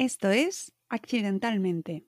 [0.00, 2.06] Esto es Accidentalmente.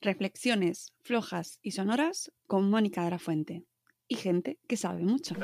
[0.00, 3.64] Reflexiones flojas y sonoras con Mónica de la Fuente.
[4.06, 5.34] Y gente que sabe mucho.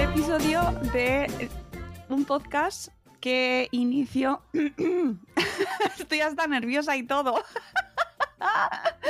[0.00, 0.60] Episodio
[0.92, 1.50] de
[2.08, 2.88] un podcast
[3.20, 4.42] que inicio.
[5.98, 7.42] Estoy hasta nerviosa y todo.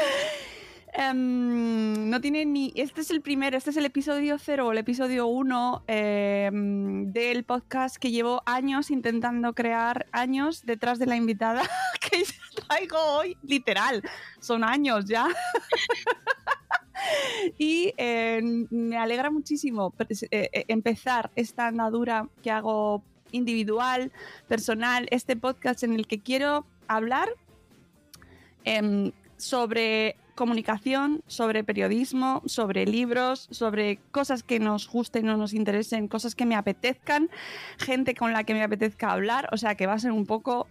[0.99, 2.73] Em, no tiene ni.
[2.75, 7.45] Este es el primero, este es el episodio cero o el episodio uno em, del
[7.45, 11.63] podcast que llevo años intentando crear, años detrás de la invitada
[12.01, 12.25] que
[12.67, 13.37] traigo hoy.
[13.43, 14.03] Literal,
[14.41, 15.29] son años ya.
[17.59, 24.13] Y eh, me alegra muchísimo eh, eh, empezar esta andadura que hago individual,
[24.49, 27.29] personal, este podcast en el que quiero hablar
[28.65, 36.09] em, sobre comunicación, sobre periodismo, sobre libros, sobre cosas que nos gusten o nos interesen,
[36.09, 37.31] cosas que me apetezcan,
[37.79, 40.69] gente con la que me apetezca hablar, o sea que va a ser un poco...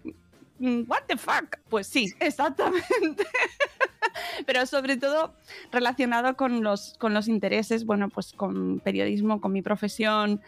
[0.60, 1.58] mm, ¿What the fuck?
[1.70, 3.26] Pues sí, exactamente.
[4.46, 5.34] Pero sobre todo
[5.72, 10.42] relacionado con los, con los intereses, bueno, pues con periodismo, con mi profesión,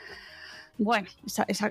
[0.80, 1.08] bueno,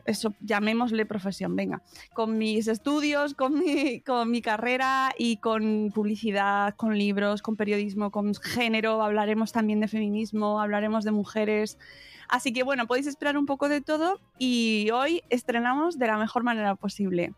[0.07, 6.75] eso llamémosle profesión, venga, con mis estudios, con mi, con mi carrera y con publicidad,
[6.75, 11.79] con libros, con periodismo, con género, hablaremos también de feminismo, hablaremos de mujeres.
[12.29, 16.43] Así que bueno, podéis esperar un poco de todo y hoy estrenamos de la mejor
[16.43, 17.33] manera posible.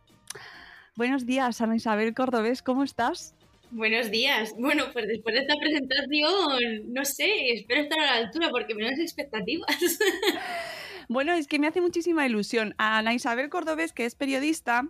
[0.98, 3.32] Buenos días, Ana Isabel Cordobés, ¿cómo estás?
[3.70, 4.52] Buenos días.
[4.58, 8.82] Bueno, pues después de esta presentación, no sé, espero estar a la altura porque me
[8.84, 9.68] das expectativas.
[11.08, 12.74] Bueno, es que me hace muchísima ilusión.
[12.76, 14.88] A Ana Isabel Cordobés, que es periodista,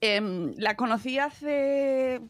[0.00, 2.22] em, la conocí hace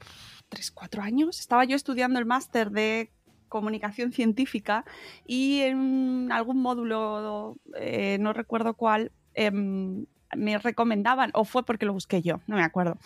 [0.50, 1.40] tres, cuatro años.
[1.40, 3.10] Estaba yo estudiando el máster de
[3.48, 4.84] comunicación científica
[5.24, 10.04] y en algún módulo, eh, no recuerdo cuál, em,
[10.36, 12.96] me recomendaban, o fue porque lo busqué yo, no me acuerdo.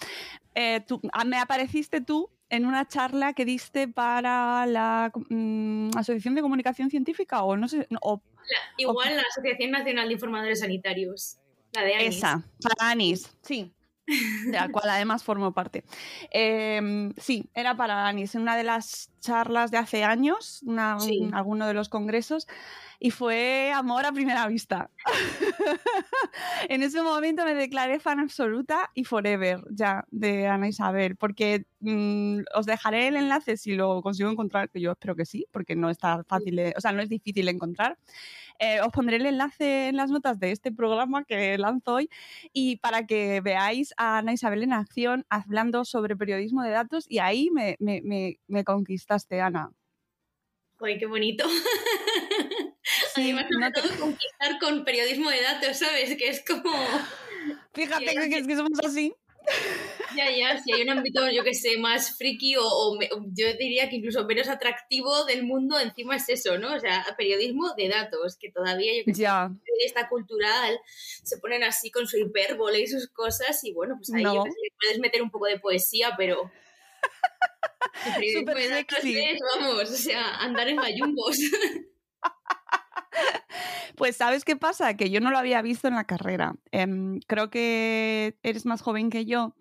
[0.54, 6.34] Eh, tú- ah, me apareciste tú en una charla que diste para la mm, Asociación
[6.34, 11.38] de Comunicación Científica o no sé, o La- igual la Asociación Nacional de Informadores Sanitarios,
[11.72, 12.16] la de ANIS.
[12.16, 13.72] Esa, para Anis, sí.
[14.46, 15.84] De la cual además formo parte.
[16.30, 21.18] Eh, sí, era para Anis, en una de las charlas de hace años, una- Sí.
[21.22, 22.46] un- alguno de los congresos,
[23.00, 24.90] y fue amor a primera vista.
[26.68, 32.40] en ese momento me declaré fan absoluta y forever ya de Ana Isabel, porque mm,
[32.54, 35.90] os dejaré el enlace si lo consigo encontrar, que yo espero que sí, porque no
[35.90, 37.98] está fácil, de- o sea, no es difícil de encontrar.
[38.58, 42.10] Eh, os pondré el enlace en las notas de este programa que lanzo hoy
[42.52, 47.18] y para que veáis a Ana Isabel en acción hablando sobre periodismo de datos y
[47.18, 49.70] ahí me, me- me- me conquistaste, Ana.
[50.78, 51.44] Joder, qué bonito.
[53.14, 56.16] Sí, Además, no te- todo conquistar con periodismo de datos, ¿sabes?
[56.16, 56.70] Que es como...
[57.74, 59.12] Fíjate que, es que somos así.
[60.16, 63.46] Ya, ya, si hay un ámbito, yo que sé, más friki o, o me- yo
[63.58, 66.74] diría que incluso menos atractivo del mundo, encima es eso, ¿no?
[66.74, 69.50] O sea, periodismo de datos, que todavía, yo que sé, Ya,
[69.84, 70.78] esta cultural
[71.22, 74.34] se ponen así con su hipérbole y sus cosas y bueno, pues ahí No.
[74.36, 76.50] yo qué sé, le puedes meter un poco de poesía, pero...
[78.38, 79.18] Súper datos sexy.
[79.18, 81.36] es, vamos, o sea, andar en gallumbos.
[83.96, 84.94] pues ¿sabes qué pasa?
[84.96, 86.54] Que yo no lo había visto en la carrera.
[86.72, 89.54] Em, creo que eres más joven que yo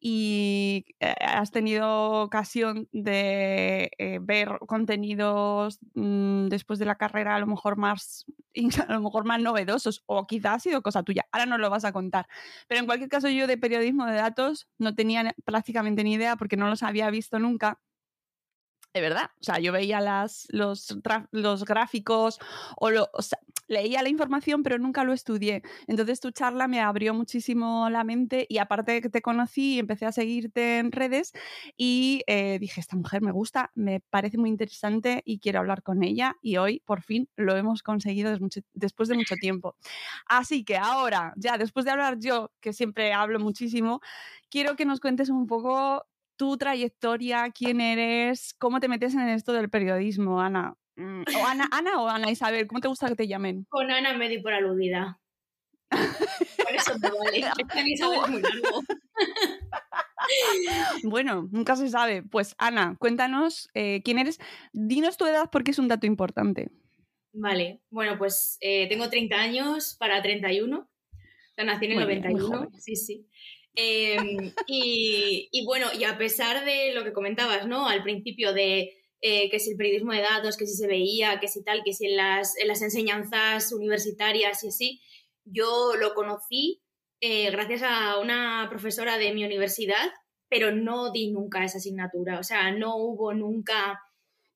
[0.00, 7.40] y eh, has tenido ocasión de eh, ver contenidos mm, después de la carrera a
[7.40, 8.24] lo mejor más
[8.88, 11.26] a lo mejor más novedosos o quizás ha sido cosa tuya.
[11.32, 12.26] Ahora no lo vas a contar.
[12.68, 16.56] Pero en cualquier caso yo de periodismo de datos no tenía prácticamente ni idea porque
[16.56, 17.80] no los había visto nunca.
[18.98, 20.98] De verdad, o sea, yo veía las, los,
[21.30, 22.40] los gráficos
[22.76, 23.08] o, lo,
[23.68, 25.62] leía la información, pero nunca lo estudié.
[25.86, 30.04] Entonces tu charla me abrió muchísimo la mente y aparte de que te conocí, empecé
[30.06, 31.32] a seguirte en redes
[31.76, 36.02] y eh, dije, esta mujer me gusta, me parece muy interesante y quiero hablar con
[36.02, 38.36] ella y hoy por fin lo hemos conseguido
[38.72, 39.76] después de mucho tiempo.
[40.26, 44.00] Así que ahora, ya después de hablar yo, que siempre hablo muchísimo,
[44.50, 46.04] quiero que nos cuentes un poco
[46.38, 50.74] tu trayectoria, quién eres, cómo te metes en esto del periodismo, Ana.
[50.96, 53.66] Mm, O Ana, Ana o Ana Isabel, ¿cómo te gusta que te llamen?
[53.68, 55.20] Con Ana me di por aludida.
[55.90, 57.44] Por eso me vale.
[57.72, 58.80] Que Isabel es muy largo.
[61.04, 62.22] bueno, nunca se sabe.
[62.22, 64.38] Pues Ana, cuéntanos eh, quién eres.
[64.72, 66.70] Dinos tu edad porque es un dato importante.
[67.32, 70.78] Vale, bueno, pues eh, tengo 30 años para 31.
[70.78, 70.88] O
[71.54, 72.56] sea, nací en el Muy bien, muy 91.
[72.66, 72.80] joven.
[72.80, 73.26] sí, sí.
[73.80, 77.88] Em, y, y bueno, y a pesar de lo que comentabas, ¿no?
[77.88, 81.48] Al principio de eh, que si el periodismo de datos, que si se veía, que
[81.48, 85.00] si tal, que si en las, en las enseñanzas universitarias y así,
[85.44, 86.82] yo lo conocí
[87.20, 90.12] eh, gracias a una profesora de mi universidad,
[90.48, 92.38] pero no di nunca esa asignatura.
[92.40, 94.00] O sea, no hubo nunca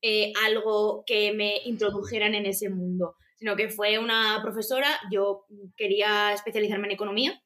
[0.00, 5.44] eh, algo que me introdujeran en ese mundo, sino que fue una profesora, yo
[5.76, 7.42] quería especializarme en economía,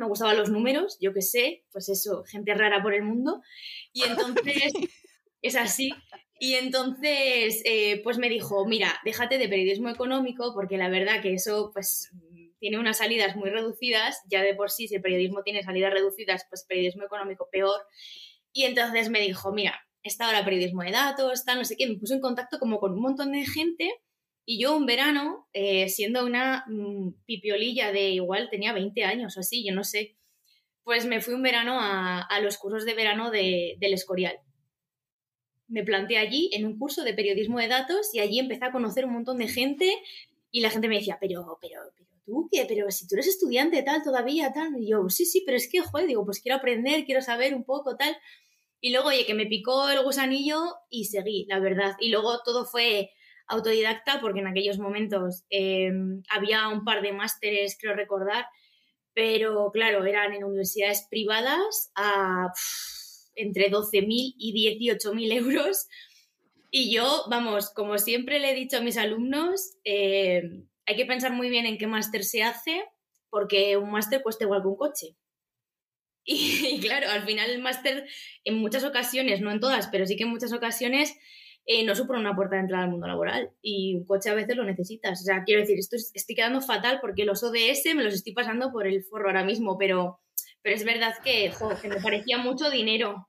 [0.00, 3.42] me gustaban los números, yo qué sé, pues eso, gente rara por el mundo,
[3.92, 4.72] y entonces
[5.42, 5.92] es así.
[6.38, 11.34] Y entonces, eh, pues me dijo, mira, déjate de periodismo económico, porque la verdad que
[11.34, 12.10] eso, pues,
[12.58, 16.46] tiene unas salidas muy reducidas, ya de por sí, si el periodismo tiene salidas reducidas,
[16.48, 17.80] pues periodismo económico peor.
[18.52, 21.98] Y entonces me dijo, mira, está ahora periodismo de datos, tal, no sé qué, me
[21.98, 23.90] puso en contacto como con un montón de gente
[24.44, 29.40] y yo un verano, eh, siendo una mm, pipiolilla de igual, tenía 20 años o
[29.40, 30.16] así, yo no sé,
[30.82, 34.38] pues me fui un verano a, a los cursos de verano de, del Escorial.
[35.68, 39.04] Me planté allí en un curso de periodismo de datos y allí empecé a conocer
[39.04, 39.94] un montón de gente
[40.50, 43.82] y la gente me decía, pero, pero, pero tú qué, pero si tú eres estudiante
[43.82, 47.04] tal todavía, tal, y yo, sí, sí, pero es que, joder, digo, pues quiero aprender,
[47.04, 48.16] quiero saber un poco, tal.
[48.80, 51.96] Y luego, oye, que me picó el gusanillo y seguí, la verdad.
[52.00, 53.10] Y luego todo fue
[53.50, 55.90] autodidacta porque en aquellos momentos eh,
[56.30, 58.46] había un par de másteres, creo recordar,
[59.12, 62.52] pero claro, eran en universidades privadas a
[63.34, 65.88] entre 12.000 y 18.000 euros.
[66.70, 70.42] Y yo, vamos, como siempre le he dicho a mis alumnos, eh,
[70.86, 72.84] hay que pensar muy bien en qué máster se hace,
[73.28, 75.06] porque un máster cuesta igual que un coche.
[76.24, 78.06] Y claro, al final el máster
[78.44, 81.16] en muchas ocasiones, no en todas, pero sí que en muchas ocasiones
[81.72, 84.56] eh, no supone una puerta de entrada al mundo laboral y un coche a veces
[84.56, 85.20] lo necesitas.
[85.20, 88.32] O sea, quiero decir, esto es- estoy quedando fatal porque los ODS me los estoy
[88.32, 90.20] pasando por el forro ahora mismo, pero,
[90.62, 93.28] pero es verdad que, jo, que me parecía mucho dinero.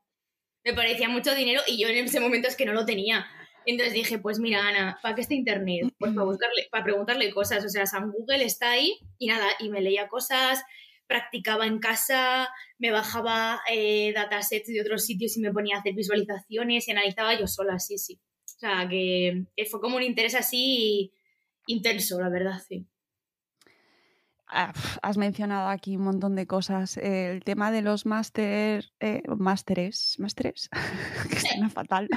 [0.65, 3.27] Me parecía mucho dinero y yo en ese momento es que no lo tenía.
[3.67, 5.93] Entonces dije, pues mira, Ana, ¿para qué está internet?
[5.99, 7.63] Pues para buscarle, para preguntarle cosas.
[7.63, 10.63] O sea, San Google está ahí y nada, y me leía cosas,
[11.05, 12.49] practicaba en casa,
[12.79, 17.39] me bajaba eh, datasets de otros sitios y me ponía a hacer visualizaciones y analizaba
[17.39, 18.19] yo sola, sí, sí.
[18.62, 21.12] O sea, que, fue como un interés así
[21.66, 22.86] intenso, la verdad, sí.
[24.46, 24.72] Ah,
[25.02, 26.98] Has mencionado aquí un montón de cosas.
[26.98, 30.69] El tema de los máster, eh, másteres, másteres,
[31.31, 32.08] que suena fatal.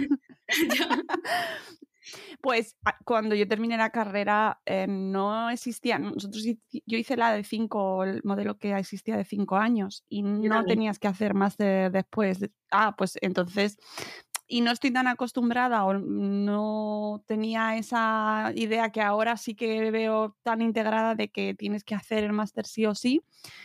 [2.43, 2.77] Pues
[3.07, 8.21] cuando yo terminé la carrera eh, no existía, nosotros yo hice la de cinco, el
[8.25, 12.41] modelo que existía de cinco años y no tenías que hacer máster después.
[12.41, 13.79] de- Ah, pues entonces,
[14.47, 20.37] y no estoy tan acostumbrada o no tenía esa idea que ahora sí que veo
[20.43, 23.23] tan integrada de que tienes que hacer el máster sí o sí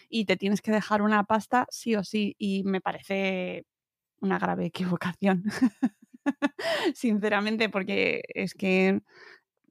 [0.09, 3.65] y te tienes que dejar una pasta sí o sí y me parece
[4.21, 5.43] una grave equivocación.
[6.93, 9.01] Sinceramente, porque es que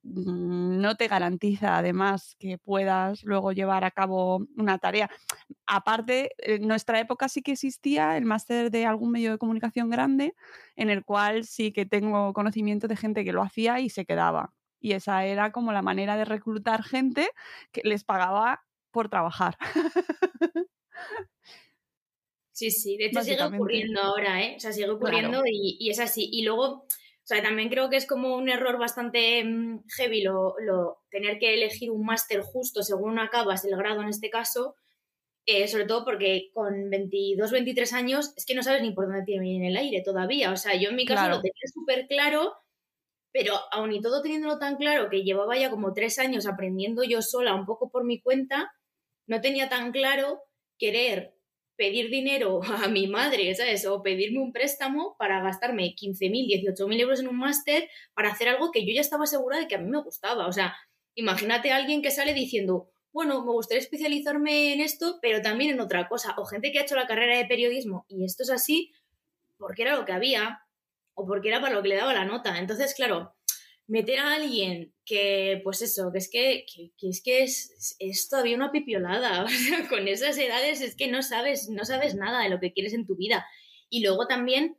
[0.02, 5.10] no te garantiza además que puedas luego llevar a cabo una tarea.
[5.66, 10.34] Aparte, en nuestra época sí que existía el máster de algún medio de comunicación grande,
[10.76, 14.54] en el cual sí que tengo conocimiento de gente que lo hacía y se quedaba.
[14.80, 17.28] Y esa era como la manera de reclutar gente
[17.72, 19.56] que les pagaba por trabajar.
[22.58, 24.56] Sí, sí, de hecho sigue ocurriendo ahora, ¿eh?
[24.56, 26.28] O sea, sigue ocurriendo y, y es así.
[26.32, 26.88] Y luego,
[27.28, 31.54] sea, también creo que es como un error bastante mm, heavy lo, lo- tener que
[31.54, 34.76] elegir un máster justo según acabas el grado en este caso,
[35.46, 39.24] eh, sobre todo porque con 22, 23 años es que no sabes ni por dónde
[39.24, 40.52] tiene en el aire todavía.
[40.52, 41.36] O sea, yo en mi caso Claro.
[41.36, 42.54] lo tenía súper claro,
[43.32, 47.22] pero aun y todo teniéndolo tan claro que llevaba ya como tres años aprendiendo yo
[47.22, 48.72] sola un poco por mi cuenta,
[49.26, 50.40] no tenía tan claro
[50.78, 51.34] querer
[51.78, 53.86] pedir dinero a mi madre, ¿sabes?
[53.86, 58.70] O pedirme un préstamo para gastarme 15.000, 18.000 euros en un máster para hacer algo
[58.72, 60.46] que yo ya estaba segura de que a mí me gustaba.
[60.46, 60.76] O sea,
[61.14, 65.80] imagínate a alguien que sale diciendo, bueno, me gustaría especializarme en esto, pero también en
[65.80, 66.34] otra cosa.
[66.36, 68.92] O gente que ha hecho la carrera de periodismo y esto es así
[69.56, 70.60] porque era lo que había
[71.14, 72.58] o porque era para lo que le daba la nota.
[72.58, 73.34] Entonces, claro,
[73.88, 78.28] meter a alguien que, pues eso, que es que, que, que es, que es, es
[78.28, 79.46] todavía una pipiolada.
[79.88, 83.06] Con esas edades es que no sabes, no sabes nada de lo que quieres en
[83.06, 83.46] tu vida.
[83.88, 84.76] Y luego también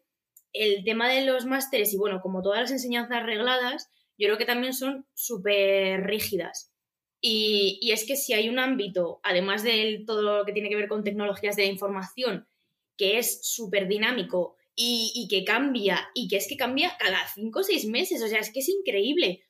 [0.54, 4.46] el tema de los másteres y bueno, como todas las enseñanzas regladas, yo creo que
[4.46, 6.72] también son súper rígidas.
[7.20, 10.76] Y, y es que si hay un ámbito, además de todo lo que tiene que
[10.76, 12.48] ver con tecnologías de información,
[12.96, 17.60] que es súper dinámico y, y que cambia, y que es que cambia cada cinco
[17.60, 19.44] o seis meses, o sea, es que es increíble.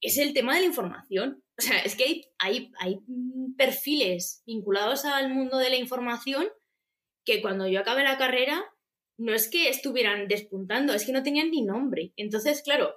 [0.00, 1.44] Es el tema de la información.
[1.56, 2.98] O sea, es que hay, hay, hay
[3.56, 6.48] perfiles vinculados al mundo de la información
[7.24, 8.64] que cuando yo acabé la carrera
[9.16, 12.12] no es que estuvieran despuntando, es que no tenían ni nombre.
[12.16, 12.96] Entonces, claro,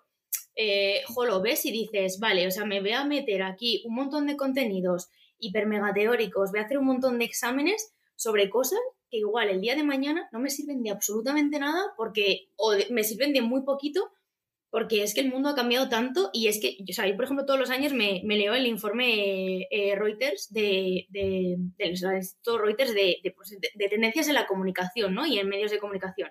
[0.55, 4.25] eh, lo ves y dices, vale, o sea, me voy a meter aquí un montón
[4.25, 9.17] de contenidos hiper mega teóricos, voy a hacer un montón de exámenes sobre cosas que
[9.17, 13.33] igual el día de mañana no me sirven de absolutamente nada porque o me sirven
[13.33, 14.11] de muy poquito
[14.69, 17.25] porque es que el mundo ha cambiado tanto y es que, o sea, yo por
[17.25, 21.85] ejemplo todos los años me, leo el informe eh, Reuters de, de, de,
[22.45, 22.93] Reuters
[23.35, 25.25] pues, de, de, tendencias en la comunicación, ¿no?
[25.25, 26.29] Y en medios de comunicación.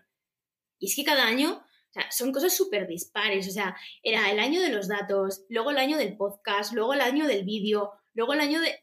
[0.78, 4.38] Y es que cada año, o sea, son cosas súper dispares, o sea, era el
[4.38, 8.34] año de los datos, luego el año del podcast, luego el año del vídeo, luego
[8.34, 8.78] el año de...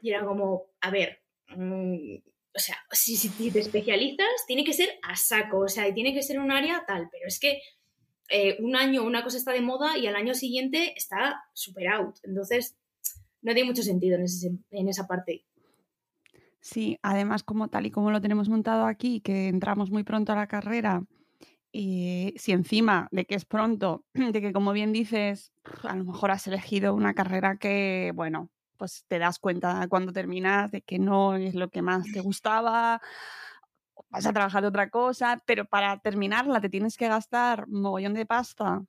[0.00, 2.18] Y era como, a ver, mm,
[2.58, 6.24] o sea, si, te especializas, tiene que ser a saco, o sea, y tiene que
[6.24, 7.62] ser un área tal, pero es que
[8.30, 12.16] eh, un año una cosa está de moda y al año siguiente está super out.
[12.24, 12.76] Entonces,
[13.42, 15.44] no tiene mucho sentido en, esa parte.
[16.60, 20.36] Sí, además, como tal y como lo tenemos montado aquí, que entramos muy pronto a
[20.36, 21.04] la carrera,
[21.70, 25.52] y si encima de que es pronto, de que como bien dices,
[25.84, 30.70] a lo mejor has elegido una carrera que, bueno, pues te das cuenta cuando terminas
[30.70, 33.00] de que no es lo que más te gustaba
[34.10, 38.14] vas a trabajar de otra cosa, pero para terminarla te tienes que gastar un mogollón
[38.14, 38.82] de pasta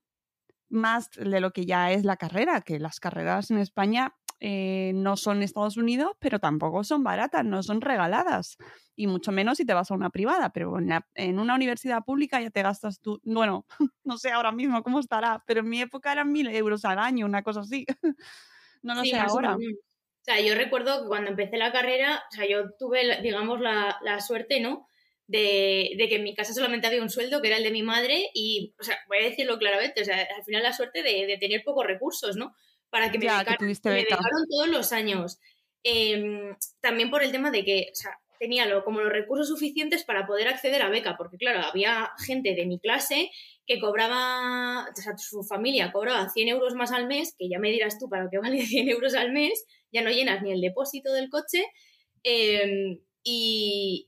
[0.70, 5.18] más de lo que ya es la carrera, que las carreras en España eh, no
[5.18, 8.58] son Estados Unidos, pero tampoco son baratas, no son regaladas,
[8.96, 12.52] y mucho menos si te vas a una privada, pero en, una universidad pública ya
[12.52, 13.66] te gastas tú, bueno,
[14.04, 17.26] no sé ahora mismo cómo estará, pero en mi época eran mil euros al año,
[17.26, 17.86] una cosa así.
[18.82, 19.56] No lo sé ahora.
[19.56, 23.98] O sea, yo recuerdo que cuando empecé la carrera, o sea, yo tuve, digamos, la,
[24.04, 24.90] la suerte, ¿no?
[25.30, 28.32] de, que en mi casa solamente había un sueldo, que era el de mi madre,
[28.34, 31.64] y, o sea, voy a decirlo claramente, o sea, al final la suerte de, tener
[31.64, 32.56] pocos recursos, ¿no?
[32.90, 35.40] Para que me, dedicaron todos los años.
[35.84, 40.04] Em, también por el tema de que, o sea, tenía lo, como los recursos suficientes
[40.04, 43.30] para poder acceder a beca, porque claro, había gente de mi clase
[43.70, 47.70] que cobraba, o sea, su familia cobraba 100 euros más al mes, que ya me
[47.70, 50.60] dirás tú para lo que vale 100 euros al mes, ya no llenas ni el
[50.60, 51.64] depósito del coche,
[52.24, 54.08] em, y,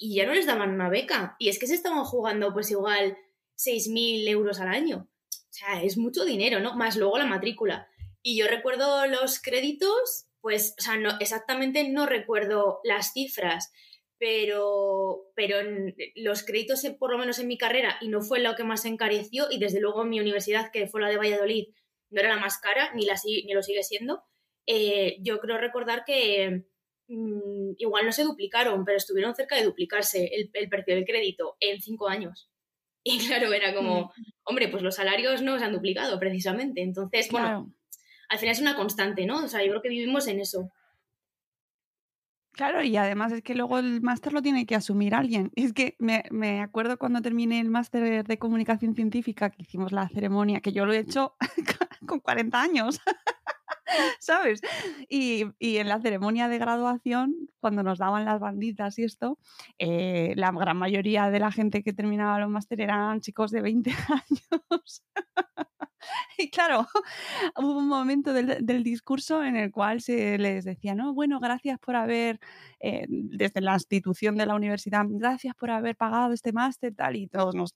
[0.00, 1.36] ya no les daban una beca.
[1.38, 3.18] Y es que se estaban jugando pues igual
[3.56, 5.08] 6.000 euros al año.
[5.30, 6.74] O sea, es mucho dinero, ¿no?
[6.74, 7.88] Más luego la matrícula.
[8.22, 13.70] Y yo recuerdo los créditos, pues, o sea, no, exactamente no recuerdo las cifras,
[14.24, 15.58] pero, pero
[16.14, 19.48] los créditos, por lo menos en mi carrera, y no fue lo que más encareció,
[19.50, 21.66] y desde luego en mi universidad, que fue la de Valladolid,
[22.10, 24.22] no era la más cara, ni, la, ni lo sigue siendo,
[24.66, 26.64] eh, yo creo recordar que,
[27.08, 31.80] Mm, igual no se duplicaron, pero estuvieron cerca de duplicarse el, precio del crédito en
[31.80, 32.50] cinco años.
[33.06, 34.10] Y claro, era como, mm.
[34.44, 36.80] hombre, pues los salarios no se han duplicado precisamente.
[36.80, 37.70] Entonces, bueno,
[38.30, 39.44] al final es una constante, ¿no?
[39.44, 40.72] O sea, yo creo que vivimos en eso.
[42.54, 45.50] Claro, y además es que luego el máster lo tiene que asumir alguien.
[45.56, 50.08] Es que me, me acuerdo cuando terminé el máster de comunicación científica, que hicimos la
[50.08, 51.34] ceremonia, que yo lo he hecho
[52.06, 53.00] con 40 años.
[54.18, 54.60] ¿sabes?
[55.08, 59.38] Y, en la ceremonia de graduación, cuando nos daban las banditas y esto,
[59.78, 63.90] eh, la gran mayoría de la gente que terminaba los máster eran chicos de 20
[64.08, 65.04] años.
[66.38, 66.86] Y claro,
[67.56, 71.96] hubo un momento del, discurso en el cual se les decía, no, bueno, gracias por
[71.96, 72.40] haber,
[72.80, 77.28] eh, desde la institución de la universidad, gracias por haber pagado este máster, tal, y
[77.28, 77.74] todos nos,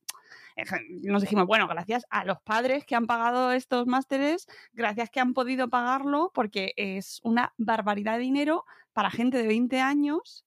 [1.03, 5.35] nos dijimos, bueno, gracias a los padres que han pagado estos másteres, gracias que han
[5.35, 10.45] podido pagarlo, porque es una barbaridad de dinero para gente de 20 años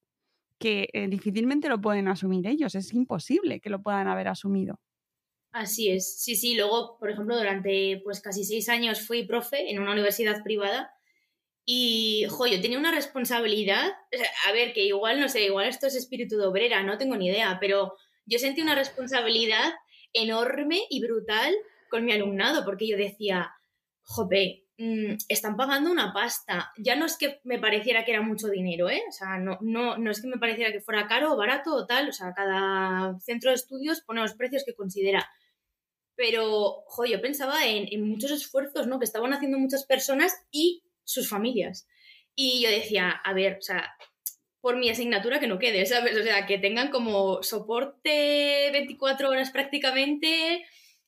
[0.58, 4.78] que eh, difícilmente lo pueden asumir ellos, es imposible que lo puedan haber asumido.
[5.52, 6.54] Así es, sí, sí.
[6.54, 10.90] Luego, por ejemplo, durante pues casi seis años fui profe en una universidad privada
[11.64, 13.92] y, jo, yo tenía una responsabilidad,
[14.48, 17.28] a ver, que igual, no sé, igual esto es espíritu de obrera, no tengo ni
[17.28, 17.94] idea, pero
[18.26, 19.72] yo sentí una responsabilidad
[20.12, 21.54] enorme y brutal
[21.90, 23.52] con mi alumnado, porque yo decía,
[24.02, 26.72] jope, mm, están pagando una pasta.
[26.78, 29.02] Ya no es que me pareciera que era mucho dinero, ¿eh?
[29.08, 31.86] O sea, no, no, no es que me pareciera que fuera caro o barato o
[31.86, 35.28] tal, o sea, cada centro de estudios pone los precios que considera
[36.16, 38.98] pero, jo, yo pensaba en, muchos esfuerzos, ¿no?
[38.98, 41.88] Que estaban haciendo muchas personas y sus familias.
[42.34, 43.92] Y yo decía, a ver, o sea,
[44.60, 46.16] por mi asignatura que no quede, ¿sabes?
[46.16, 50.64] O sea, que tengan como soporte 24 horas prácticamente,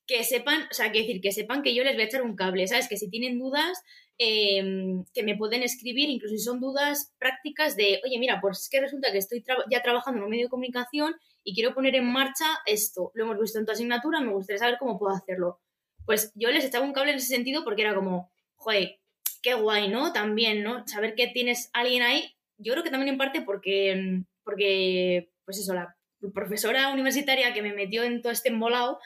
[0.06, 2.36] que sepan, o sea, que decir, que sepan que yo les voy a echar un
[2.36, 2.88] cable, ¿sabes?
[2.88, 3.78] Que si tienen dudas,
[4.18, 8.68] em, que me pueden escribir, incluso si son dudas prácticas de, oye, mira, pues es
[8.68, 12.10] que resulta que estoy ya trabajando en un medio de comunicación y quiero poner en
[12.10, 13.12] marcha esto.
[13.14, 15.60] Lo hemos visto en tu asignatura, me gustaría saber cómo puedo hacerlo.
[16.06, 18.98] Pues yo les echaba un cable en ese sentido porque era como, joder,
[19.42, 20.12] qué guay, ¿no?
[20.12, 20.86] También, ¿no?
[20.88, 25.74] Saber que tienes alguien ahí, yo creo que también en parte porque, porque pues eso,
[25.74, 25.96] la
[26.32, 28.98] profesora universitaria que me metió en todo este embolado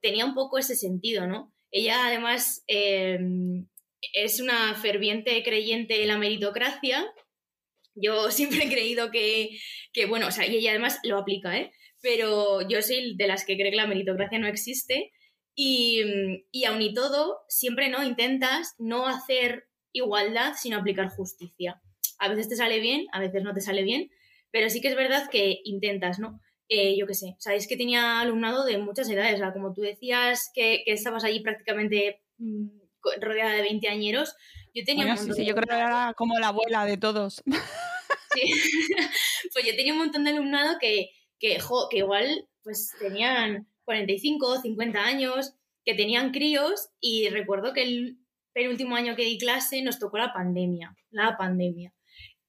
[0.00, 1.52] tenía un poco ese sentido, ¿no?
[1.70, 3.66] Ella además em,
[4.12, 7.06] es una ferviente creyente en la meritocracia.
[8.00, 9.58] Yo siempre he creído que,
[9.92, 11.72] que, bueno, o sea, y ella además lo aplica, ¿eh?
[12.00, 15.12] Pero yo soy de las que cree que la meritocracia no existe
[15.54, 16.02] y,
[16.52, 21.80] y aun y todo, siempre no intentas no hacer igualdad, sino aplicar justicia.
[22.18, 24.10] A veces te sale bien, a veces no te sale bien,
[24.50, 26.40] pero sí que es verdad que intentas, ¿no?
[26.68, 30.82] Eh, yo qué sé, sabéis que tenía alumnado de muchas edades, como tú decías que,
[30.86, 32.66] estabas allí prácticamente mm,
[33.20, 34.34] rodeada de 20 añeros,
[34.78, 37.42] yo tenía un montón sí, yo creo que era como la abuela de todos.
[38.34, 38.42] Sí,
[39.52, 41.58] pues yo tenía un montón de alumnado que, que,
[41.90, 45.54] que igual pues tenían 45, 50 años,
[45.84, 50.32] que tenían críos y recuerdo que el último año que di clase nos tocó la
[50.32, 51.94] pandemia, la pandemia.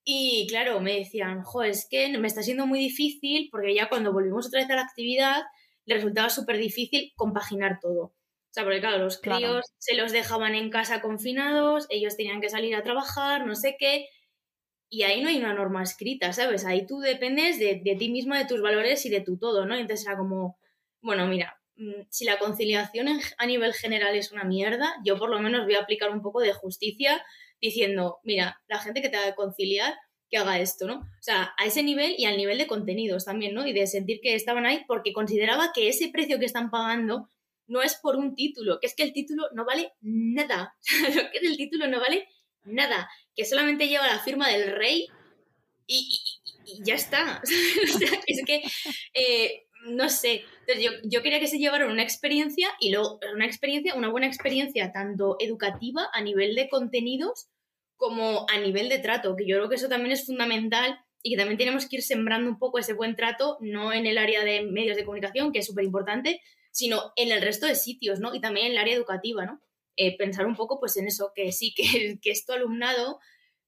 [0.04, 4.12] Y claro, me decían, jo, es que me está siendo muy difícil porque ya cuando
[4.12, 5.44] volvimos otra vez a la actividad
[5.86, 8.14] le resultaba súper difícil compaginar todo.
[8.50, 12.50] O sea, porque claro, los críos se los dejaban en casa confinados, ellos tenían que
[12.50, 14.08] salir a trabajar, no sé qué,
[14.90, 16.66] y ahí no hay una norma escrita, ¿sabes?
[16.66, 19.76] Ahí tú dependes de, de ti mismo, de tus valores y de tu todo, ¿no?
[19.76, 20.58] Entonces era como,
[21.02, 25.40] bueno, mira, Mm, si la conciliación a nivel general es una mierda, yo por lo
[25.40, 27.24] menos voy a aplicar un poco de justicia
[27.62, 29.96] diciendo, mira, la gente que te va a conciliar,
[30.30, 30.96] que haga esto, ¿no?
[31.00, 33.66] O sea, a ese nivel y al nivel de contenidos también, ¿no?
[33.66, 37.30] Y de sentir que estaban ahí porque consideraba que ese precio que están pagando
[37.70, 40.76] no es por un título, que es que el título no vale nada.
[41.16, 42.28] Lo que es el título no vale
[42.66, 45.08] nada, que solamente lleva la firma del rey
[45.88, 46.20] y,
[46.84, 47.42] ya está.
[47.96, 48.62] o sea, es que
[49.14, 50.44] eh, no sé.
[50.62, 54.28] Entonces yo, yo, quería que se llevaran una experiencia y luego una experiencia, una buena
[54.28, 57.48] experiencia tanto educativa a nivel de contenidos
[57.96, 61.38] como a nivel de trato, que yo creo que eso también es fundamental y que
[61.38, 64.62] también tenemos que ir sembrando un poco ese buen trato, no en el área de
[64.62, 68.34] medios de comunicación, que es súper importante, sino en el resto de sitios, ¿no?
[68.34, 69.62] Y también en el área educativa, ¿no?
[69.96, 73.20] Eh, pensar un poco pues en eso, que sí, que, que es tu alumnado,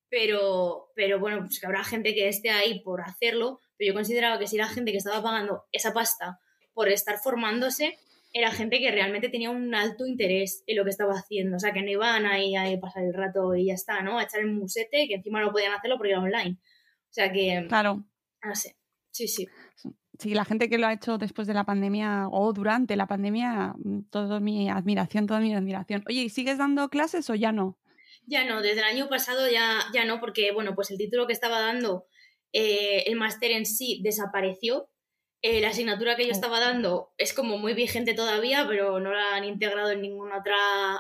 [0.10, 4.38] pero, pero bueno, pues que habrá gente que esté ahí por hacerlo, pero yo consideraba
[4.38, 6.40] que si la gente que estaba pagando esa pasta
[6.74, 7.98] por estar formándose,
[8.34, 11.74] era gente que realmente tenía un alto interés en lo que estaba haciendo, o sea,
[11.74, 14.20] que no iban ahí a pasar el rato y ya está, ¿no?
[14.20, 16.58] A echar el musete, que encima no podían hacerlo porque era online.
[16.62, 17.66] O sea que...
[17.68, 18.06] Claro.
[18.44, 18.78] No sé,
[19.12, 19.48] sí, sí.
[20.20, 23.74] Sí, la gente que lo ha hecho después de la pandemia o durante la pandemia,
[24.10, 26.04] toda mi admiración, toda mi admiración.
[26.08, 27.78] Oye, ¿y sigues dando clases o ya no?
[28.26, 31.34] Ya no, desde el año pasado ya, ya no, porque bueno, pues el título que
[31.34, 32.06] estaba dando
[32.54, 34.90] eh, el máster en sí desapareció.
[35.44, 39.36] Eh, la asignatura que yo estaba dando es como muy vigente todavía, pero no la
[39.36, 40.56] han integrado en ninguna otra,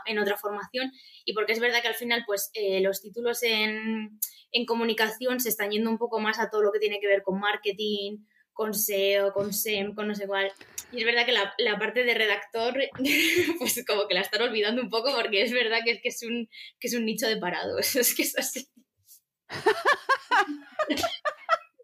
[0.07, 0.91] en otra formación.
[1.25, 4.19] Y porque es verdad que al final, pues, eh, los títulos en,
[4.51, 7.21] en, comunicación se están yendo un poco más a todo lo que tiene que ver
[7.21, 10.51] con marketing, con SEO, con SEM, con no sé cuál.
[10.91, 12.77] Y es verdad que la, la parte de redactor,
[13.59, 16.23] pues como que la están olvidando un poco porque es verdad que es, que es,
[16.23, 17.95] un, que es un nicho de parados.
[18.01, 18.67] Es que es así.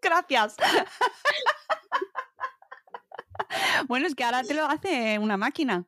[0.02, 0.56] Gracias.
[3.86, 5.86] bueno, es que ahora te lo hace una máquina.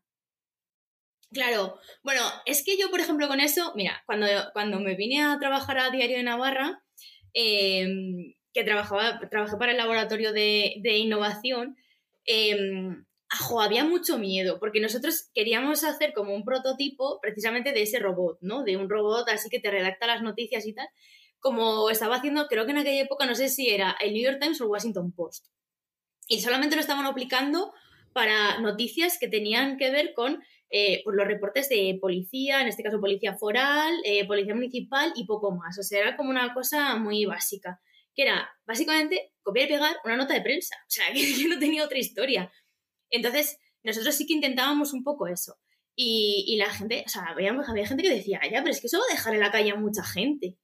[1.33, 5.39] Claro, bueno, es que yo, por ejemplo, con eso, mira, cuando, cuando me vine a
[5.39, 6.83] trabajar a Diario de Navarra,
[7.33, 11.77] em, que trabajaba, trabajé para el laboratorio de, innovación,
[12.25, 13.05] em,
[13.61, 18.65] había mucho miedo, porque nosotros queríamos hacer como un prototipo precisamente de ese robot, ¿no?
[18.65, 20.89] De un robot así que te redacta las noticias y tal
[21.41, 24.39] como estaba haciendo, creo que en aquella época, no sé si era el New York
[24.41, 25.47] Times o el Washington Post.
[26.29, 27.73] Y solamente lo estaban aplicando
[28.13, 32.83] para noticias que tenían que ver con eh, pues los reportes de policía, en este
[32.83, 35.79] caso policía foral, eh, policía municipal y poco más.
[35.79, 37.81] O sea, era como una cosa muy básica,
[38.15, 40.77] que era básicamente copiar y pegar una nota de prensa.
[40.83, 42.53] O sea, que no tenía otra historia.
[43.11, 45.59] Entonces, nosotros sí que intentábamos un poco eso.
[46.03, 47.53] Y, la gente, o sea, había,
[47.87, 49.77] gente que decía, ya, pero es que eso va a dejar en la calle a
[49.77, 50.57] mucha gente.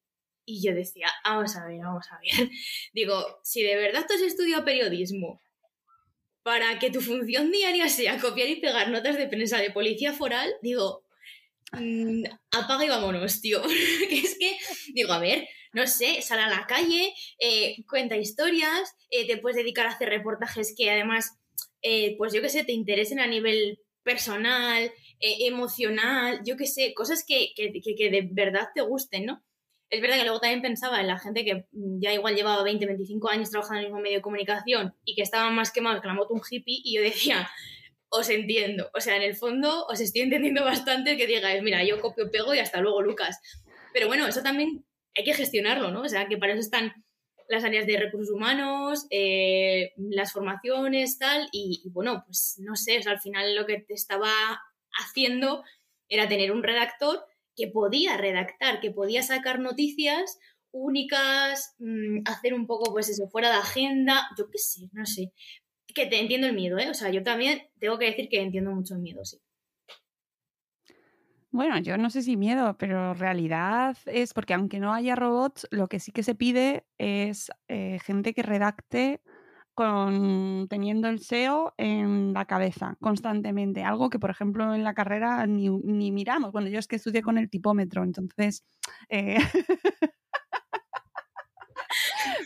[0.46, 2.48] Y yo decía, vamos a ver, vamos a ver.
[2.94, 5.42] Digo, si de verdad tú has estudiado periodismo
[6.42, 10.54] para que tu función diaria sea copiar y pegar notas de prensa de policía foral,
[10.62, 11.04] digo,
[11.72, 13.60] mm, apaga y vámonos, tío.
[14.08, 14.56] que es que,
[14.94, 15.46] digo, a ver,
[15.76, 20.08] no sé, sal a la calle, eh, cuenta historias, eh, te puedes dedicar a hacer
[20.08, 21.38] reportajes que además,
[21.82, 27.24] eh, pues yo qué sé, te interesen a nivel personal, emocional, yo qué sé, cosas
[27.26, 29.44] que, que, que, de verdad te gusten, ¿no?
[29.90, 33.28] Es verdad que luego también pensaba en la gente que ya igual llevaba 20, 25
[33.28, 36.14] años trabajando en el mismo medio de comunicación y que estaban más quemados que la
[36.14, 37.50] moto un hippie y yo decía,
[38.08, 42.00] os entiendo, o sea, en el fondo os estoy entendiendo bastante que digáis, mira, yo
[42.00, 43.40] copio, pego y hasta luego, Lucas.
[43.92, 44.85] Pero bueno, eso también
[45.16, 46.02] hay que gestionarlo, ¿no?
[46.02, 46.92] O sea, que para eso están
[47.48, 53.20] las áreas de recursos humanos, eh, las formaciones, tal, y, bueno, pues no sé, al
[53.20, 54.30] final lo que te estaba
[54.92, 55.62] haciendo
[56.08, 57.24] era tener un redactor
[57.56, 60.38] que podía redactar, que podía sacar noticias
[60.72, 65.32] únicas, mm, hacer un poco, pues eso, fuera de agenda, yo qué sé, no sé.
[65.94, 66.90] Que te entiendo el miedo, ¿eh?
[66.90, 69.38] O sea, yo también tengo que decir que entiendo mucho el miedo, sí.
[71.56, 75.88] Bueno, yo no sé si miedo, pero realidad es porque aunque no haya robots, lo
[75.88, 79.22] que sí que se pide es eh, gente que redacte
[79.72, 83.84] con, teniendo el SEO en la cabeza constantemente.
[83.84, 85.70] Algo que, por ejemplo, en la carrera ni,
[86.12, 86.52] miramos.
[86.52, 88.62] Bueno, yo es que estudié con el tipómetro, entonces...
[89.08, 89.38] Eh,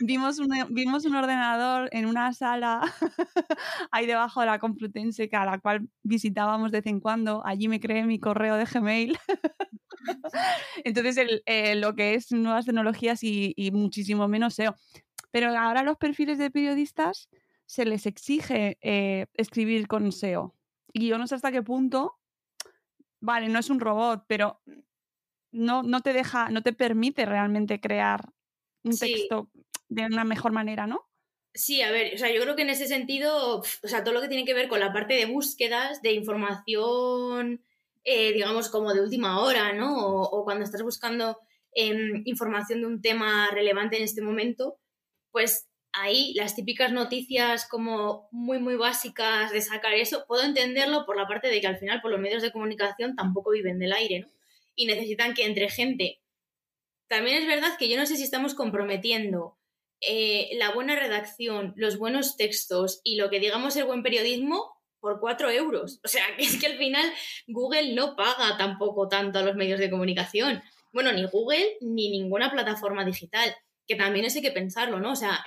[0.00, 2.80] vimos, un, vimos un ordenador en una sala
[3.90, 7.42] ahí debajo de la Complutense, que a la cual visitábamos de vez en cuando.
[7.44, 9.18] Allí me creé mi correo de Gmail.
[10.84, 14.76] Entonces, eh, lo que es nuevas tecnologías y, muchísimo menos SEO.
[15.30, 17.28] Pero ahora los perfiles de periodistas
[17.66, 20.54] se les exige eh, escribir con SEO.
[20.92, 22.18] Y yo no sé hasta qué punto,
[23.20, 24.60] vale, no es un robot, pero
[25.52, 28.24] no, no te deja, no te permite realmente crear
[28.82, 29.48] un texto
[29.90, 31.06] de una mejor manera, ¿no?
[31.52, 34.20] Sí, a ver, o sea, yo creo que en ese sentido, o sea, todo lo
[34.20, 37.64] que tiene que ver con la parte de búsquedas, de información,
[38.04, 39.96] eh, digamos, como de última hora, ¿no?
[39.96, 41.38] O, cuando estás buscando
[41.72, 44.78] em, información de un tema relevante en este momento,
[45.32, 51.16] pues ahí las típicas noticias como muy, muy básicas de sacar eso, puedo entenderlo por
[51.16, 54.20] la parte de que al final, por los medios de comunicación tampoco viven del aire,
[54.20, 54.28] ¿no?
[54.76, 56.20] Y necesitan que entre gente
[57.10, 59.58] también es verdad que yo no sé si estamos comprometiendo
[60.00, 65.20] eh, la buena redacción, los buenos textos y lo que digamos el buen periodismo por
[65.20, 66.00] cuatro euros.
[66.04, 67.10] O sea, que es que al final
[67.46, 70.62] Google no paga tampoco tanto a los medios de comunicación.
[70.92, 73.54] Bueno, ni Google ni ninguna plataforma digital,
[73.86, 75.12] que también eso hay que pensarlo, ¿no?
[75.12, 75.44] O sea,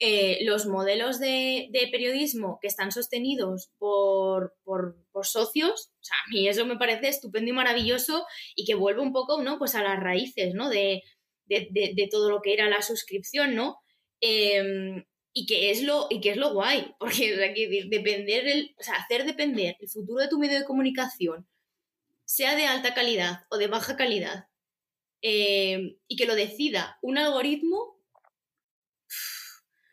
[0.00, 6.48] eh, los modelos de, periodismo que están sostenidos por, por, socios, o sea, a mí
[6.48, 9.58] eso me parece estupendo y maravilloso y que vuelve un poco, ¿no?
[9.58, 10.68] Pues a las raíces, ¿no?
[10.68, 11.02] De,
[12.10, 13.78] todo lo que era la suscripción, ¿no?
[14.26, 17.36] Em, y que es lo y que es lo guay porque
[17.90, 21.46] depender el, o sea, hacer depender el futuro de tu medio de comunicación
[22.24, 24.48] sea de alta calidad o de baja calidad
[25.20, 28.00] em, y que lo decida un algoritmo o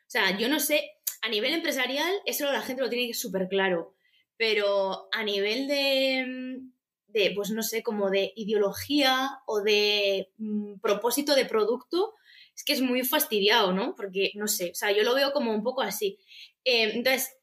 [0.07, 0.91] sea, yo no sé,
[1.21, 3.95] a nivel empresarial, eso la gente lo tiene súper claro,
[4.37, 11.45] pero a nivel de, pues no sé, como de ideología o de mm, propósito de
[11.45, 12.15] producto,
[12.61, 13.95] es que es muy fastidiado, ¿no?
[13.95, 16.19] Porque, no sé, o sea, yo lo veo como un poco así.
[16.63, 17.35] Eh, entonces,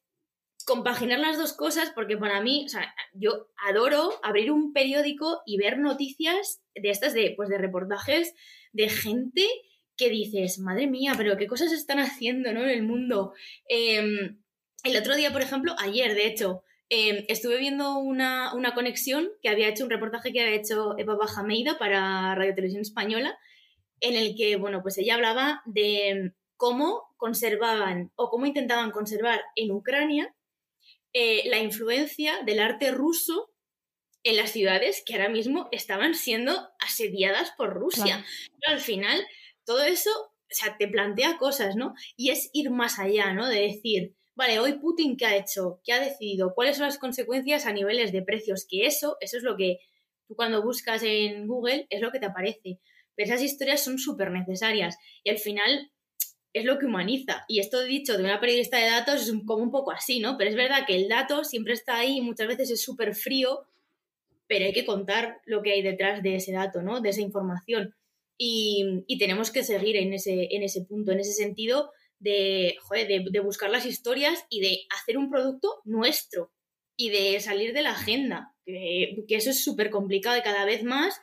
[0.65, 5.57] compaginar las dos cosas, porque para mí, o sea, yo adoro abrir un periódico y
[5.57, 8.35] ver noticias de estas, de, pues, de reportajes
[8.73, 9.45] de gente
[9.97, 12.63] que dices, madre mía, pero qué cosas están haciendo ¿no?
[12.63, 13.33] en el mundo.
[13.69, 14.41] Em,
[14.85, 19.69] el otro día, por ejemplo, ayer, de hecho, em, estuve viendo una, conexión que había
[19.69, 23.37] hecho un reportaje que había hecho Eva Bajameida para Radio Televisión Española,
[24.01, 29.71] en el que, bueno, pues ella hablaba de cómo conservaban o cómo intentaban conservar en
[29.71, 30.35] Ucrania
[31.13, 33.51] eh, la influencia del arte ruso
[34.25, 38.25] en las ciudades que ahora mismo estaban siendo asediadas por Rusia.
[38.61, 39.27] Pero al final
[39.65, 41.95] todo eso, o sea, te plantea cosas, ¿no?
[42.17, 43.47] Y es ir más allá, ¿no?
[43.49, 47.67] De decir, vale, hoy Putin qué ha hecho, qué ha decidido, cuáles son las consecuencias
[47.67, 49.79] a niveles de precios, que eso, eso es lo que
[50.27, 52.81] tú cuando buscas en Google es lo que te aparece.
[53.19, 55.91] Esas historias son súper necesarias y al final
[56.53, 57.45] es lo que humaniza.
[57.49, 60.37] Y esto dicho de una periodista de datos es como un poco así, ¿no?
[60.39, 63.67] Pero es verdad que el dato siempre está ahí y muchas veces es súper frío,
[64.47, 67.01] pero hay que contar lo que hay detrás de ese dato, ¿no?
[67.01, 67.95] De esa información.
[68.39, 73.69] Y, tenemos que seguir en ese, en ese punto, en ese sentido de, de, buscar
[73.69, 76.53] las historias y de hacer un producto nuestro
[76.97, 81.21] y de salir de la agenda, que, eso es súper complicado y cada vez más.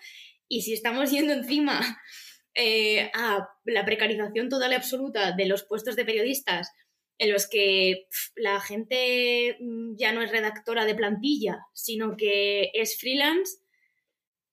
[0.48, 1.80] Y si estamos yendo encima
[2.54, 6.72] eh, a la precarización total y absoluta de los puestos de periodistas,
[7.18, 13.00] en los que la gente mm, ya no es redactora de plantilla, sino que es
[13.00, 13.58] freelance,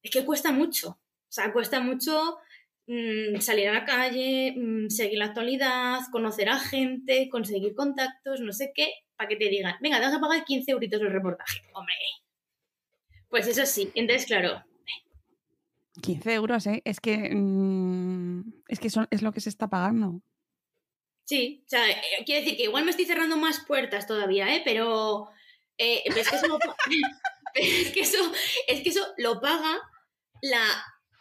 [0.02, 0.90] es que cuesta mucho.
[0.90, 2.38] O sea, cuesta mucho
[2.86, 8.52] Mm, salir a la calle, mm, seguir la actualidad, conocer a gente, conseguir contactos, no
[8.52, 11.62] sé qué, para que te digan, venga, te vas a pagar 15 euritos el reportaje.
[11.74, 11.94] Hombre,
[13.28, 14.62] Pues eso sí, entonces claro,
[16.00, 16.82] 15 euros, ¿eh?
[16.84, 20.22] Es que, mm, es, que son, es lo que se está pagando.
[21.24, 24.62] Sí, o sea, eh, quiero decir que igual me estoy cerrando más puertas todavía, ¿eh?
[24.64, 25.28] Pero
[25.78, 26.58] eh, es, que eso lo,
[27.54, 28.18] es, que eso,
[28.66, 29.78] es que eso lo paga
[30.42, 30.64] la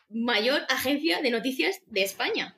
[0.09, 2.57] mayor agencia de noticias de España.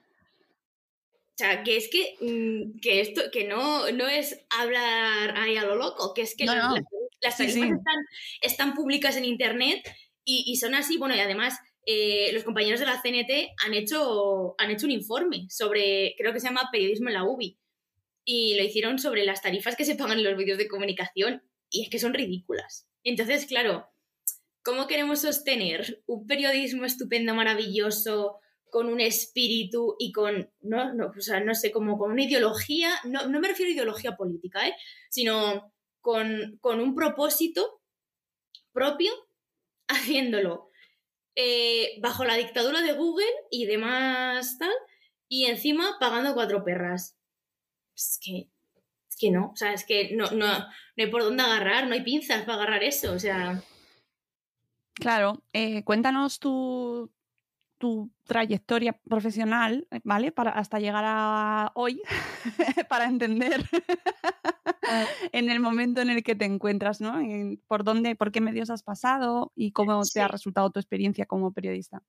[1.34, 5.63] O sea, que es que, mm, que esto, que no, no es hablar ahí a
[5.65, 6.76] lo loco, que es que No, las- no.
[6.76, 6.86] las,
[7.21, 7.62] las Sí, sí.
[7.62, 8.06] Están,
[8.41, 9.84] están públicas en internet
[10.23, 14.56] y, y son así, bueno, y además eh, los compañeros de la CNT han hecho,
[14.58, 17.60] han hecho un informe sobre, creo que se llama Periodismo en la UBI,
[18.26, 21.84] y lo hicieron sobre las tarifas que se pagan en los medios de comunicación, y
[21.84, 22.88] es que son ridículas.
[23.04, 23.89] Entonces, claro,
[24.63, 31.22] ¿cómo queremos sostener un periodismo estupendo, maravilloso, con un espíritu y con, no, no, o
[31.22, 34.74] sea, no sé, como con una ideología, no, no me refiero a ideología política, ¿eh?
[35.10, 37.82] sino con, con un propósito
[38.72, 39.12] propio,
[39.88, 40.72] haciéndolo
[41.36, 44.74] eh, bajo la dictadura de Google y demás tal,
[45.28, 47.17] y encima pagando cuatro perras.
[47.96, 48.48] Es que,
[49.10, 50.67] es no, o sea, es que no, no, no
[50.98, 53.63] hay por dónde agarrar, no hay pinzas para agarrar eso, o sea,
[54.96, 57.12] Claro, eh, cuéntanos tu,
[57.84, 60.32] tu trayectoria profesional, ¿vale?
[60.32, 62.02] Para, hasta llegar a hoy,
[62.88, 63.62] para entender
[65.34, 67.19] en el momento en el que te encuentras, ¿no?
[67.19, 70.13] En por dónde, por qué medios has pasado y cómo Sí.
[70.13, 72.02] te ha resultado tu experiencia como periodista.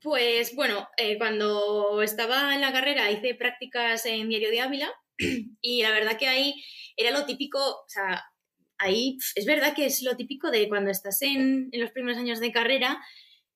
[0.00, 4.92] Pues bueno, eh, cuando estaba en la carrera hice prácticas en Diario de Ávila
[5.60, 6.54] y la verdad que ahí
[6.96, 8.22] era lo típico, o sea,
[8.78, 12.38] ahí es verdad que es lo típico de cuando estás en, en los primeros años
[12.38, 13.00] de carrera,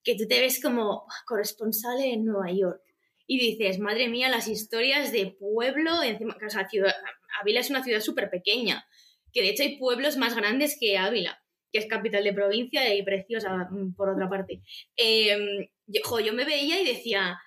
[0.04, 2.82] que tú te ves como corresponsal en Nueva York
[3.26, 6.92] y dices, madre mía, las historias de pueblo, encima, o ciudad,
[7.40, 8.86] Ávila es una ciudad súper pequeña,
[9.32, 13.02] que de hecho hay pueblos más grandes que Ávila, que es capital de provincia y
[13.02, 14.62] preciosa mm, por otra parte.
[14.96, 17.38] Eh, yo, yo me veía y decía,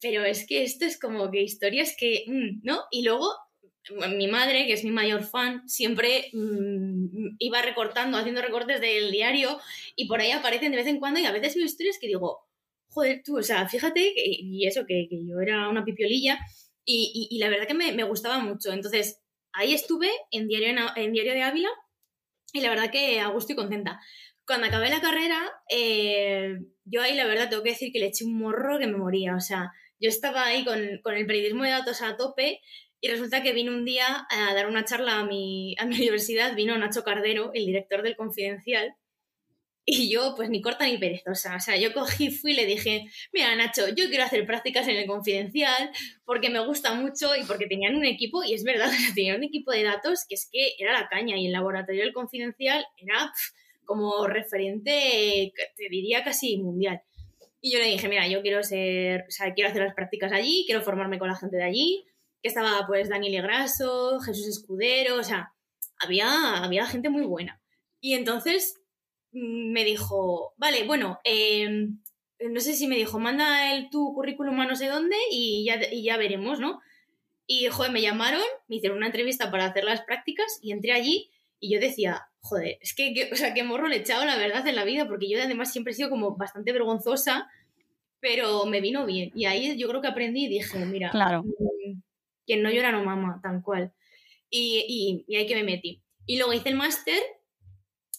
[0.00, 2.82] pero es que esto es como que historias que, mm, ¿no?
[2.90, 3.32] Y luego
[4.16, 9.58] mi madre, que es mi mayor fan, siempre mm, iba recortando, haciendo recortes del diario
[9.96, 12.46] y por ahí aparecen de vez en cuando y a veces veo historias que digo,
[12.88, 16.38] joder, tú, o sea, fíjate, que- y eso, que, que yo era una pipiolilla
[16.84, 18.72] y, y- la verdad que me, me gustaba mucho.
[18.72, 19.20] Entonces,
[19.52, 21.68] ahí estuve en Diario, en Diario de Ávila
[22.52, 24.00] y la verdad que a gusto y contenta.
[24.46, 28.24] Cuando acabé la carrera, eh, yo ahí la verdad tengo que decir que le eché
[28.24, 29.34] un morro que me moría.
[29.36, 32.60] O sea, yo estaba ahí con, con el periodismo de datos a tope
[33.04, 36.56] y resulta que vino un día a dar una charla a mi, a mi universidad,
[36.56, 38.94] vino Nacho Cardero, el director del Confidencial,
[39.84, 41.56] y yo, pues ni corta ni perezosa.
[41.56, 44.96] O sea, yo cogí, fui y le dije, mira, Nacho, yo quiero hacer prácticas en
[44.96, 45.90] el Confidencial
[46.24, 49.70] porque me gusta mucho y porque tenían un equipo, y es verdad, tenían un equipo
[49.70, 53.52] de datos que es que era la caña y el laboratorio del Confidencial era pf,
[53.84, 57.02] como referente, te diría casi mundial.
[57.60, 60.64] Y yo le dije, mira, yo quiero ser, o sea, quiero hacer las prácticas allí,
[60.64, 62.06] quiero formarme con la gente de allí,
[62.44, 65.54] que estaba pues Daniel Grasso, Jesús Escudero, o sea,
[65.98, 67.58] había, había gente muy buena.
[68.02, 68.82] Y entonces
[69.32, 71.88] mm, me dijo, vale, bueno, eh,
[72.40, 75.80] no sé si me dijo, manda el, tu currículum a no sé dónde y ya,
[75.90, 76.82] y ya veremos, ¿no?
[77.46, 81.30] Y, joder, me llamaron, me hicieron una entrevista para hacer las prácticas y entré allí
[81.60, 84.36] y yo decía, joder, es que, que- o sea, qué morro le he echado la
[84.36, 87.48] verdad en la vida, porque yo además siempre he sido como bastante vergonzosa,
[88.20, 89.30] pero me vino bien.
[89.34, 91.42] Y ahí yo creo que aprendí y dije, mira, Claro.
[92.46, 93.92] Quien no llora no mama, tal cual.
[94.50, 96.02] Y, y, y ahí que me metí.
[96.26, 97.20] Y luego hice el máster,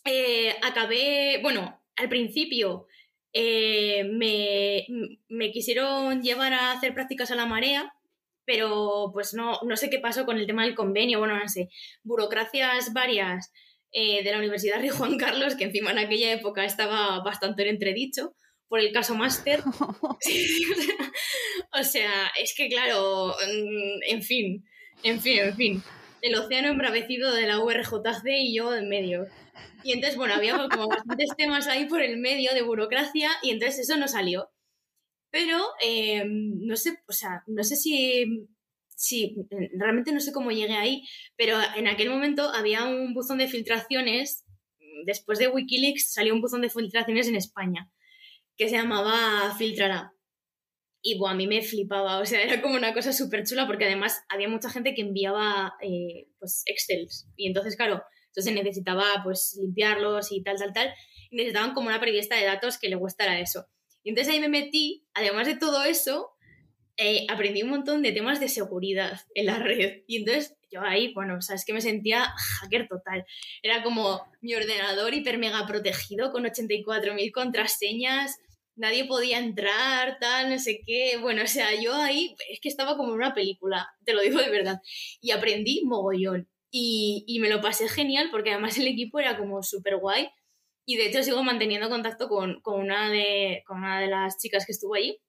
[0.05, 2.87] eh, acabé, bueno, al principio
[3.33, 4.85] eh, me,
[5.27, 7.93] me quisieron llevar a hacer prácticas a la marea,
[8.45, 11.69] pero pues no, no sé qué pasó con el tema del convenio, bueno, no sé,
[12.03, 13.51] burocracias varias
[13.91, 17.69] eh, de la Universidad Rey Juan Carlos, que encima en aquella época estaba bastante en
[17.69, 18.35] entredicho
[18.67, 19.61] por el caso máster.
[20.21, 20.95] Sí, o, sea,
[21.71, 24.65] o sea, es que claro, mm, en fin,
[25.03, 25.83] en fin, en fin.
[26.21, 29.27] El océano embravecido de la URJC y yo en medio.
[29.83, 33.87] Y entonces, bueno, había como bastantes temas ahí por el medio de burocracia y entonces
[33.87, 34.49] eso no salió.
[35.29, 38.47] Pero eh, no sé, o sea, no sé si,
[38.95, 39.35] si,
[39.77, 41.03] realmente no sé cómo llegué ahí,
[41.35, 44.45] pero en aquel momento había un buzón de filtraciones,
[45.05, 47.91] después de Wikileaks salió un buzón de filtraciones en España,
[48.57, 50.14] que se llamaba Filtrará.
[51.07, 53.85] Y bueno, a mí me flipaba, o sea, era como una cosa súper chula porque
[53.85, 57.27] además había mucha gente que enviaba eh, pues Excels.
[57.35, 60.93] Y entonces, claro, entonces necesitaba pues limpiarlos y tal, tal, tal.
[61.29, 63.67] Y necesitaban como una periodista de datos que le gustara eso.
[64.03, 66.31] Y entonces ahí me metí, además de todo eso,
[66.97, 70.01] eh, aprendí un montón de temas de seguridad en la red.
[70.07, 73.25] Y entonces yo ahí, bueno, o sea, es que me sentía hacker total.
[73.61, 78.39] Era como mi ordenador hiper mega protegido con 84.000 contraseñas,
[78.75, 81.17] nadie podía entrar, tal, no sé qué.
[81.21, 84.39] Bueno, o sea, yo ahí es que estaba como en una película, te lo digo
[84.39, 84.81] de verdad.
[85.21, 86.47] Y aprendí mogollón.
[86.71, 90.29] Y, y me lo pasé genial porque además el equipo era como súper guay.
[90.85, 94.65] Y de hecho sigo manteniendo contacto con, con, una de, con una de las chicas
[94.65, 95.19] que estuvo allí.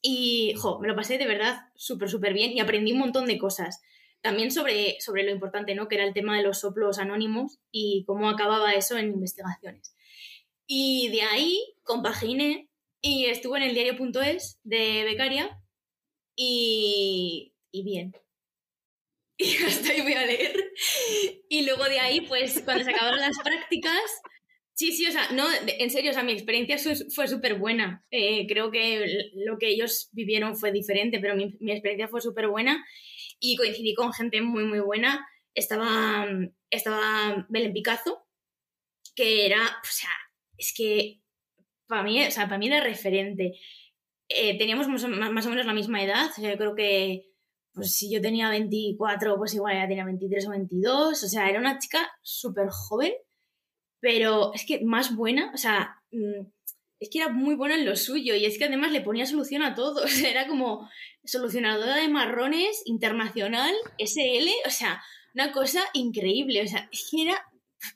[0.00, 3.38] Y, jo, me lo pasé de verdad súper, súper bien y aprendí un montón de
[3.38, 3.80] cosas.
[4.20, 5.88] También sobre, sobre lo importante, ¿no?
[5.88, 9.94] Que era el tema de los soplos anónimos y cómo acababa eso en investigaciones.
[10.66, 12.68] Y de ahí compaginé
[13.00, 15.60] y estuve en el diario.es de becaria
[16.36, 18.14] y, y bien.
[19.38, 20.54] Y hasta ahí voy a leer.
[21.48, 24.22] Y luego de ahí, pues cuando se acabaron las prácticas,
[24.72, 26.76] sí, sí, o sea, no, en serio, o sea, mi experiencia
[27.12, 28.04] fue súper buena.
[28.12, 32.48] Eh, creo que lo que ellos vivieron fue diferente, pero mi, mi experiencia fue súper
[32.48, 32.84] buena
[33.40, 35.26] y coincidí con gente muy, muy buena.
[35.54, 36.26] Estaba,
[36.70, 38.24] estaba Belén Picazo,
[39.16, 40.10] que era, o sea,
[40.62, 41.20] es que
[41.88, 43.58] para mí, o sea, para mí era referente.
[44.28, 45.08] Eh, teníamos más, o
[45.50, 47.26] menos la misma edad, yo creo que
[47.74, 51.58] pues si yo tenía 24, pues igual ella tenía 23 o 22, o sea, era
[51.58, 53.12] una chica súper joven,
[53.98, 56.46] pero es que más buena, o sea, mm,
[57.00, 59.62] es que era muy buena en lo suyo y es que además le ponía solución
[59.62, 60.88] a todo, o sea, era como
[61.24, 65.02] solucionadora de marrones, internacional, SL, o sea,
[65.34, 67.42] una cosa increíble, o sea, es que era,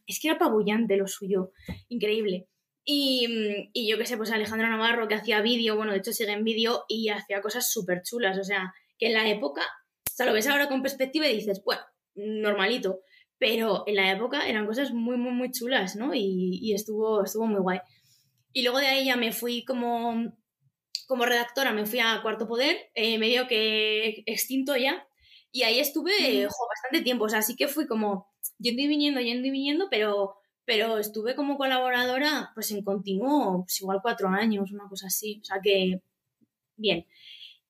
[0.06, 1.52] es que era apabullante lo suyo,
[1.88, 2.48] increíble.
[2.88, 6.30] Y, y yo qué sé, pues Alejandra Navarro que hacía vídeo, bueno, de hecho sigue
[6.30, 10.24] en vídeo y hacía cosas súper chulas, o sea, que en la época, o sea,
[10.24, 11.82] lo ves ahora con perspectiva y dices, bueno,
[12.14, 13.00] normalito,
[13.38, 16.14] pero en la época eran cosas muy, muy, muy chulas, ¿no?
[16.14, 17.80] Y, y estuvo, estuvo muy guay.
[18.52, 20.32] Y luego de ahí ya me fui como,
[21.08, 25.06] como redactora, me fui a Cuarto Poder, eh, medio que extinto ya,
[25.50, 26.48] y ahí estuve mm.
[26.48, 29.88] jo, bastante tiempo, o sea, sí que fui como yendo y viniendo, yendo y viniendo,
[29.90, 35.40] pero, pero estuve como colaboradora pues en continuo, pues igual cuatro años, una cosa así,
[35.40, 36.02] o sea que
[36.76, 37.06] bien.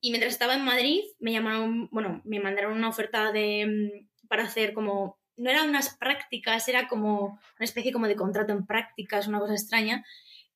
[0.01, 4.45] Y mientras estaba en Madrid, me llamaron, bueno, me mandaron una oferta de, mm, para
[4.45, 9.29] hacer como, no eran unas prácticas, era como una especie como de contrato en prácticas,
[9.29, 10.05] una cosa extraña,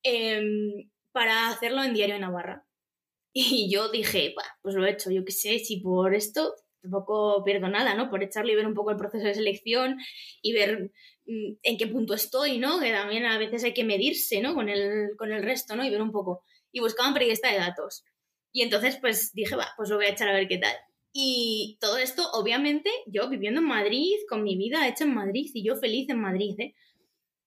[0.02, 2.66] eh, para hacerlo en Diario de Navarra.
[3.32, 7.68] Y yo dije, pues lo he hecho, yo qué sé, si por esto tampoco pierdo
[7.68, 8.10] nada, ¿no?
[8.10, 9.98] Por echarle y ver un poco el proceso de selección
[10.42, 10.90] y ver
[11.26, 12.80] mm, en qué punto estoy, ¿no?
[12.80, 14.54] Que también a veces hay que medirse, ¿no?
[14.54, 15.84] Con el, con el resto, ¿no?
[15.84, 16.44] Y ver un poco.
[16.72, 18.04] Y buscaban periodista de datos.
[18.52, 20.74] Y entonces, pues dije, va, pues lo voy a echar a ver qué tal.
[21.12, 25.64] Y todo esto, obviamente, yo viviendo en Madrid, con mi vida hecha en Madrid y
[25.64, 26.74] yo feliz en Madrid, ¿eh?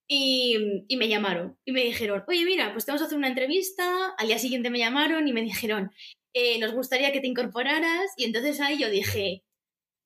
[0.06, 3.30] Y, y, me llamaron y me dijeron, oye, mira, pues te vamos a hacer una
[3.30, 4.14] entrevista.
[4.18, 5.92] Al día siguiente me llamaron y me dijeron,
[6.34, 8.12] eh, nos gustaría que te incorporaras.
[8.18, 9.44] Y entonces ahí yo dije,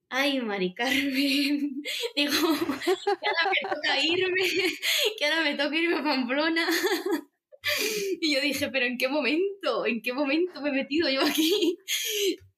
[0.09, 1.83] ay, Mari Carmen,
[2.15, 4.41] digo, que ahora me toca irme,
[5.17, 6.67] que ahora me toca irme a Pamplona.
[8.21, 9.85] Y yo dije, pero ¿en qué momento?
[9.85, 11.77] ¿En qué momento me he metido yo aquí?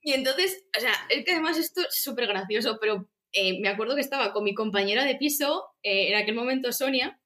[0.02, 3.96] Y entonces, o sea, es que además esto es súper gracioso, pero eh, me acuerdo
[3.96, 7.20] que estaba con mi compañera de piso, eh, en aquel momento Sonia,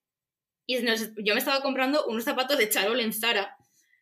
[0.66, 3.56] y nos, yo me estaba comprando unos zapatos de charol en Zara,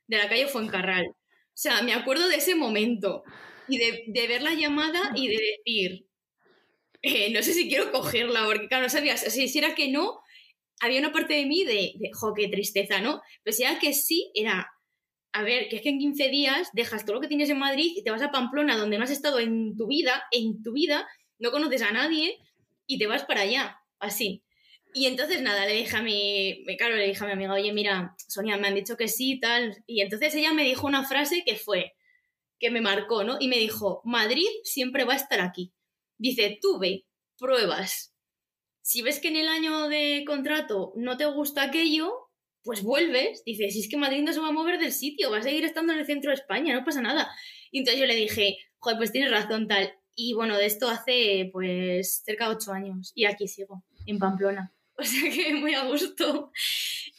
[0.08, 1.16] de la calle Fuencarral.
[1.62, 3.24] O sea, me acuerdo de ese momento
[3.68, 6.08] y de, de ver la llamada y de decir,
[7.04, 10.22] eh, no sé si quiero cogerla, porque claro, no sabías, si era que no,
[10.80, 13.22] había una parte de mí de, de jo, qué tristeza, ¿no?
[13.44, 14.72] Pero si era que sí, era,
[15.34, 17.92] a ver, que es que en 15 días dejas todo lo que tienes en Madrid
[17.96, 21.08] y te vas a Pamplona, donde no has estado en tu vida, en tu vida,
[21.38, 22.40] no conoces a nadie
[22.88, 24.42] y te vas para allá, así.
[24.94, 28.16] Y entonces nada, le dije a mi, claro, le dije a mi amiga, oye, mira,
[28.28, 29.84] Sonia, me han dicho que sí, tal.
[29.88, 31.94] Y entonces ella me dijo una frase que fue,
[32.60, 33.38] que me marcó, ¿no?
[33.40, 35.74] Y me dijo, Madrid siempre va a estar aquí.
[36.18, 37.06] Dice, tú ve,
[37.38, 38.12] pruebas,
[38.82, 42.12] si ves que en el año de contrato no te gusta aquello,
[42.64, 43.44] pues vuelves.
[43.46, 45.64] Dices, si es que Madrid no se va a mover del sitio, va a seguir
[45.66, 47.30] estando en el centro de España, no pasa nada.
[47.72, 49.94] Y entonces yo le dije, joder, pues tienes razón, tal.
[50.16, 53.12] Y bueno, de esto hace pues cerca de ocho años.
[53.16, 54.74] Y aquí sigo, en Pamplona.
[55.04, 56.52] O sea que muy a gusto.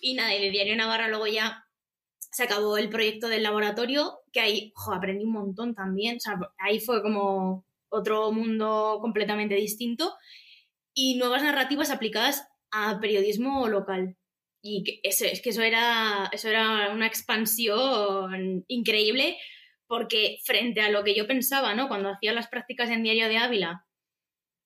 [0.01, 1.65] Y nada, y de Diario Navarra luego ya
[2.19, 6.17] se acabó el proyecto del laboratorio, que ahí aprendí un montón también.
[6.17, 10.15] O sea, ahí fue como otro mundo completamente distinto
[10.95, 14.17] y nuevas narrativas aplicadas a periodismo local.
[14.63, 19.37] Y eso, es que eso era, eso era una expansión increíble
[19.87, 21.89] porque frente a lo que yo pensaba, ¿no?
[21.89, 23.85] Cuando hacía las prácticas en Diario de Ávila,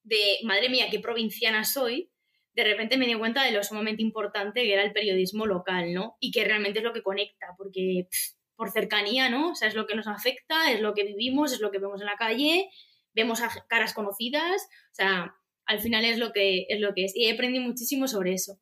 [0.05, 2.13] de, madre mía, qué provinciana soy,
[2.57, 6.17] de repente me di cuenta de lo sumamente importante que era el periodismo local, ¿no?
[6.19, 8.09] Y que realmente es lo que conecta, porque
[8.57, 9.51] por cercanía, ¿no?
[9.51, 12.01] O sea, es lo que nos afecta, es lo que vivimos, es lo que vemos
[12.01, 12.71] en la calle,
[13.13, 15.37] vemos a caras conocidas, o sea,
[15.67, 16.81] al final es lo que es.
[16.81, 17.15] Lo que es.
[17.15, 18.59] Y he aprendido muchísimo sobre eso.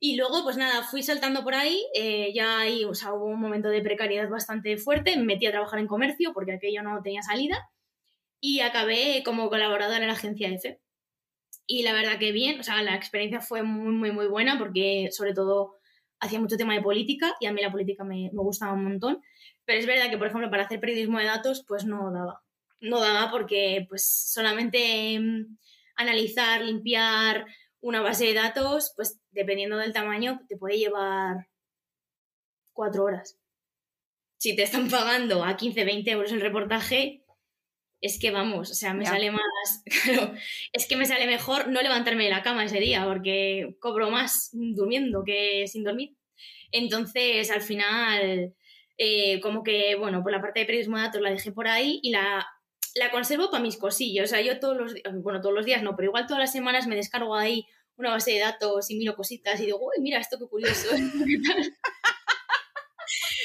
[0.00, 3.40] Y luego, pues nada, fui saltando por ahí, eh, ya ahí, o sea, hubo un
[3.40, 7.22] momento de precariedad bastante fuerte, me metí a trabajar en comercio porque aquello no tenía
[7.22, 7.56] salida
[8.40, 10.80] y acabé como colaboradora en la agencia EFE.
[11.66, 15.08] Y la verdad que bien, o sea, la experiencia fue muy, muy, muy buena porque
[15.12, 15.76] sobre todo
[16.20, 19.22] hacía mucho tema de política y a mí la política me, me gustaba un montón.
[19.64, 22.42] Pero es verdad que, por ejemplo, para hacer periodismo de datos, pues no daba.
[22.80, 25.56] No daba porque pues solamente mm,
[25.96, 27.46] analizar, limpiar
[27.80, 31.48] una base de datos, pues dependiendo del tamaño, te puede llevar
[32.72, 33.38] cuatro horas.
[34.38, 37.23] Si te están pagando a 15, 20 euros el reportaje,
[38.04, 40.34] es que vamos, o sea, me sale más, claro,
[40.74, 44.50] es que me sale mejor no levantarme de la cama ese día porque cobro más
[44.52, 46.14] durmiendo que sin dormir.
[46.70, 48.54] Entonces, al final,
[48.98, 51.98] eh, como que, bueno, por la parte de periodismo de datos la dejé por ahí
[52.02, 52.46] y la,
[52.94, 54.24] la conservo para mis cosillos.
[54.24, 56.52] O sea, yo todos los días, bueno, todos los días no, pero igual todas las
[56.52, 60.18] semanas me descargo ahí una base de datos y miro cositas y digo, uy, mira
[60.18, 60.88] esto qué curioso.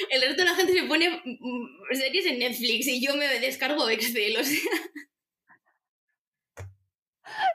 [0.10, 3.90] El resto de la gente se pone mm, series en Netflix y yo me descargo
[3.90, 4.72] Excel, o sea.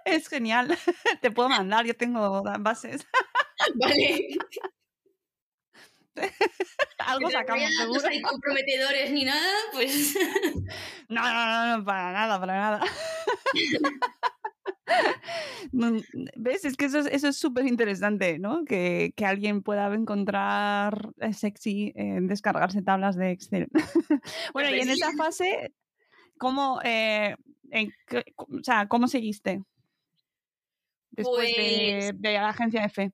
[0.04, 0.68] Es genial.
[1.20, 3.06] Te puedo mandar, yo tengo bases.
[3.74, 4.28] Vale.
[6.98, 8.02] Algo sacamos, seguro.
[8.02, 10.14] No hay comprometedores ni nada, pues.
[11.08, 12.80] No, no, no, no, para nada, para nada.
[16.36, 16.64] ¿Ves?
[16.64, 18.64] Es que eso, eso es súper interesante, ¿no?
[18.64, 23.68] Que, que, alguien pueda encontrar sexy en descargarse tablas de Excel.
[24.52, 25.72] bueno, y en esa fase,
[26.38, 27.36] ¿cómo, eh,
[27.70, 27.92] en,
[28.36, 29.62] o sea, ¿cómo seguiste?
[31.10, 33.12] Después de, Pues de la agencia F.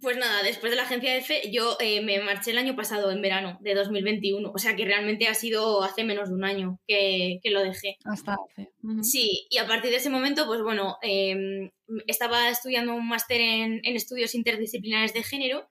[0.00, 3.20] Pues nada, después de la agencia F, yo eh, me marché el año pasado, en
[3.20, 4.52] verano de 2021.
[4.54, 7.96] O sea que realmente ha sido hace menos de un año que, que lo dejé.
[8.04, 8.70] Hasta hace.
[9.02, 11.70] Sí, y a partir de ese momento, pues bueno, eh,
[12.06, 15.68] estaba estudiando un máster en, en estudios interdisciplinares de género,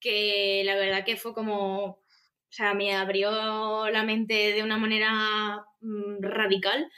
[0.00, 2.02] que la verdad que fue como, o
[2.50, 6.88] sea, me abrió la mente de una manera mm, radical,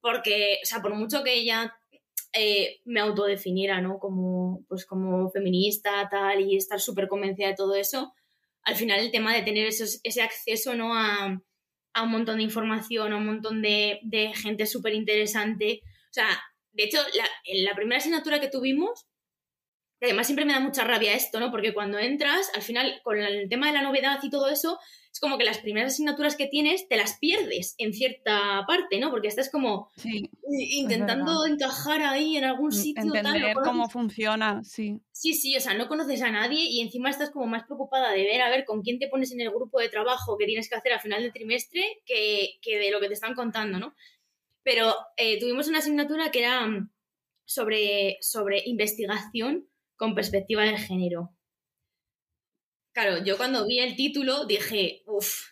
[0.00, 1.79] porque, o sea, por mucho que ella
[2.32, 3.98] eh, me autodefiniera, ¿no?
[3.98, 8.12] Como, pues como feminista, tal, y estar súper convencida de todo eso,
[8.62, 10.94] al final el tema de tener ese acceso, ¿no?
[10.94, 11.40] A,
[12.02, 14.00] un montón de información, a un montón de,
[14.34, 15.80] gente súper interesante.
[15.84, 16.28] O sea,
[16.72, 16.98] de hecho,
[17.64, 19.06] la primera asignatura que tuvimos,
[20.06, 21.50] además siempre me da mucha rabia esto, ¿no?
[21.50, 24.78] Porque cuando entras, al final, con el tema de la novedad y todo eso,
[25.12, 29.10] es como que las primeras asignaturas que tienes te las pierdes en cierta parte, ¿no?
[29.10, 33.12] Porque estás como Sí, intentando encajar ahí en algún sitio.
[33.12, 35.00] tal, no entender cómo funciona, sí.
[35.12, 38.22] Sí, sí, o sea, no conoces a nadie y encima estás como más preocupada de
[38.24, 40.76] ver a ver con quién te pones en el grupo de trabajo que tienes que
[40.76, 43.94] hacer al final del trimestre que, que de lo que te están contando, ¿no?
[44.62, 46.90] Pero eh, tuvimos una asignatura que era mm,
[47.44, 49.66] sobre, sobre investigación
[50.00, 51.36] con perspectiva de género.
[52.94, 55.50] Claro, yo cuando vi el título dije, uff,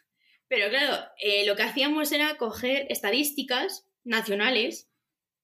[0.49, 4.91] pero claro, eh, lo que hacíamos era coger estadísticas nacionales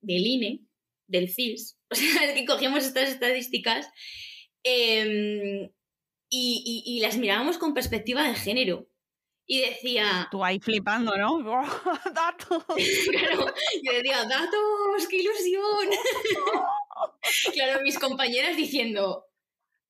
[0.00, 0.60] del INE,
[1.06, 3.88] del CIS, o sea, es que cogíamos estas estadísticas
[4.64, 5.70] em,
[6.30, 8.88] y, y- y las mirábamos con perspectiva de género.
[9.46, 11.36] Y decía, Tú ahí flipando, ¿no?
[12.14, 12.64] Datos.
[13.10, 13.44] claro,
[13.84, 15.90] yo decía, datos, qué ilusión.
[17.52, 19.24] Claro, mis compañeras diciendo,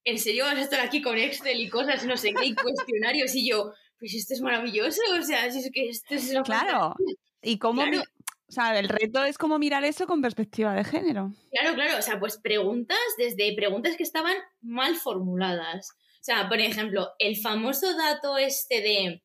[0.05, 3.35] ¿en serio vas a estar aquí con Excel y cosas, no sé qué, y cuestionarios?
[3.35, 6.95] Y yo, pues esto es maravilloso, o sea, si es que esto es una Claro.
[7.43, 7.83] ¿Y cómo?
[7.83, 7.99] Claro.
[7.99, 8.05] mi-
[8.47, 11.33] O sea, el reto es cómo mirar eso con perspectiva de género.
[11.51, 15.91] Claro, claro, o sea, pues preguntas desde preguntas que estaban mal formuladas.
[16.21, 19.23] O sea, por ejemplo, el famoso dato este de,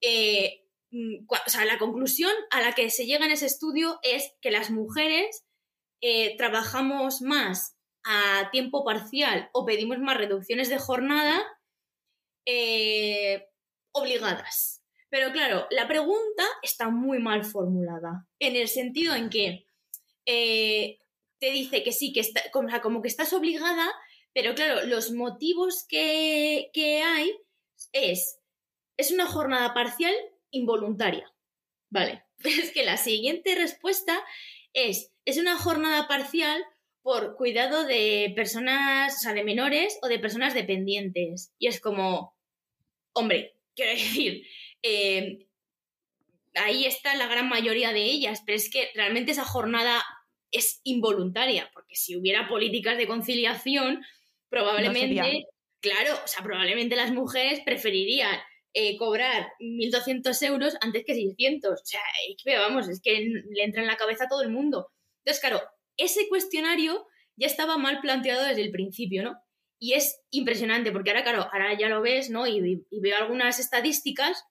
[0.00, 4.32] eh, mm, o sea, la conclusión a la que se llega en ese estudio es
[4.40, 5.44] que las mujeres
[6.02, 11.40] eh, trabajamos más a tiempo parcial o pedimos más reducciones de jornada
[12.44, 13.46] eh,
[13.92, 14.82] obligadas.
[15.10, 19.66] Pero claro, la pregunta está muy mal formulada, en el sentido en que
[20.26, 20.98] eh,
[21.38, 23.88] te dice que sí, que está, como, como que estás obligada,
[24.32, 27.30] pero claro, los motivos que, que hay
[27.92, 28.40] es,
[28.96, 30.14] es una jornada parcial
[30.50, 31.32] involuntaria.
[31.90, 34.18] Vale, es que la siguiente respuesta
[34.72, 36.62] es, es una jornada parcial
[37.02, 41.52] por cuidado de personas, o sea, de menores o de personas dependientes.
[41.58, 42.36] Y es como,
[43.12, 44.46] hombre, quiero decir,
[44.82, 45.46] eh,
[46.54, 50.02] ahí está la gran mayoría de ellas, pero es que realmente esa jornada
[50.50, 54.04] es involuntaria, porque si hubiera políticas de conciliación,
[54.50, 55.46] probablemente,
[55.80, 58.38] claro, o sea, probablemente las mujeres preferirían
[58.74, 61.80] eh, cobrar 1.200 euros antes que 600.
[61.80, 64.50] O sea, es que, vamos, es que le entra en la cabeza a todo el
[64.50, 64.90] mundo.
[65.24, 65.60] Entonces, claro,
[65.96, 67.06] ese cuestionario
[67.36, 69.36] ya estaba mal planteado desde el principio, ¿no?
[69.78, 72.46] Y es impresionante, porque ahora, claro, ahora ya lo ves, ¿no?
[72.46, 74.44] Y, veo algunas estadísticas,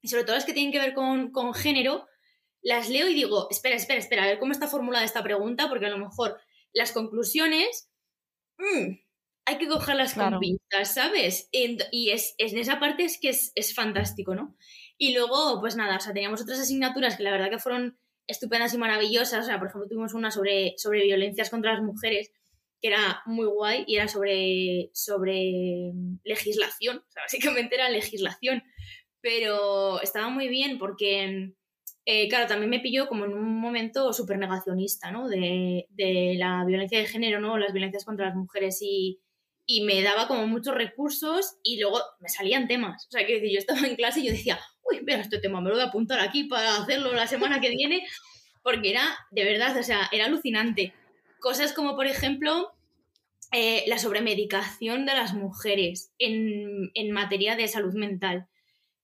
[0.00, 2.06] y sobre todo las que tienen que ver con, con género,
[2.62, 5.86] las leo y digo, espera, espera, espera, a ver cómo está formulada esta pregunta, porque
[5.86, 6.40] a lo mejor
[6.72, 7.90] las conclusiones
[8.58, 8.94] mm,
[9.44, 10.32] hay que cogerlas Claro.
[10.32, 11.48] con pinzas, ¿sabes?
[11.52, 14.56] Y es, en esa parte es que es, es fantástico, ¿no?
[14.98, 18.72] Y luego, pues nada, o sea, teníamos otras asignaturas que la verdad que fueron estupendas
[18.74, 19.44] y maravillosas.
[19.44, 22.30] O sea, por ejemplo, tuvimos una sobre, sobre violencias contra las mujeres,
[22.80, 25.92] que era muy guay, y era sobre, sobre
[26.24, 26.98] legislación.
[26.98, 28.62] O sea, básicamente era legislación.
[29.20, 31.54] Pero estaba muy bien porque
[32.04, 35.28] eh, claro, también me pilló como en un momento súper negacionista, ¿no?
[35.28, 37.58] De, de la violencia de género, ¿no?
[37.58, 39.20] Las violencias contra las mujeres y,
[39.66, 43.06] y me daba como muchos recursos y luego me salían temas.
[43.08, 45.68] O sea, que yo estaba en clase y yo decía, uy, mira, este tema me
[45.68, 48.06] lo voy a apuntar aquí para hacerlo la semana que viene,
[48.62, 50.94] porque era, de verdad, o sea, era alucinante.
[51.40, 52.72] Cosas como, por ejemplo,
[53.52, 58.46] eh, la sobremedicación de las mujeres en, en materia de salud mental.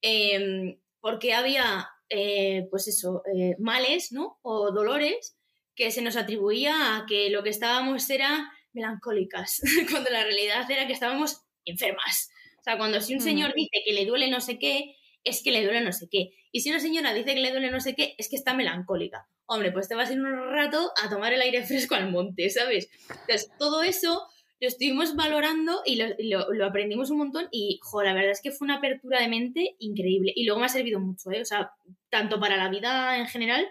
[0.03, 4.39] Eh, porque había eh, pues eso, eh, males, ¿no?
[4.43, 5.37] O dolores
[5.75, 9.61] que se nos atribuía a que lo que estábamos era melancólicas,
[9.91, 12.31] cuando la realidad era que estábamos enfermas.
[12.61, 13.23] O sea, cuando si un Mm.
[13.25, 16.31] señor dice que le duele no sé qué, es que le duele no sé qué.
[16.53, 19.29] Y si una señora dice que le duele no sé qué, es que está melancólica.
[19.47, 22.49] Hombre, pues te vas a ir un rato a tomar el aire fresco al monte,
[22.51, 22.89] ¿sabes?
[23.09, 24.23] Entonces, todo eso
[24.61, 28.41] lo estuvimos valorando y lo, lo- lo aprendimos un montón y, jo, la verdad es
[28.43, 30.33] que fue una apertura de mente increíble.
[30.35, 31.41] Y luego me ha servido mucho, ¿eh?
[31.43, 31.71] O sea,
[32.11, 33.67] tanto para la vida en general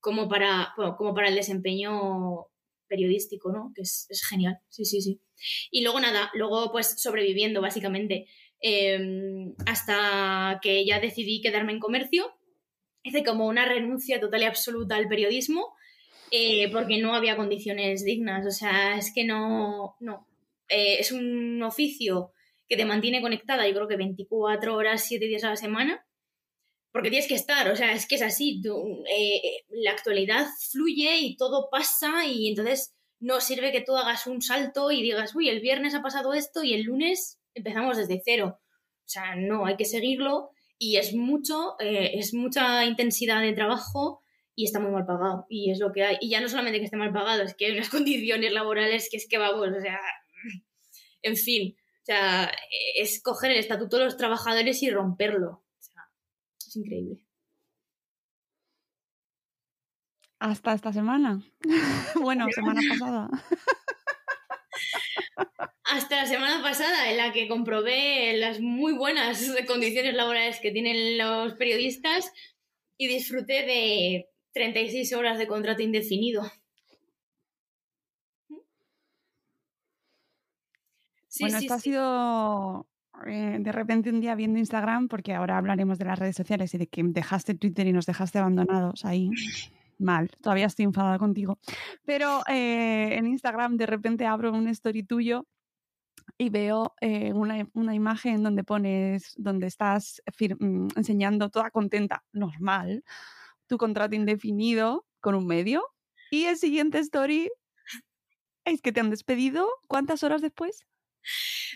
[0.00, 2.46] como para, bueno, como para el desempeño
[2.92, 3.72] periodístico, ¿no?
[3.74, 5.20] Que es, genial, sí, sí, sí.
[5.70, 8.26] Y luego nada, luego pues sobreviviendo básicamente
[8.60, 8.98] eh,
[9.66, 12.32] hasta que ya decidí quedarme en comercio.
[13.02, 15.74] Hice como una renuncia total y absoluta al periodismo
[16.34, 20.26] eh, porque no había condiciones dignas, o sea, es que no, no.
[20.66, 22.32] Eh, es un oficio
[22.66, 26.06] que te mantiene conectada, yo creo que 24 horas, 7 días a la semana,
[26.92, 28.60] porque tienes que estar, o sea, es que es así,
[29.10, 34.42] eh, la actualidad fluye y todo pasa y entonces no sirve que tú hagas un
[34.42, 38.60] salto y digas, uy, el viernes ha pasado esto y el lunes empezamos desde cero.
[38.60, 44.22] O sea, no, hay que seguirlo y es mucho, eh, es mucha intensidad de trabajo
[44.54, 46.16] y está muy mal pagado y es lo que hay.
[46.20, 49.16] Y ya no solamente que esté mal pagado, es que hay unas condiciones laborales que
[49.16, 49.98] es que vamos, o sea,
[51.22, 52.52] en fin, o sea,
[52.96, 55.61] es coger el estatuto de los trabajadores y romperlo.
[56.72, 57.18] Es increíble.
[60.38, 61.42] Hasta esta semana.
[62.22, 63.28] bueno, semana pasada.
[65.84, 71.18] Hasta la semana pasada, en la que comprobé las muy buenas condiciones laborales que tienen
[71.18, 72.32] los periodistas
[72.96, 76.50] y disfruté de 36 horas de contrato indefinido.
[81.28, 82.86] Sí, bueno, sí, esto ha sido
[83.26, 86.78] eh, de repente un día viendo Instagram, porque ahora hablaremos de las redes sociales y
[86.78, 89.30] de que dejaste Twitter y nos dejaste abandonados ahí.
[89.98, 91.58] Mal, todavía estoy enfadada contigo.
[92.04, 95.46] Pero eh, en Instagram de repente abro un story tuyo
[96.38, 103.04] y veo eh, una, una imagen donde pones, donde estás mm, enseñando toda contenta, normal,
[103.66, 105.84] tu contrato indefinido con un medio.
[106.30, 107.50] Y el siguiente story
[108.64, 109.68] es que te han despedido.
[109.86, 110.86] ¿Cuántas horas después?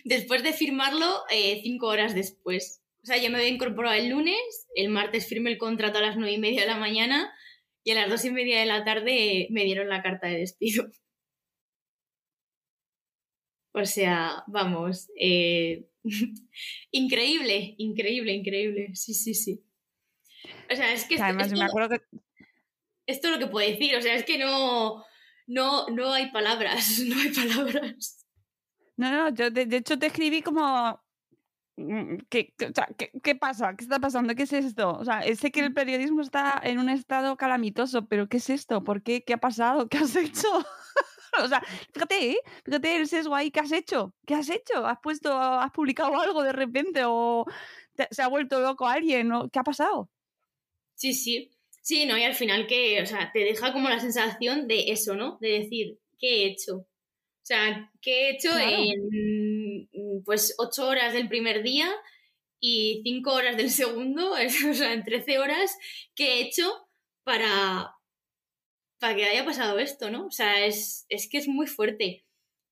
[0.04, 2.82] Después de firmarlo, eh, cinco horas después.
[3.02, 6.16] O sea, yo me había incorporado el lunes, el martes firmé el contrato a las
[6.16, 7.32] nueve y media de la mañana
[7.84, 10.88] y a las dos y media de la tarde me dieron la carta de despido.
[13.72, 15.86] O sea, vamos, eh,
[16.92, 18.94] increíble, increíble, increíble.
[18.94, 19.62] Sí, sí, sí.
[20.70, 22.18] O sea, es que esto, además esto- me acuerdo que
[23.06, 23.96] esto es lo que puedo decir.
[23.96, 25.04] O sea, es que no,
[25.46, 28.25] no, no hay palabras, no hay palabras.
[28.96, 31.00] No, no, yo de, de hecho te escribí como...
[31.76, 33.74] mm, ¿Qué, qué- o sea, ¿qué, qué pasa?
[33.76, 34.34] ¿Qué está pasando?
[34.34, 34.92] ¿Qué es esto?
[34.98, 38.84] O sea, sé que el periodismo está en un estado calamitoso, pero ¿qué es esto?
[38.84, 39.22] ¿Por qué?
[39.24, 39.88] ¿Qué ha pasado?
[39.90, 40.48] ¿Qué has hecho?
[41.42, 41.62] o sea,
[41.94, 42.38] fíjate, ¿eh?
[42.64, 44.14] fíjate el sesgo ahí, ¿qué has hecho?
[44.26, 44.86] ¿Qué has hecho?
[44.86, 47.44] ¿Has puesto, has publicado algo de repente o
[47.94, 49.32] te- se ha vuelto loco alguien?
[49.32, 50.10] ¿o ¿Qué ha pasado?
[50.94, 51.50] Sí, sí.
[51.82, 52.18] Sí, ¿no?
[52.18, 55.38] Y al final que, o sea, te deja como la sensación de eso, ¿no?
[55.40, 56.86] De decir, ¿qué he hecho?
[57.46, 58.76] O sea, ¿qué he hecho Claro.
[58.76, 59.88] en
[60.24, 61.88] pues ocho horas del primer día
[62.58, 64.32] y cinco horas del segundo?
[64.70, 65.78] o sea, en 13 horas,
[66.16, 66.68] ¿qué he hecho
[67.22, 67.94] para,
[68.98, 70.26] para que haya pasado esto, ¿no?
[70.26, 72.24] O sea, es, es que es muy fuerte.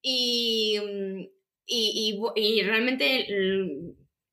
[0.03, 0.77] Y,
[1.67, 3.29] y, y y realmente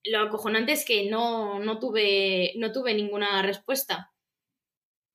[0.05, 4.11] lo acojonante es que no, no, tuve, no tuve ninguna respuesta.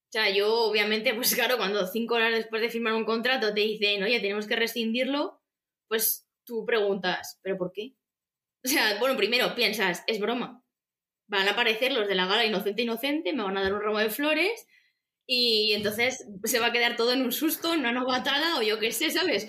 [0.08, 3.60] O sea, yo obviamente, pues claro, cuando cinco horas después de firmar un contrato te
[3.60, 5.40] dicen, oye, tenemos que rescindirlo,
[5.88, 7.94] pues tú preguntas, ¿pero por qué?
[8.64, 10.62] O sea, bueno, primero piensas, es broma.
[11.28, 13.98] Van a aparecer los de la gala inocente inocente, me van a dar un ramo
[13.98, 14.66] de flores
[15.26, 18.78] y entonces se va a quedar todo en un susto, en una novatada o yo
[18.78, 19.48] qué sé, ¿sabes?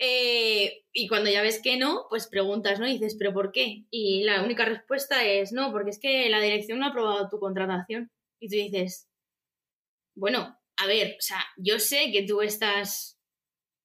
[0.00, 2.86] Eh, y cuando ya ves que no, pues preguntas, ¿no?
[2.88, 3.84] Y dices, ¿pero por qué?
[3.90, 7.38] Y la única respuesta es, no, porque es que la dirección no ha aprobado tu
[7.38, 8.10] contratación.
[8.40, 9.07] Y tú dices,
[10.18, 13.18] bueno, a ver, o sea, yo sé que tú estás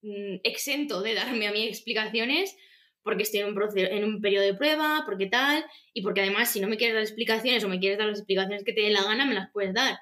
[0.02, 2.56] mm, exento de darme a mí explicaciones
[3.02, 6.60] porque estoy en un, en un periodo de prueba, porque tal, y porque además si
[6.60, 9.04] no me quieres dar explicaciones o me quieres dar las explicaciones que te dé la
[9.04, 9.98] gana, me las puedes dar.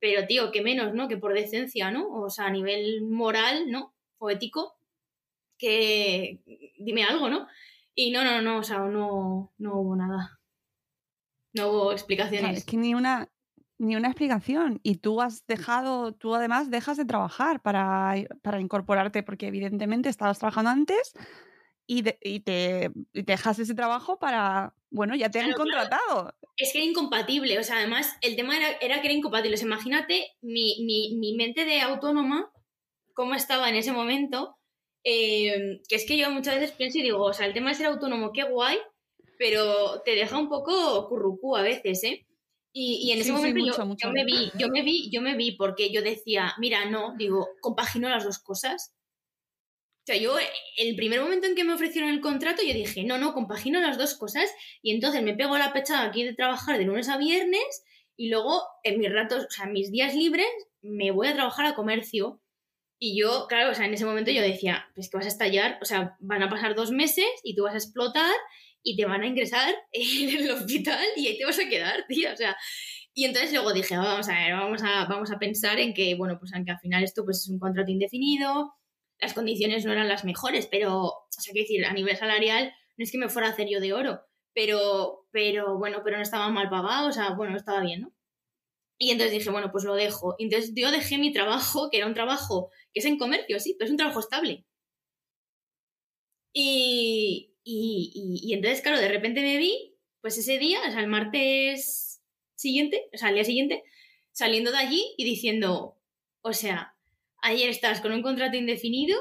[0.00, 1.06] Pero, tío, que menos, ¿no?
[1.06, 2.08] Que por decencia, ¿no?
[2.10, 3.94] O sea, a nivel moral, ¿no?
[4.18, 4.76] O ético,
[5.56, 6.40] que
[6.78, 7.46] dime algo, ¿no?
[7.94, 10.40] Y no, no, no, o sea, no, no hubo nada.
[11.52, 12.58] No hubo explicaciones.
[12.58, 13.28] es que ni una,
[13.82, 14.80] ni una explicación.
[14.82, 20.38] Y tú has dejado, tú además dejas de trabajar para, para incorporarte, porque evidentemente estabas
[20.38, 21.12] trabajando antes
[21.86, 26.32] y, y, te, dejas ese trabajo para, bueno, ya te han contratado.
[26.56, 29.56] Es que era incompatible, o sea, además el tema era, era que era incompatible.
[29.56, 32.52] O sea, imagínate mi, mi, mi mente de autónoma,
[33.14, 34.56] cómo estaba en ese momento,
[35.02, 37.74] eh, que es que yo muchas veces pienso y digo, o sea, el tema de
[37.74, 38.78] ser autónomo, qué guay,
[39.38, 42.26] pero te deja un poco currucú a veces, ¿eh?
[42.74, 46.00] Y, en ese momento yo, me vi, yo me vi, yo me vi porque yo
[46.00, 48.94] decía, mira, no, digo, compagino las dos cosas.
[50.02, 50.36] O sea, yo,
[50.78, 53.98] el primer momento en que me ofrecieron el contrato, yo dije, no, no, compagino las
[53.98, 54.50] dos cosas.
[54.80, 57.84] Y entonces me pego la pechada aquí de trabajar de lunes a viernes
[58.16, 60.48] y luego en mis ratos, o sea, en mis días libres,
[60.80, 62.40] me voy a trabajar a comercio.
[62.98, 65.78] Y yo, claro, o sea, en ese momento yo decía, pues que vas a estallar,
[65.82, 68.32] o sea, van a pasar dos meses y tú vas a explotar
[68.82, 72.32] y te van a ingresar en el hospital y ahí te vas a quedar, tío,
[72.32, 72.56] o sea.
[73.14, 76.38] Y entonces luego dije, vamos a ver, vamos a, vamos a pensar en que, bueno,
[76.38, 78.72] pues aunque al final esto pues es un contrato indefinido,
[79.20, 83.04] las condiciones no eran las mejores, pero, o sea, quiero decir, a nivel salarial no
[83.04, 84.20] es que me fuera a hacer yo de oro,
[84.54, 88.12] pero, pero bueno, pero no estaba mal pagado, o sea, bueno, estaba bien, ¿no?
[88.98, 90.36] Y entonces dije, bueno, pues lo dejo.
[90.38, 93.86] Entonces yo dejé mi trabajo, que era un trabajo que es en comercio, sí, pero
[93.86, 94.64] es un trabajo estable.
[96.54, 101.06] Y, y, y, entonces, claro, de repente me vi, pues ese día, o sea, el
[101.06, 102.22] martes
[102.54, 103.84] siguiente, o sea, el día siguiente,
[104.32, 105.98] saliendo de allí y diciendo,
[106.40, 106.96] o sea,
[107.42, 109.18] ayer estás con un contrato indefinido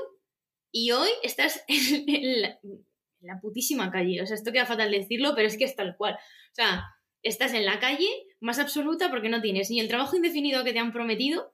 [0.71, 2.85] y hoy estás en la, en
[3.21, 4.21] la putísima calle.
[4.21, 6.13] O sea, esto queda fatal decirlo, pero es que es tal cual.
[6.15, 6.85] O sea,
[7.23, 8.07] estás en la calle
[8.39, 11.53] más absoluta porque no tienes ni el trabajo indefinido que te han prometido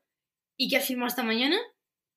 [0.55, 1.57] y que has firmado hasta mañana,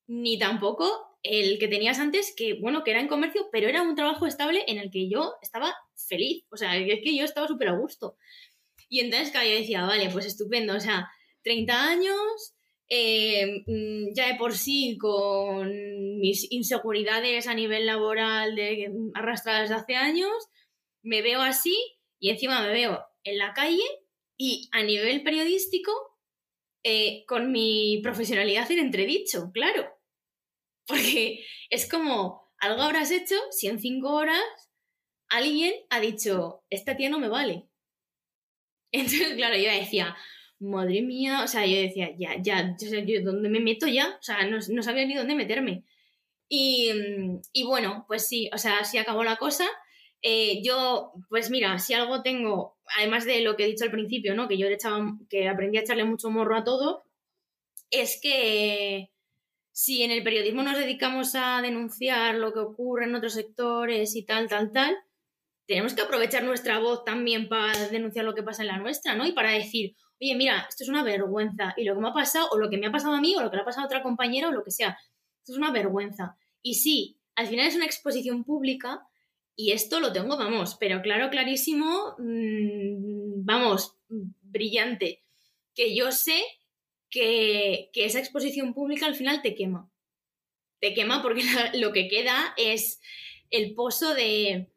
[0.07, 3.95] ni tampoco el que tenías antes, que bueno, que era en comercio, pero era un
[3.95, 7.69] trabajo estable en el que yo estaba feliz, o sea, es que yo estaba súper
[7.69, 8.17] a gusto.
[8.89, 11.09] Y entonces, claro, yo decía, vale, pues estupendo, o sea,
[11.43, 12.55] 30 años,
[12.89, 15.71] eh, mm, ya de por sí con
[16.19, 20.33] mis inseguridades a nivel laboral de, arrastradas de hace años,
[21.03, 21.77] me veo así
[22.19, 23.85] y encima me veo en la calle
[24.37, 25.93] y a nivel periodístico
[26.83, 30.00] eh, con mi profesionalidad en entredicho, claro.
[30.91, 34.43] Porque es como, algo habrás hecho si en cinco horas
[35.29, 37.69] alguien ha dicho, esta tía no me vale.
[38.93, 40.17] Entonces, claro, yo decía,
[40.59, 44.17] madre mía, o sea, yo decía, ya, ya, yo, ¿dónde me meto ya?
[44.21, 45.85] O sea, no, no sabía ni dónde meterme.
[46.49, 46.91] Y,
[47.53, 49.67] y, bueno, pues sí, o sea, así acabó la cosa.
[50.23, 54.35] Eh, yo, pues mira, si algo tengo, además de lo que he dicho al principio,
[54.35, 54.49] ¿no?
[54.49, 57.05] Que yo le echaba, que aprendí a echarle mucho morro a todo,
[57.91, 59.11] es que
[59.73, 64.25] si en el periodismo nos dedicamos a denunciar lo que ocurre en otros sectores y
[64.25, 64.97] tal, tal, tal,
[65.67, 69.27] tenemos que aprovechar nuestra voz también para denunciar lo que pasa en la nuestra, ¿no?
[69.27, 72.49] Y para decir, oye, mira, esto es una vergüenza, y lo que me ha pasado,
[72.51, 73.87] o lo que me ha pasado a mí, o lo que le ha pasado a
[73.87, 74.99] otra compañera, o lo que sea,
[75.39, 76.37] esto es una vergüenza.
[76.61, 79.07] Y sí, al final es una exposición pública,
[79.55, 85.23] y esto lo tengo, vamos, pero claro, clarísimo, mmm, vamos, brillante.
[85.75, 86.43] Que yo sé
[87.11, 89.91] que, que, esa exposición pública al final te quema.
[90.81, 91.43] Te quema porque
[91.75, 93.01] lo que queda es
[93.51, 94.69] el pozo de,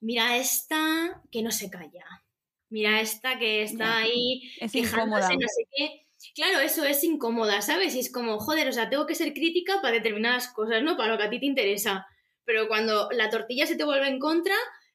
[0.00, 2.24] mira esta que no se calla.
[2.70, 6.02] Mira esta que está ahí es no sé qué.
[6.34, 7.94] Claro, eso es incómoda, ¿sabes?
[7.94, 10.96] Y es como, joder, o sea, tengo que ser crítica para determinadas cosas, ¿no?
[10.96, 12.06] Para lo que a ti te interesa
[12.48, 14.54] pero cuando la tortilla se te vuelve en contra,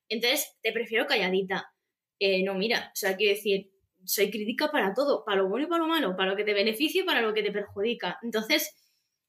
[0.10, 1.72] entonces te prefiero calladita.
[2.18, 3.70] Eh, no, mira, o sea, quiero decir,
[4.06, 6.54] soy crítica para todo, para lo bueno y para lo malo, para lo que te
[6.54, 8.20] beneficia y para lo que te perjudica.
[8.22, 8.74] Entonces,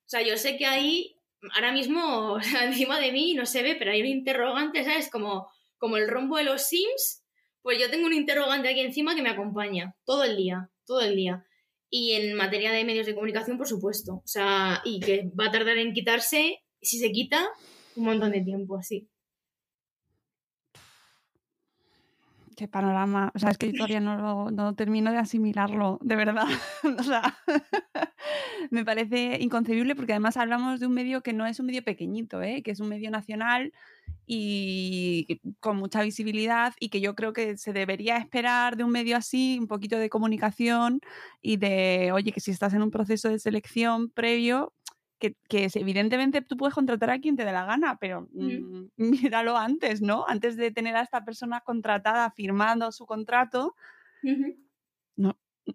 [0.00, 1.16] o sea, yo sé que ahí,
[1.54, 5.10] ahora mismo, o sea, encima de mí no se ve, pero hay un interrogante, ¿sabes?
[5.10, 5.48] Como,
[5.78, 7.22] como el rombo de los Sims,
[7.62, 11.16] Pues yo tengo un interrogante aquí encima que me acompaña todo el día, todo el
[11.16, 11.44] día.
[11.90, 14.14] Y en materia de medios de comunicación, por supuesto.
[14.16, 17.48] O sea, y que va a tardar en quitarse, si se quita,
[17.96, 19.08] un montón de tiempo, así.
[22.56, 23.32] Qué panorama.
[23.34, 26.46] O sea, es que todavía no, lo- no termino de asimilarlo, de verdad.
[27.00, 27.36] o sea,
[28.70, 32.42] me parece inconcebible porque además hablamos de un medio que no es un medio pequeñito,
[32.42, 32.62] ¿eh?
[32.62, 33.72] que es un medio nacional
[34.26, 39.16] y con mucha visibilidad y que yo creo que se debería esperar de un medio
[39.16, 41.00] así un poquito de comunicación
[41.42, 44.73] y de, oye, que si estás en un proceso de selección previo,
[45.30, 48.86] que, que es- evidentemente tú puedes contratar a quien te dé la gana, pero mm,
[48.96, 50.24] míralo antes, ¿no?
[50.28, 53.74] Antes de tener a esta persona contratada firmando su contrato,
[54.22, 54.56] Ujú.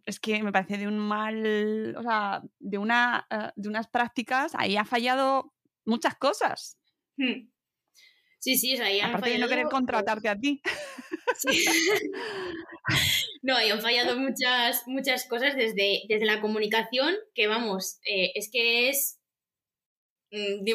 [0.06, 4.54] es que me parece de un mal, o sea, de, una, eh, de unas prácticas,
[4.56, 5.54] ahí ha fallado
[5.86, 6.78] muchas cosas.
[7.18, 7.50] Hmm.
[8.42, 10.62] Sí, sí, o sea, ahí han Aparte de no querer contratarte a ti.
[11.38, 11.66] Sí.
[13.42, 18.50] No, y han fallado muchas, muchas cosas desde, desde la comunicación, que vamos, eh, es
[18.52, 19.19] que es,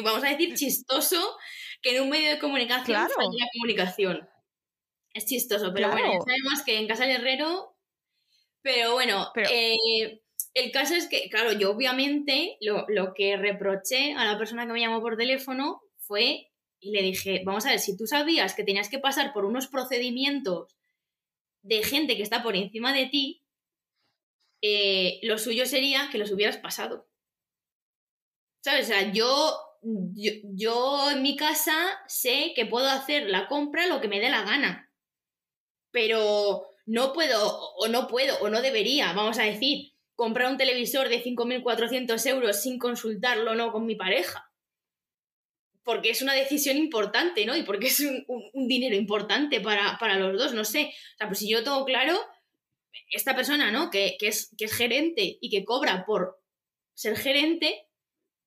[0.03, 1.37] vamos a decir, chistoso
[1.81, 3.13] que en un medio de comunicación Claro.
[3.15, 4.29] falle la comunicación.
[5.13, 6.25] Es chistoso, pero bueno, Claro.
[6.25, 7.77] sabemos que en Casa del Herrero,
[8.61, 10.21] pero bueno, Pero- eh,
[10.53, 14.73] el caso es que, claro, yo obviamente lo, lo que reproché a la persona que
[14.73, 16.51] me llamó por teléfono fue,
[16.81, 19.67] y le dije, vamos a ver, si tú sabías que tenías que pasar por unos
[19.67, 20.75] procedimientos
[21.63, 23.43] de gente que está por encima de ti,
[24.61, 27.07] eh, lo suyo sería que los hubieras pasado.
[28.65, 28.85] ¿Sabes?
[28.85, 29.29] O sea, yo,
[30.23, 30.31] yo,
[30.63, 31.75] yo en mi casa
[32.07, 34.91] sé que puedo hacer la compra lo que me dé la gana.
[35.91, 37.39] Pero no puedo,
[37.77, 42.61] o no puedo, o no debería, vamos a decir, comprar un televisor de 5.400 euros
[42.61, 44.51] sin consultarlo no con mi pareja.
[45.83, 47.55] Porque es una decisión importante, ¿no?
[47.55, 50.91] Y porque es un, un- dinero importante para, para los dos, no sé.
[51.13, 52.19] O sea, pues si yo tengo claro,
[53.11, 53.89] esta persona, ¿no?
[53.91, 56.41] Que, que es, que es gerente y que cobra por
[56.95, 57.84] ser gerente,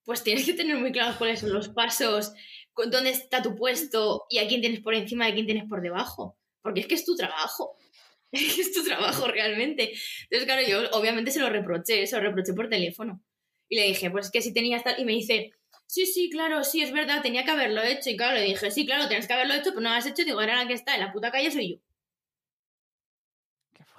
[0.08, 2.32] pues tienes que tener muy claros cuáles son los pasos,
[2.74, 5.82] dónde está tu puesto y a quién tienes por encima y a quién tienes por
[5.82, 6.38] debajo.
[6.62, 7.76] Porque es que es tu trabajo.
[8.32, 9.92] Es tu trabajo realmente.
[10.30, 13.22] Entonces, claro, yo obviamente se lo reproché, se lo reproché por teléfono.
[13.68, 14.98] Y le dije, pues es que si tenías tal.
[14.98, 15.52] Y me dice,
[15.86, 18.08] sí, sí, claro, sí, es verdad, tenía que haberlo hecho.
[18.10, 20.24] Y claro, le dije, sí, claro, tienes que haberlo hecho, pero no lo has hecho.
[20.24, 21.80] Digo, ahora la que está en la puta calle soy yo.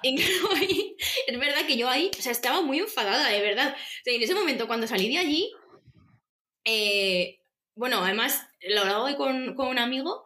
[0.01, 0.95] Y claro, ahí-
[1.27, 3.75] es verdad que yo ahí, o sea, estaba muy enfadada, de verdad.
[3.75, 5.51] O sea, y en ese momento, cuando salí de allí,
[6.69, 7.39] eh,
[7.75, 10.25] bueno, además lo hablaba hoy con, con un amigo,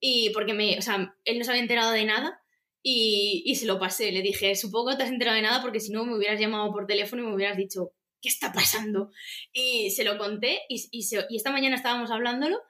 [0.00, 2.40] y porque me, o sea, él no se había enterado de nada,
[2.82, 4.12] y, y se lo pasé.
[4.12, 6.38] Le dije, supongo que no te has enterado de nada, porque si no me hubieras
[6.40, 9.10] llamado por teléfono y me hubieras dicho, ¿qué está pasando?
[9.52, 12.60] Y se lo conté, y, y, se- y esta mañana estábamos hablándolo,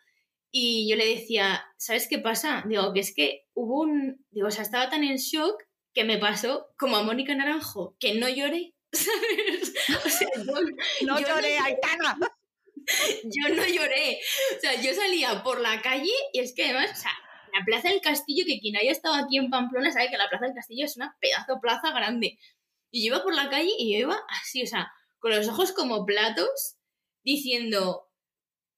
[0.50, 2.64] y yo le decía, ¿sabes qué pasa?
[2.68, 4.24] Digo, que es que hubo un.
[4.30, 5.60] Digo, o sea, estaba tan en shock
[5.92, 8.74] que me pasó como a Mónica Naranjo, que no lloré.
[8.92, 9.74] ¿Sabes?
[10.06, 10.52] O sea, yo,
[11.06, 12.16] No yo lloré, Aitana.
[13.24, 14.18] Yo no lloré.
[14.56, 17.12] O sea, yo salía por la calle y es que además, o sea,
[17.52, 20.46] la Plaza del Castillo, que quien haya estado aquí en Pamplona sabe que la Plaza
[20.46, 22.38] del Castillo es una pedazo plaza grande.
[22.90, 25.72] Y yo iba por la calle y yo iba así, o sea, con los ojos
[25.72, 26.76] como platos,
[27.24, 28.08] diciendo,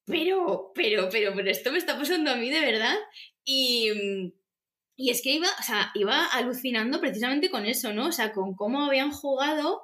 [0.04, 2.96] pero, pero, pero, pero esto me está pasando a mí de verdad.
[3.44, 4.32] Y,
[4.96, 8.06] y es que iba, o sea, iba alucinando precisamente con eso, ¿no?
[8.08, 9.82] O sea, con cómo habían jugado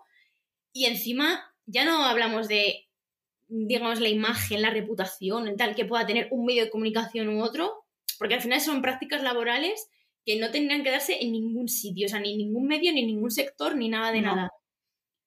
[0.73, 2.89] y encima ya no hablamos de,
[3.55, 7.43] digamos, la imagen, la reputación, el tal que pueda tener un medio de comunicación u
[7.43, 7.85] otro,
[8.19, 9.89] porque al final son prácticas laborales
[10.25, 13.01] que no tendrían que darse en ningún sitio, o sea, ni en ningún medio, ni
[13.01, 14.35] en ningún sector, ni nada de No.
[14.37, 14.53] nada.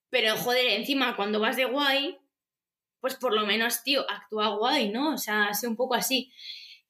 [0.10, 2.18] Pero, joder, encima, cuando vas de guay,
[3.02, 5.14] pues por lo menos, tío, actúa guay, ¿no?
[5.14, 6.32] O sea, sé un poco así.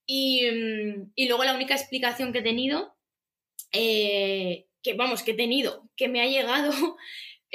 [0.06, 2.96] Y, mm, y luego la única explicación que he tenido,
[3.72, 6.72] eh, que vamos, que he tenido, que me ha llegado,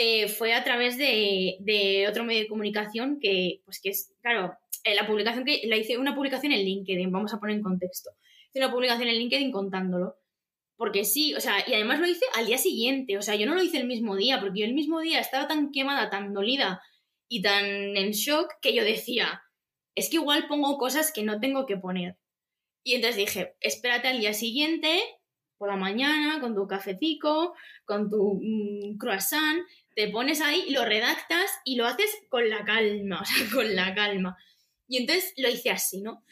[0.03, 4.95] eh, fue a través de, otro medio de comunicación que, pues que es, claro, eh,
[4.95, 8.09] la publicación que la hice, una publicación en LinkedIn, vamos a poner en contexto.
[8.49, 10.17] Hice una publicación en LinkedIn contándolo.
[10.79, 13.55] Porque sí, o sea, y además lo hice al día siguiente, o sea, yo no
[13.55, 16.81] lo hice el mismo día, porque yo el mismo día estaba tan quemada, tan dolida
[17.29, 19.43] y tan en shock que yo decía,
[19.95, 22.17] es que igual pongo cosas que no tengo que poner.
[22.83, 24.99] Y entonces dije, espérate al día siguiente,
[25.61, 27.53] por la mañana, con tu cafecito,
[27.85, 29.61] con tu mm, croissant,
[30.01, 33.95] te pones ahí, lo redactas y lo haces con la calma, o sea, con la
[33.95, 34.39] calma.
[34.89, 36.25] Y entonces lo hice así, ¿no?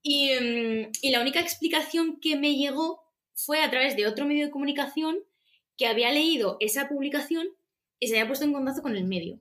[0.00, 3.02] Y, mm, y la única explicación que me llegó
[3.34, 5.18] fue a través de otro medio de comunicación
[5.76, 7.48] que había leído esa publicación
[7.98, 9.40] y se había puesto en contacto con el medio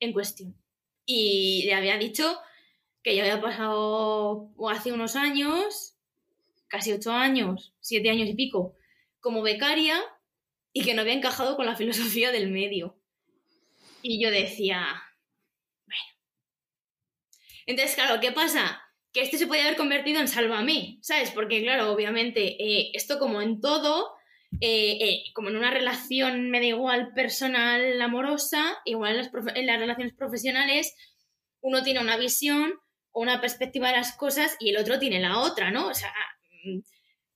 [0.00, 0.56] en cuestión.
[1.04, 2.38] Y le había dicho
[3.02, 5.96] que ya había pasado hace unos años,
[6.66, 8.74] casi ocho años, siete años y pico,
[9.20, 10.00] como becaria
[10.74, 12.98] y que no había encajado con la filosofía del medio.
[14.02, 14.84] Y yo decía,
[15.86, 16.04] bueno.
[17.64, 18.82] Entonces, claro, ¿qué pasa?
[19.12, 21.30] Que este se podía haber convertido en sálvame, ¿sabes?
[21.30, 24.16] Porque, claro, obviamente, eh, esto como en todo,
[24.60, 29.66] eh, eh, como en una relación, me da igual, personal, amorosa, igual en las, en
[29.66, 30.94] las relaciones profesionales,
[31.60, 32.74] uno tiene una visión
[33.12, 35.86] o una perspectiva de las cosas y el otro tiene la otra, ¿no?
[35.86, 36.12] O sea,
[36.64, 36.80] mm,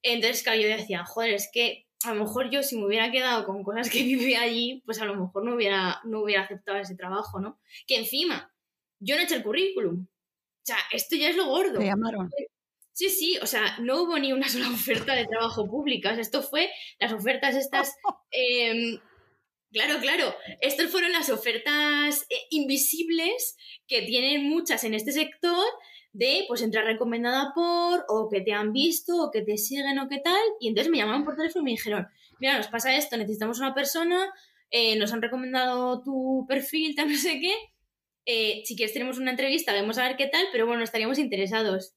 [0.03, 3.45] entonces, claro, yo decía, joder, es que a lo mejor yo si me hubiera quedado
[3.45, 6.97] con cosas que viví allí, pues a lo mejor no hubiera, no hubiera aceptado ese
[6.97, 7.61] trabajo, ¿no?
[7.87, 8.53] Que encima,
[9.01, 10.07] yo no he hecho el currículum.
[10.07, 11.79] O sea, esto ya es lo gordo.
[11.79, 12.31] Te llamaron.
[12.93, 16.11] Sí, sí, o sea, no hubo ni una sola oferta de trabajo pública.
[16.11, 17.95] O sea, esto fue las ofertas estas...
[18.31, 18.99] em,
[19.73, 25.65] claro, claro, estas fueron las ofertas eh, invisibles que tienen muchas en este sector
[26.19, 30.09] de pues entrar recomendada por o que te han visto o que te siguen o
[30.09, 32.09] qué tal y entonces me llamaron por teléfono y me dijeron
[32.41, 34.33] mira nos pasa esto necesitamos una persona
[34.71, 37.55] eh, nos han recomendado tu perfil tal no sé qué
[38.27, 41.95] eh, si quieres tenemos una entrevista vamos a ver qué tal pero bueno estaríamos interesados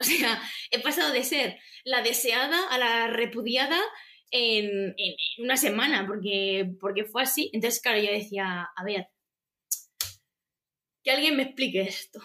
[0.00, 0.40] o sea
[0.70, 3.80] he pasado de ser la deseada a la repudiada
[4.30, 7.50] en, en una semana porque porque fue así.
[7.52, 9.08] Entonces claro yo decía a ver
[11.02, 12.20] que alguien me explique esto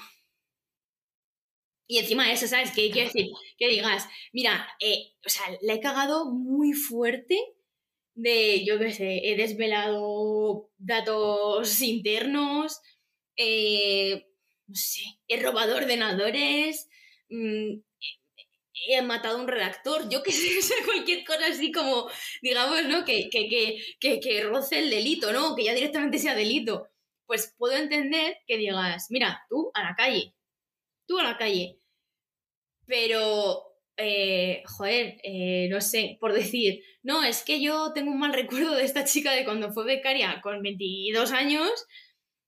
[1.93, 2.71] y encima eso, ¿sabes?
[2.71, 7.37] Que quiero decir, que digas, mira, eh, o sea, la he cagado muy fuerte
[8.15, 12.81] de, yo qué sé, he desvelado datos internos,
[13.37, 14.25] eh,
[14.65, 16.89] no sé, he robado ordenadores,
[17.29, 17.75] mm,
[18.87, 20.31] he matado a un redactor, yo qué
[20.63, 22.09] sé, cualquier cosa así como,
[22.41, 23.05] digamos, ¿no?
[23.05, 23.47] Que, que,
[23.99, 25.55] que, que, roce el delito, ¿no?
[25.55, 26.89] Que ya directamente sea delito.
[27.27, 30.33] Pues puedo entender que digas, mira, tú a la calle,
[31.07, 31.77] tú a la calle.
[32.85, 33.63] Pero,
[33.97, 38.75] eh, joder, eh, no sé, por decir, no, es que yo tengo un mal recuerdo
[38.75, 41.69] de esta chica de cuando fue becaria con 22 años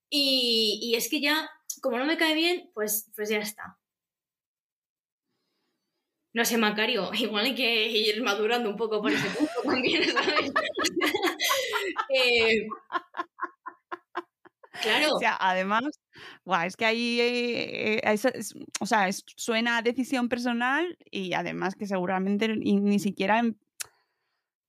[0.09, 1.49] y, y es que ya,
[1.81, 3.77] como no me cae bien, pues, pues ya está.
[6.33, 10.51] No sé, Macario, igual hay que ir madurando un poco por ese punto también, ¿sabes?
[12.09, 12.67] eh,
[14.82, 15.15] claro.
[15.15, 15.99] O sea, además,
[16.45, 18.01] Buah, es que ahí, eh,
[18.80, 23.39] o sea, suena a decisión personal y además que seguramente ni, ni siquiera...
[23.39, 23.57] En,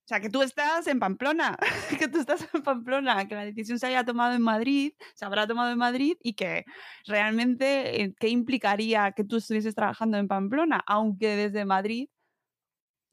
[0.06, 1.58] o sea, que tú estás en Pamplona,
[2.00, 5.48] que tú estás en Pamplona, que la decisión se haya tomado en Madrid, se habrá
[5.48, 6.64] tomado en Madrid y que
[7.06, 10.80] realmente, eh, ¿qué implicaría que tú estuvieses trabajando en Pamplona?
[10.86, 12.08] Aunque desde Madrid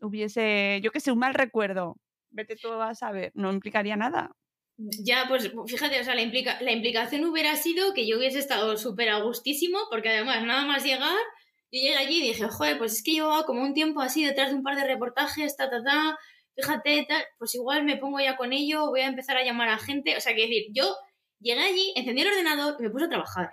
[0.01, 1.97] hubiese, yo qué sé, un mal recuerdo,
[2.29, 4.35] vete tú a saber, no implicaría nada.
[5.03, 8.75] Ya, pues fíjate, o sea, la, implica la implicación hubiera sido que yo hubiese estado
[8.77, 11.15] súper a gustísimo, porque además, nada más llegar,
[11.71, 14.49] yo llegué allí y dije, joder, pues es que llevaba como un tiempo así detrás
[14.49, 16.17] de un par de reportajes, ta, ta, ta,
[16.55, 19.77] fíjate, tal, pues igual me pongo ya con ello, voy a empezar a llamar a
[19.79, 20.95] gente, o sea, que decir, yo
[21.39, 23.51] llegué allí, encendí el ordenador y me puse a trabajar.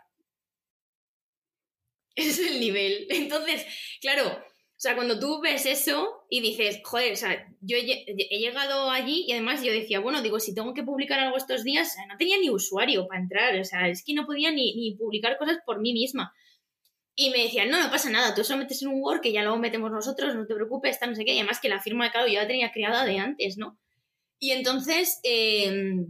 [2.16, 3.06] Ese es el nivel.
[3.10, 3.66] Entonces,
[4.00, 4.42] claro,
[4.80, 9.26] o sea, cuando tú ves eso y dices, joder, o sea, yo he, llegado allí
[9.28, 12.38] y además yo decía, bueno, digo, si tengo que publicar algo estos días, no tenía
[12.38, 15.82] ni usuario para entrar, o sea, es que no podía ni, ni publicar cosas por
[15.82, 16.32] mí misma.
[17.14, 19.42] Y me decían, no, no pasa nada, tú solo metes en un Word que ya
[19.42, 22.10] lo metemos nosotros, no te preocupes, está no sé qué, y además que la firma,
[22.10, 23.78] claro, yo la tenía creada de antes, ¿no?
[24.38, 26.06] Y entonces, eh,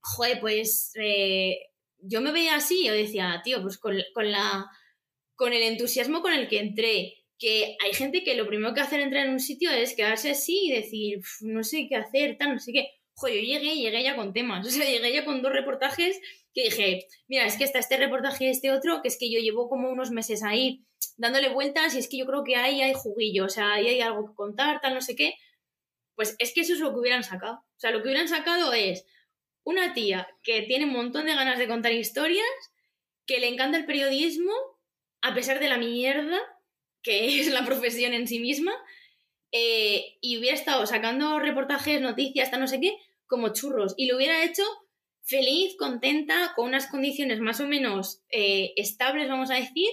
[0.00, 1.60] joder, pues eh,
[2.00, 4.66] yo me veía así, yo decía, tío, pues con, con, la,
[5.36, 9.00] con el entusiasmo con el que entré, que hay gente que lo primero que hacer
[9.00, 12.58] entrar en un sitio es quedarse así y decir, no sé qué hacer, tal, no
[12.58, 12.90] sé qué.
[13.14, 14.66] Joder, yo llegué llegué ya con temas.
[14.66, 16.20] O sea, llegué ya con dos reportajes
[16.52, 19.40] que dije, mira, es que está este reportaje y este otro, que es que yo
[19.40, 20.84] llevo como unos meses ahí
[21.16, 24.00] dándole vueltas y es que yo creo que ahí hay juguillo, o sea, ahí hay
[24.02, 25.34] algo que contar, tal, no sé qué.
[26.14, 27.54] Pues es que eso es lo que hubieran sacado.
[27.54, 29.06] O sea, lo que hubieran sacado es
[29.64, 32.44] una tía que tiene un montón de ganas de contar historias,
[33.26, 34.52] que le encanta el periodismo,
[35.22, 36.38] a pesar de la mierda
[37.02, 38.72] que es la profesión en sí misma,
[39.52, 42.96] eh, y hubiera estado sacando reportajes, noticias, hasta no sé qué,
[43.26, 44.62] como churros, y lo hubiera hecho
[45.22, 49.88] feliz, contenta, con unas condiciones más o menos eh, estables, vamos a decir,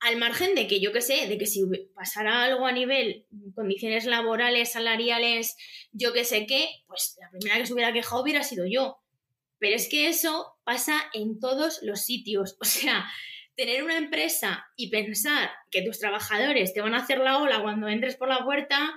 [0.00, 1.62] al margen de que yo qué sé, de que si
[1.94, 5.56] pasara algo a nivel condiciones laborales, salariales,
[5.92, 8.98] yo qué sé qué, pues la primera que se hubiera quejado hubiera sido yo.
[9.58, 12.56] Pero es que eso pasa en todos los sitios.
[12.60, 13.06] O sea,
[13.56, 17.88] tener una empresa y pensar que tus trabajadores te van a hacer la ola cuando
[17.88, 18.90] entres por la puerta,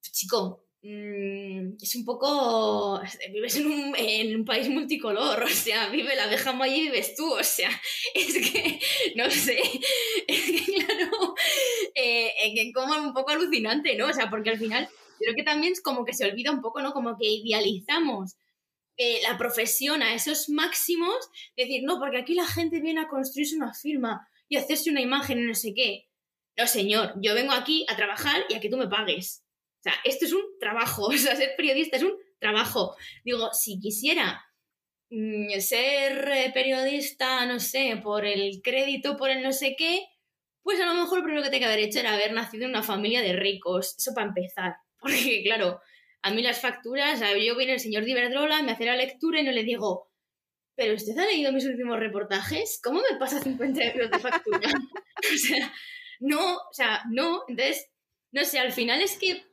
[0.00, 3.00] chico, mm, es un poco,
[3.32, 7.42] vives en un, país multicolor, o sea, vive la abeja maya y vives tú, o
[7.42, 7.70] sea,
[8.14, 8.80] es que,
[9.16, 9.58] no sé,
[10.28, 11.34] es que claro,
[11.94, 14.06] eh, es como un poco alucinante, ¿no?
[14.06, 14.88] O sea, porque al final
[15.18, 16.92] creo que también es como que se olvida un poco, ¿no?
[16.92, 18.36] Como que idealizamos
[18.96, 21.16] eh, la profesión a esos máximos,
[21.56, 25.38] decir, no, porque aquí la gente viene a construirse una firma y hacerse una imagen
[25.38, 26.08] y no sé qué.
[26.56, 29.44] No, señor, yo vengo aquí a trabajar y a que tú me pagues.
[29.80, 32.96] O sea, esto es un trabajo, o sea, ser periodista es un trabajo.
[33.24, 34.42] Digo, si quisiera
[35.10, 40.06] mm, ser eh, periodista, no sé, por el crédito, por el no sé qué,
[40.62, 42.70] pues a lo mejor lo primero que tengo que haber hecho era haber nacido en
[42.70, 43.94] una familia de ricos.
[43.98, 44.76] Eso para empezar.
[44.98, 45.80] Porque, claro,
[46.26, 49.52] a mí las facturas, yo viene el señor de me hace la lectura y no
[49.52, 50.10] le digo,
[50.74, 52.80] ¿pero usted ha leído mis últimos reportajes?
[52.82, 54.68] ¿Cómo me pasa 50 euros de factura?
[55.34, 55.72] o sea,
[56.18, 57.44] no, o sea, no.
[57.46, 57.92] Entonces,
[58.32, 59.44] no sé, al final es que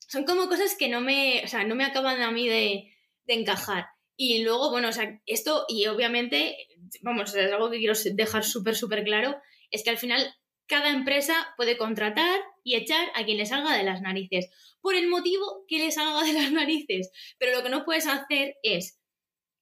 [0.00, 2.92] son como cosas que no me, o sea, no me acaban a mí de,
[3.24, 3.86] de encajar.
[4.14, 6.58] Y luego, bueno, o sea, esto, y obviamente,
[7.00, 10.30] vamos, es algo que quiero dejar súper, súper claro, es que al final
[10.66, 14.50] cada empresa puede contratar y echar a quien le salga de las narices,
[14.82, 17.10] por el motivo que le salga de las narices.
[17.38, 19.00] Pero lo que no puedes hacer es,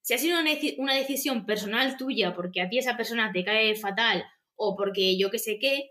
[0.03, 4.25] si ha sido una, decisión personal tuya, porque a ti esa persona te cae fatal
[4.57, 5.91] o porque yo qué sé qué,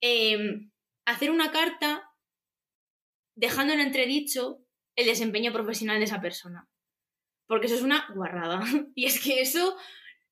[0.00, 0.70] em,
[1.04, 2.10] hacer una carta
[3.34, 4.64] dejando en entredicho
[4.96, 6.70] el desempeño profesional de esa persona.
[7.46, 8.60] Porque eso es una guarrada.
[8.94, 9.76] Y es que eso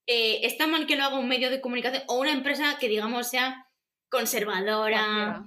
[0.06, 3.28] eh, está mal que lo haga un medio de comunicación o una empresa que, digamos,
[3.28, 3.68] sea
[4.10, 5.44] conservadora,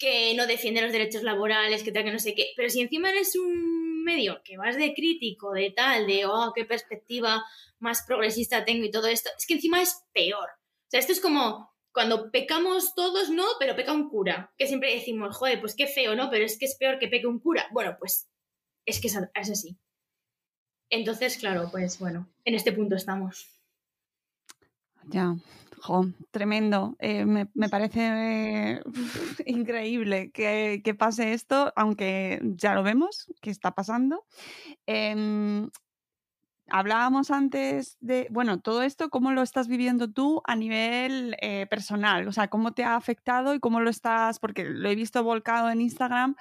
[0.00, 2.52] que no defiende los derechos laborales, que tal, que no sé qué.
[2.56, 6.64] Pero si encima eres un medio que vas de crítico, de tal, de, oh, qué
[6.64, 7.44] perspectiva
[7.78, 10.48] más progresista tengo y todo esto, es que encima es peor.
[10.48, 14.54] O sea, esto es como cuando pecamos todos, no, pero peca un cura.
[14.56, 16.30] Que siempre decimos, joder, pues qué feo, ¿no?
[16.30, 17.68] Pero es que es peor que peque un cura.
[17.70, 18.30] Bueno, pues
[18.86, 19.76] es que es así.
[20.88, 23.48] Entonces, claro, pues bueno, en este punto estamos.
[25.08, 25.36] Ya,
[26.30, 26.96] tremendo.
[26.98, 28.82] Eh, me, parece
[29.46, 34.24] increíble que, pase esto, aunque ya lo vemos que está pasando.
[34.86, 35.70] Em,
[36.68, 42.28] hablábamos antes de, bueno, todo esto, ¿cómo lo estás viviendo tú a nivel eh, personal?
[42.28, 44.38] O sea, ¿cómo te ha afectado y cómo lo estás?
[44.38, 46.36] Porque lo he visto volcado en Instagram,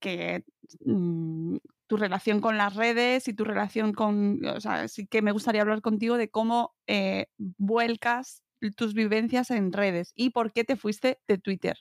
[0.00, 0.44] que
[0.84, 1.56] mm,
[1.86, 5.80] tu relación con las redes y tu relación con, o sea, que me gustaría hablar
[5.82, 8.42] contigo de cómo eh, vuelcas
[8.76, 11.78] tus vivencias en redes y por qué te fuiste de Twitter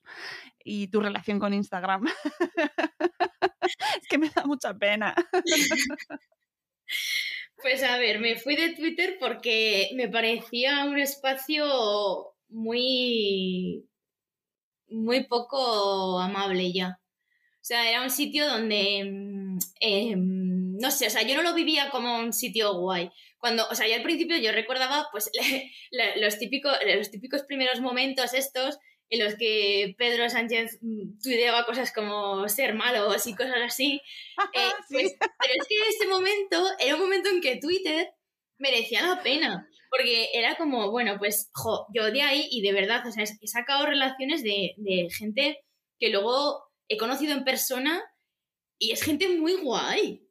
[0.64, 2.06] y tu relación con Instagram.
[4.02, 5.16] es que me da mucha pena.
[7.62, 13.90] Pues a ver, me fui de Twitter porque me parecía un espacio muy,
[14.90, 17.00] muy poco amable ya.
[17.00, 21.54] O sea, era un sitio donde, mm, em, no sé, o sea, yo no lo
[21.54, 25.30] vivía como un sitio guay cuando, o sea, yo al principio yo recordaba pues
[26.16, 28.80] los, típicos, los típicos primeros momentos estos
[29.10, 34.02] en los que Pedro Sánchez mm, tuiteaba cosas como ser malos y cosas así.
[34.54, 38.10] Eh, pues, pero es que ese momento era un momento en que Twitter
[38.58, 39.70] merecía la pena.
[39.90, 43.48] Porque era como, bueno, pues, jo, yo de ahí y de verdad, o sea, he
[43.48, 45.64] sacado relaciones de, de gente
[45.98, 48.04] que luego he conocido en persona
[48.78, 50.27] y es gente muy guay.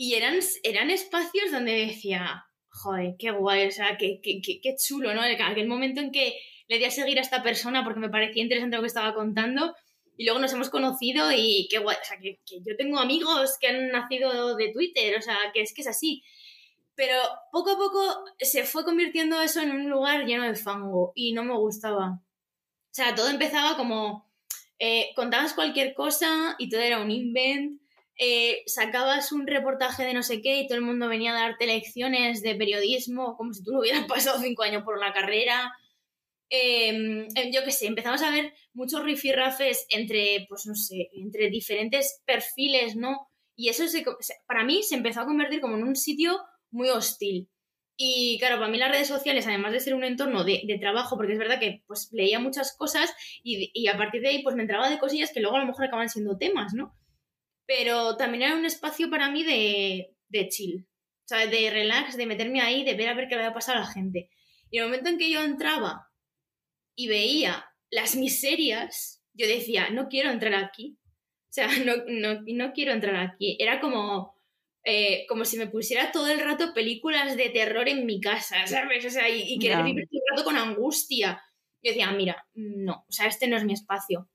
[0.00, 5.12] Y eran, eran espacios donde decía, joder, qué guay, o sea, qué, qué, qué, chulo,
[5.12, 5.22] ¿no?
[5.22, 6.38] Aquel momento en que
[6.68, 9.74] le di a seguir a esta persona porque me parecía interesante lo que estaba contando
[10.16, 13.58] y luego nos hemos conocido y qué guay, o sea, que, que, yo tengo amigos
[13.60, 16.22] que han nacido de Twitter, o sea, que es que es así.
[16.94, 17.16] Pero
[17.50, 21.42] poco a poco se fue convirtiendo eso en un lugar lleno de fango y no
[21.42, 22.20] me gustaba.
[22.20, 24.30] O sea, todo empezaba como
[24.78, 27.80] eh, contabas cualquier cosa y todo era un invent
[28.18, 31.66] eh, sacabas un reportaje de no sé qué y todo el mundo venía a darte
[31.66, 35.72] lecciones de periodismo, como si tú no hubieras pasado cinco años por la carrera.
[36.50, 42.22] Em, yo qué sé, empezamos a ver muchos rifirrafes entre, pues no sé, entre diferentes
[42.24, 43.28] perfiles, ¿no?
[43.54, 43.84] Y eso
[44.46, 46.38] para mí se empezó a convertir como en un sitio
[46.70, 47.48] muy hostil.
[47.96, 51.32] Y claro, para mí las redes sociales, además de ser un entorno de, trabajo, porque
[51.32, 53.12] es verdad que pues leía muchas cosas
[53.42, 55.66] y, y, a partir de ahí pues me entraba de cosillas que luego a lo
[55.66, 56.94] mejor acaban siendo temas, ¿no?
[57.68, 60.88] Pero también era un espacio para mí de, de chill,
[61.28, 63.82] sea, de relax, de meterme ahí, de ver a ver qué le había pasado a
[63.82, 64.30] la gente.
[64.70, 66.10] Y el momento en que yo entraba
[66.96, 70.98] y veía las miserias, yo decía, no quiero entrar aquí.
[71.02, 73.58] O sea, no, no, no quiero entrar aquí.
[73.60, 74.34] Era como,
[74.82, 79.04] eh, como si me pusiera todo el rato películas de terror en mi casa, ¿sabes?
[79.04, 81.42] O sea, y, y querer vivir todo el rato con angustia.
[81.82, 84.30] Yo decía, mira, no, o sea, este no es mi espacio.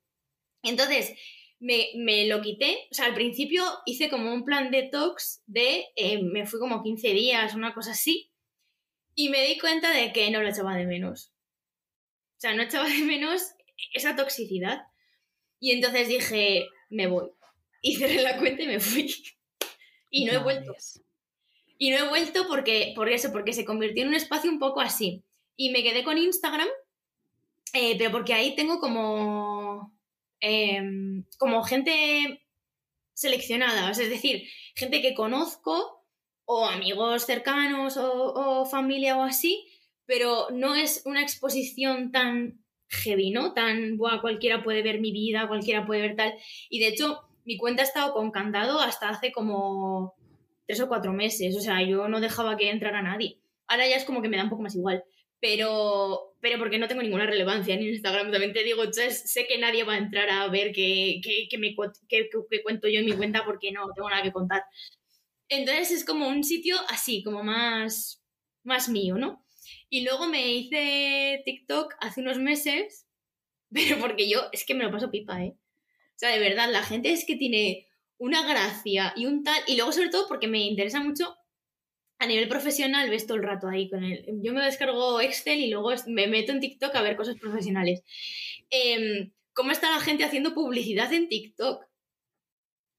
[0.62, 1.16] Entonces,
[1.64, 2.88] me, me lo quité.
[2.92, 7.14] O sea, al principio hice como un plan detox de, eh, me fui como 15
[7.14, 8.32] días, una cosa así,
[9.16, 11.32] y me di cuenta de que no lo echaba de menos.
[12.38, 13.54] O sea, no echaba de menos
[13.94, 14.82] esa toxicidad.
[15.60, 17.30] Y entonces dije, me voy.
[17.82, 19.14] Y cerré la cuenta y me fui.
[20.10, 20.76] Y no he vuelto.
[21.78, 24.82] Y no he vuelto porque, por eso, porque se convirtió en un espacio un poco
[24.82, 25.24] así.
[25.56, 26.68] Y me quedé con Instagram,
[27.74, 29.53] eh, pero porque ahí tengo como,
[30.44, 32.46] em, como gente
[33.14, 34.44] seleccionada, es decir,
[34.76, 36.06] gente que conozco
[36.46, 39.66] o amigos cercanos o, o familia o así,
[40.06, 43.54] pero no es una exposición tan heavy, ¿no?
[43.54, 46.34] Tan, buah, cualquiera puede ver mi vida, cualquiera puede ver tal.
[46.70, 50.14] Y de hecho, mi cuenta ha estado con candado hasta hace como
[50.68, 51.56] tres o cuatro meses.
[51.56, 53.40] O sea, yo no dejaba que entrara nadie.
[53.68, 55.04] Ahora ya es como que me da un poco más igual.
[55.40, 58.30] Pero, pero porque no tengo ninguna relevancia en Instagram.
[58.30, 61.58] También te digo, entonces sé que nadie va a entrar a ver qué, qué, qué
[61.58, 61.74] me,
[62.10, 62.30] qué
[62.62, 64.62] cuento yo en mi cuenta porque no tengo nada que contar.
[65.48, 68.22] Entonces es como un sitio así, como más,
[68.64, 69.46] más mío, ¿no?
[69.90, 73.08] Y luego me hice TikTok hace unos meses,
[73.72, 75.56] pero porque yo es que me lo paso pipa, ¿eh?
[75.56, 77.88] O sea, de verdad, la gente es que tiene
[78.18, 79.62] una gracia y un tal.
[79.66, 81.38] Y luego, sobre todo, porque me interesa mucho
[82.20, 84.26] a nivel profesional, ves todo el rato ahí con él.
[84.42, 88.02] Yo me descargo Excel y luego me meto en TikTok a ver cosas profesionales.
[88.70, 91.86] Em, ¿Cómo está la gente haciendo publicidad en TikTok?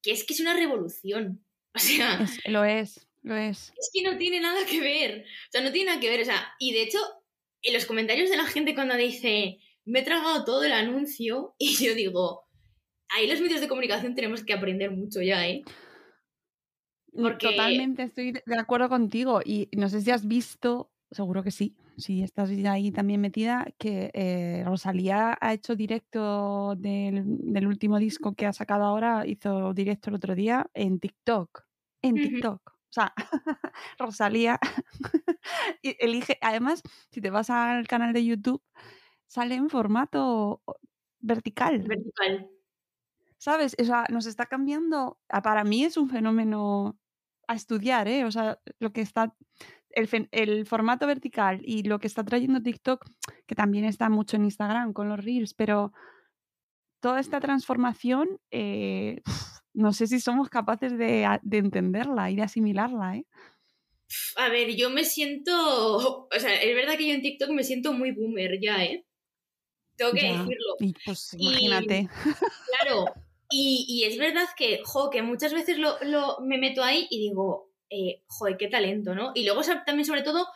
[0.03, 1.45] Que es que es una revolución.
[1.75, 3.73] O sea, Es- lo es, lo es.
[3.77, 5.23] es que no tiene nada que ver.
[5.49, 6.21] O sea, no tiene nada que ver.
[6.21, 6.99] O sea, y de hecho,
[7.63, 11.75] en los comentarios de la gente cuando dice, me he tragado todo el anuncio, y
[11.85, 12.45] yo digo,
[13.09, 15.63] ahí los medios de comunicación tenemos que aprender mucho ya, ¿eh?
[17.15, 19.41] Porque- Totalmente estoy de acuerdo contigo.
[19.45, 24.11] Y no sé si has visto, seguro que sí, si estás ahí también metida, que
[24.15, 30.11] eh, Rosalía ha hecho directo del, del último disco que ha sacado ahora, hizo directo
[30.11, 31.65] el otro día en TikTok.
[32.03, 32.17] En.
[32.17, 32.61] TikTok.
[32.71, 33.13] O sea,
[33.99, 34.59] Rosalía
[35.83, 38.63] elige, además, si te vas al canal de YouTube,
[39.27, 40.63] sale en formato
[41.21, 41.81] vertical.
[41.83, 42.51] Vertical.
[43.39, 43.77] ¿Sabes?
[43.81, 45.19] O sea, nos está cambiando.
[45.43, 46.97] Para mí es un fenómeno
[47.49, 48.25] a estudiar, ¿eh?
[48.25, 49.35] O sea, lo que está.
[49.91, 53.07] El, formato vertical y lo que está trayendo TikTok,
[53.47, 55.93] que también está mucho en Instagram con los Reels, pero
[56.99, 59.23] toda esta transformación, eh,
[59.73, 61.23] no sé si somos capaces de,
[61.53, 63.27] entenderla y de asimilarla, ¿eh?
[64.37, 65.53] A ver, yo me siento.
[66.37, 69.07] O sea, es verdad que yo en TikTok me siento muy boomer ya, ¿eh?
[69.97, 70.77] Tengo que Ya, decirlo.
[71.05, 72.09] Pues Y- imagínate.
[72.83, 73.05] Claro.
[73.51, 78.57] Y, es verdad que, jo, muchas veces lo, me meto ahí y digo, eh, joder,
[78.57, 79.33] qué talento, ¿no?
[79.35, 80.47] Y luego también, sobre todo,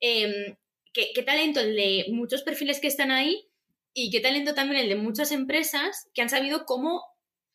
[0.00, 0.56] em,
[0.92, 3.48] qué, qué talento el de muchos perfiles que están ahí
[3.94, 7.02] y qué talento también el de muchas empresas que han sabido cómo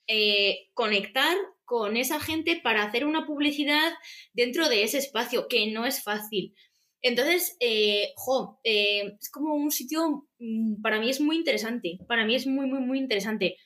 [0.07, 3.91] eh, conectar con esa gente para hacer una publicidad
[4.33, 6.55] dentro de ese espacio, que no es fácil.
[7.03, 12.25] Entonces, eh, jo, eh, es como un sitio, mm, para mí es muy interesante, para
[12.25, 13.57] mí es muy, muy, muy interesante.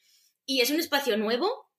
[0.45, 1.69] Y es un espacio nuevo,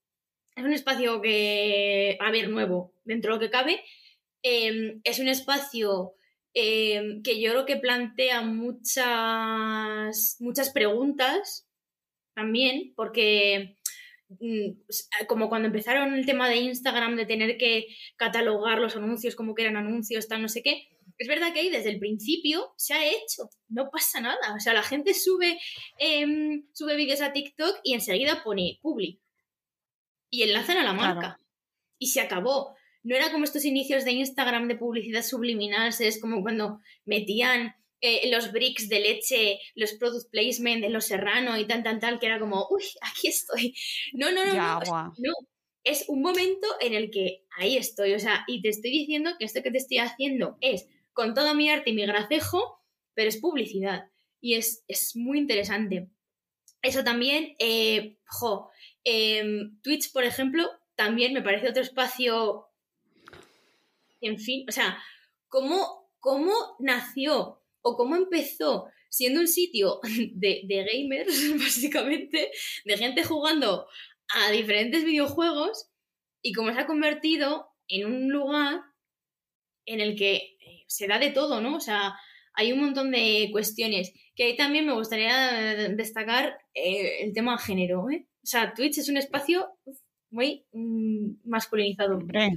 [0.55, 3.83] es un espacio que, a ver, nuevo, dentro de lo que cabe,
[4.43, 6.13] eh, es un espacio
[6.53, 11.67] eh, que yo creo que plantea muchas, muchas preguntas
[12.33, 13.77] también, porque
[14.29, 19.53] mm, como cuando empezaron el tema de Instagram, de tener que catalogar los anuncios como
[19.53, 20.87] que eran anuncios, tal, no sé qué,
[21.17, 24.53] es verdad que ahí desde el principio se ha hecho, no pasa nada.
[24.55, 25.59] O sea, la gente sube,
[25.97, 29.19] em, sube vídeos a TikTok y enseguida pone public.
[30.29, 31.15] Y enlazan a la Claro.
[31.15, 31.39] marca.
[31.97, 32.75] Y se acabó.
[33.03, 38.29] No era como estos inicios de Instagram de publicidad subliminal, es como cuando metían eh,
[38.29, 42.25] los bricks de leche, los product placement de los serrano y tal, tal, tal, que
[42.25, 43.73] era como, uy, aquí estoy.
[44.13, 45.33] No, no, no, Ya, no, no.
[45.83, 49.45] Es un momento en el que ahí estoy, o sea, y te estoy diciendo que
[49.45, 52.83] esto que te estoy haciendo es con todo mi arte y mi gracejo,
[53.15, 54.11] pero es publicidad.
[54.41, 56.09] Y es, es muy interesante.
[56.81, 58.69] Eso también, eh, jo,
[59.03, 62.67] em, Twitch, por ejemplo, también me parece otro espacio.
[64.21, 65.01] En fin, o sea,
[65.47, 70.01] ¿cómo, cómo nació o cómo empezó siendo un sitio
[70.33, 72.51] de, de gamers, básicamente,
[72.83, 73.87] de gente jugando
[74.27, 75.89] a diferentes videojuegos
[76.41, 78.81] y cómo se ha convertido en un lugar
[79.85, 80.54] en el que
[80.87, 81.75] se da de todo, ¿no?
[81.77, 82.13] O sea,
[82.53, 84.13] hay un montón de cuestiones.
[84.35, 85.35] Que ahí también me gustaría
[85.95, 88.27] destacar eh, el tema género, ¿eh?
[88.43, 89.67] O sea, Twitch es un espacio
[90.29, 92.15] muy mm, masculinizado.
[92.17, 92.51] Hombre,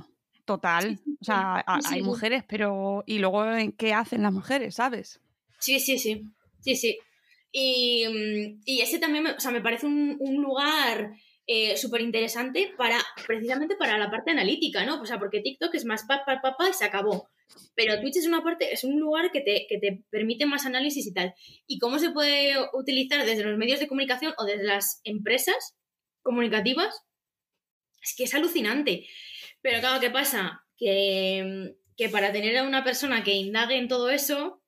[0.44, 0.98] total.
[1.20, 5.20] O sea, a- hay mujeres, pero ¿y luego en qué hacen las mujeres, sabes?
[5.58, 6.22] Sí, sí, sí.
[6.60, 6.98] Sí, sí.
[7.52, 11.12] Y, mm, y ese también me, o sea, me parece un, un lugar
[11.76, 15.00] súper interesante para, precisamente para la parte analítica, ¿no?
[15.00, 17.30] O sea, porque TikTok es más pa, pa, pa, pa y se acabó.
[17.74, 21.06] Pero Twitch es una parte, es un lugar que te, que te permite más análisis
[21.06, 21.34] y tal.
[21.66, 25.76] ¿Y cómo se puede utilizar desde los medios de comunicación o desde las empresas
[26.22, 27.04] comunicativas?
[28.02, 29.06] Es que es alucinante.
[29.62, 30.64] Pero claro, ¿qué pasa?
[30.76, 34.62] Que, que para tener a una persona que indague en todo eso,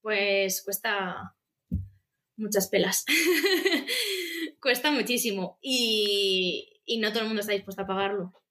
[0.00, 1.34] pues cuesta
[2.36, 3.04] muchas pelas.
[4.60, 5.58] cuesta muchísimo.
[5.62, 8.41] Y, y no todo el mundo está dispuesto a pagarlo.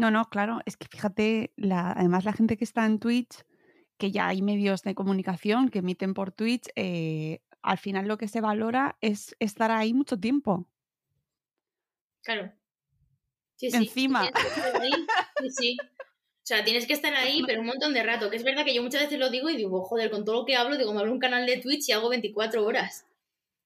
[0.00, 3.44] No, no, claro, es que fíjate, la, además la gente que está en Twitch,
[3.98, 8.26] que ya hay medios de comunicación que emiten por Twitch, eh, al final lo que
[8.26, 10.66] se valora es estar ahí mucho tiempo.
[12.22, 12.50] Claro.
[13.56, 13.76] Sí, sí.
[13.76, 14.24] Encima.
[14.24, 15.76] Sí, sí.
[15.82, 18.30] O sea, tienes que estar ahí, pero un montón de rato.
[18.30, 20.46] Que es verdad que yo muchas veces lo digo y digo, joder, con todo lo
[20.46, 23.04] que hablo, digo, me abro un canal de Twitch y hago 24 horas.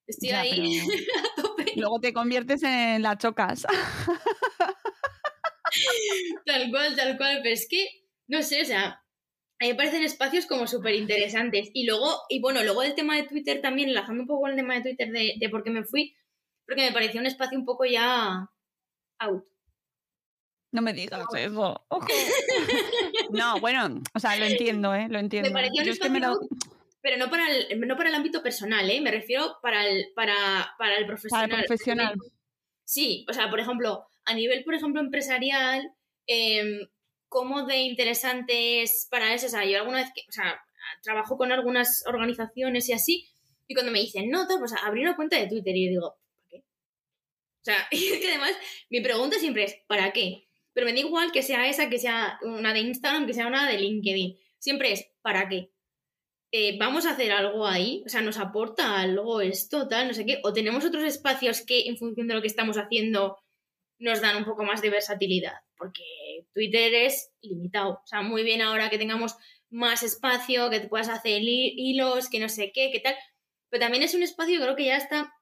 [0.08, 0.64] Estoy Ya, ahí pero
[1.38, 1.72] a tope.
[1.76, 3.66] Luego te conviertes en la chocas.
[6.46, 7.40] Tal cual, tal cual.
[7.42, 7.86] Pero es que,
[8.28, 8.84] no sé, o sea,
[9.60, 11.70] a mí me parecen espacios como súper interesantes.
[11.72, 14.56] Y luego, y bueno, luego el tema de Twitter también, enlazando un poco con el
[14.56, 16.14] tema de Twitter de, de por qué me fui,
[16.66, 18.48] porque me pareció un espacio un poco ya
[19.18, 19.44] out.
[20.72, 21.84] No me digas eso.
[21.88, 22.06] Ojo.
[23.30, 25.06] No, bueno, o sea, lo entiendo, ¿eh?
[25.08, 25.48] Lo entiendo.
[25.48, 26.32] Me pareció un Yo es que me lo...
[26.32, 26.48] espacio
[27.00, 29.00] Pero no para el, no para el ámbito personal, ¿eh?
[29.00, 31.50] Me refiero para el, para, para el Para profesional.
[31.50, 32.14] el profesional.
[32.84, 35.92] Sí, o sea, por ejemplo, a nivel, por ejemplo, empresarial,
[36.26, 36.88] eh,
[37.28, 39.46] ¿cómo de interesante es para eso?
[39.46, 40.60] O sea, yo alguna vez que, o sea,
[41.02, 43.28] trabajo con algunas organizaciones y así,
[43.66, 46.16] y cuando me dicen, no, tal, pues abrí una cuenta de Twitter y yo digo,
[46.32, 46.58] ¿para qué?
[46.58, 48.52] O sea, es que además
[48.90, 50.46] mi pregunta siempre es, ¿para qué?
[50.72, 53.68] Pero me da igual que sea esa, que sea una de Instagram, que sea una
[53.68, 54.38] de LinkedIn.
[54.58, 55.70] Siempre es, ¿para qué?
[56.50, 58.02] Eh, ¿Vamos a hacer algo ahí?
[58.06, 60.40] O sea, ¿nos aporta algo esto, tal, no sé qué?
[60.44, 63.38] ¿O tenemos otros espacios que, en función de lo que estamos haciendo,
[63.98, 65.54] nos dan un poco más de versatilidad?
[65.76, 66.02] Porque
[66.52, 68.00] Twitter es limitado.
[68.04, 69.36] O sea, muy bien ahora que tengamos
[69.70, 73.14] más espacio, que te puedas hacer hi- hilos, que no sé qué, qué tal.
[73.70, 75.32] Pero también es un espacio, creo que ya está.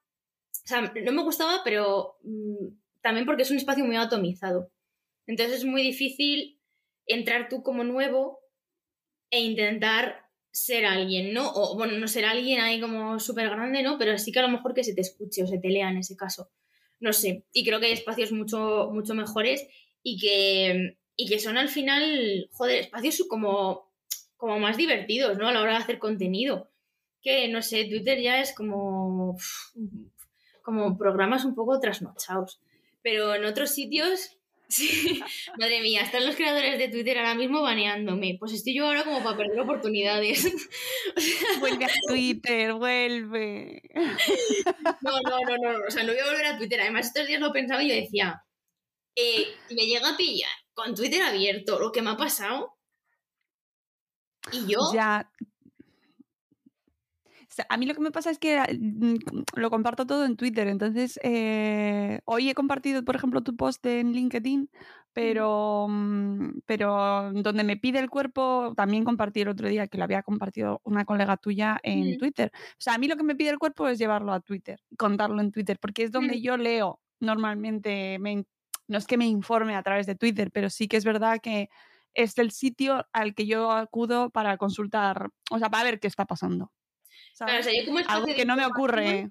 [0.65, 2.67] O sea, no me gustaba, pero mm,
[3.01, 4.71] también porque es un espacio muy atomizado.
[5.27, 6.59] Entonces es muy difícil
[7.07, 8.39] entrar tú como nuevo
[9.31, 10.03] e intentar
[10.51, 11.51] ser alguien, ¿no?
[11.53, 13.97] O bueno, no ser alguien ahí como súper grande, ¿no?
[13.97, 15.97] Pero sí que a lo mejor que se te escuche o se te lea en
[15.97, 16.51] ese caso.
[17.03, 17.43] No sé.
[17.51, 19.67] Y creo que hay espacios mucho, mucho mejores
[20.03, 23.91] y que, y que son al final, joder, espacios como,
[24.37, 25.49] como más divertidos, ¿no?
[25.49, 26.69] A la hora de hacer contenido.
[27.21, 29.37] Que, no sé, Twitter ya es como,
[30.61, 32.61] como programas un poco trasnochados.
[33.01, 34.37] Pero en otros sitios,
[34.73, 35.21] sí,
[35.59, 38.37] madre mía, están los creadores de Twitter ahora mismo baneándome.
[38.39, 40.43] Pues estoy yo ahora como para perder oportunidades.
[41.59, 43.81] Vuelve a Twitter, vuelve.
[45.01, 46.81] No, no, no, no, o sea, no voy a volver a Twitter.
[46.81, 48.43] Además, estos días lo pensaba y yo decía,
[49.15, 52.77] eh, me llega a pillar con Twitter abierto lo que me ha pasado.
[54.51, 55.31] Y yo, Ya.
[57.55, 60.67] Sea, a mí lo que me pasa es que mm, lo comparto todo en Twitter.
[60.67, 64.69] Entonces, eh, hoy he compartido, por ejemplo, tu post en LinkedIn,
[65.13, 70.03] pero, mm, pero donde me pide el cuerpo, también compartí el otro día que lo
[70.05, 72.17] había compartido una colega tuya en Mm.
[72.17, 72.51] Twitter.
[72.55, 75.39] O sea, a mí lo que me pide el cuerpo es llevarlo a Twitter, contarlo
[75.39, 76.41] en Twitter, porque es donde Mm.
[76.41, 78.17] yo leo normalmente.
[78.19, 78.45] me
[78.87, 81.69] no es que me informe a través de Twitter, pero sí que es verdad que
[82.13, 86.25] es el sitio al que yo acudo para consultar, o sea, para ver qué está
[86.25, 86.71] pasando.
[87.37, 87.65] Claro, o ¿sabes?
[87.65, 89.29] sea, yo como espacio Algo que no me ocurre.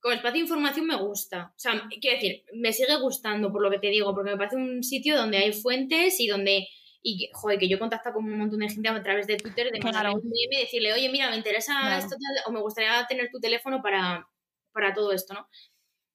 [0.00, 1.52] Como espacio de información me gusta.
[1.56, 4.56] O sea, quiero decir, me sigue gustando por lo que te digo, porque me parece
[4.56, 6.66] un sitio donde hay fuentes y donde.
[7.04, 9.80] Y, joder, que yo contacto con un montón de gente a través de Twitter, de
[9.80, 10.14] Claro.
[10.14, 11.98] un DM y decirle, oye, mira, me interesa Claro.
[11.98, 14.28] esto tal, o me gustaría tener tu teléfono para,
[14.72, 15.48] para todo esto, ¿no?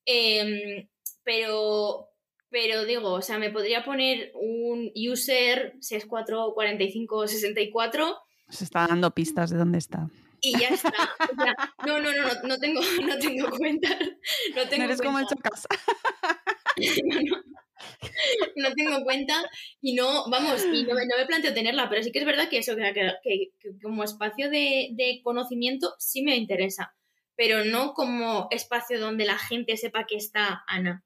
[0.05, 0.87] Em,
[1.23, 2.07] pero,
[2.49, 8.17] pero digo, o sea, me podría poner un user 644564
[8.49, 10.09] Se está dando pistas de dónde está.
[10.41, 10.89] Y ya está.
[11.31, 11.55] O sea,
[11.85, 13.89] no, no, no, no, no tengo, no tengo cuenta.
[14.55, 15.49] No No tengo eres como el cuenta.
[15.49, 15.67] chocas.
[18.55, 19.33] no tengo cuenta
[19.81, 22.49] y no, vamos, y no, me- no me planteo tenerla, pero sí que es verdad
[22.49, 22.93] que eso, que,
[23.23, 26.95] que- que como espacio de, de conocimiento sí me interesa,
[27.35, 31.03] pero no como espacio donde la gente sepa que está Ana.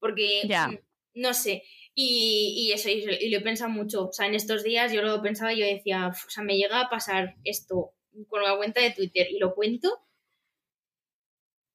[0.00, 0.68] Porque, Ya.
[0.68, 0.78] mm,
[1.14, 1.62] no sé,
[1.94, 5.02] y, y eso, y, y lo he pensado mucho, o sea, en estos días yo
[5.02, 7.92] lo pensaba y yo decía, "Uf, o sea, me llega a pasar esto
[8.24, 10.06] con la cuenta de Twitter y lo cuento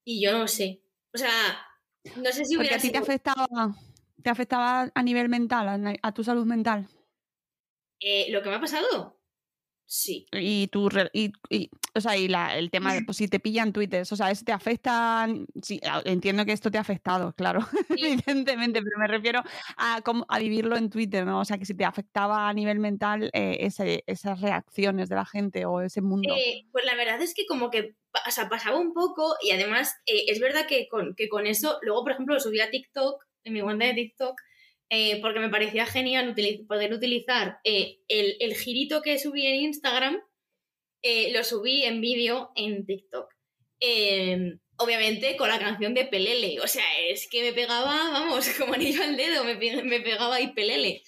[0.03, 1.30] y yo no sé, o sea,
[2.18, 3.76] no sé si Porque hubiera a ti te afectaba,
[4.22, 6.88] te afectaba a nivel mental, a, a tu salud mental.
[7.99, 9.20] Eh, lo que me ha pasado.
[9.93, 10.26] Sí.
[10.31, 13.73] Y tu y, y- o sea, y la- el tema de pues, si te pillan
[13.73, 15.27] Twitter, o sea, eso te afecta.
[15.61, 17.59] Sí, entiendo que esto te ha afectado, claro,
[17.89, 19.43] evidentemente, pero me refiero
[19.76, 21.41] a, cómo- a vivirlo en Twitter, ¿no?
[21.41, 25.26] O sea, que si te afectaba a nivel mental eh, ese- esas reacciones de la
[25.26, 26.34] gente o ese mundo.
[26.38, 27.93] Eh, pues la verdad es que como que
[28.27, 31.80] o sea, pasaba un poco y además eh, es verdad que con, que con eso,
[31.81, 34.39] luego por ejemplo lo subí a TikTok, en mi cuenta de TikTok,
[34.91, 39.55] eh, porque me parecía genial utili- poder utilizar eh, el, el girito que subí en
[39.61, 40.22] Instagram,
[41.01, 43.27] eh, lo subí en vídeo en TikTok.
[43.80, 48.73] Eh, obviamente con la canción de Pelele, o sea, es que me pegaba, vamos, como
[48.73, 51.01] anillo al dedo, me, me pegaba ahí Pelele.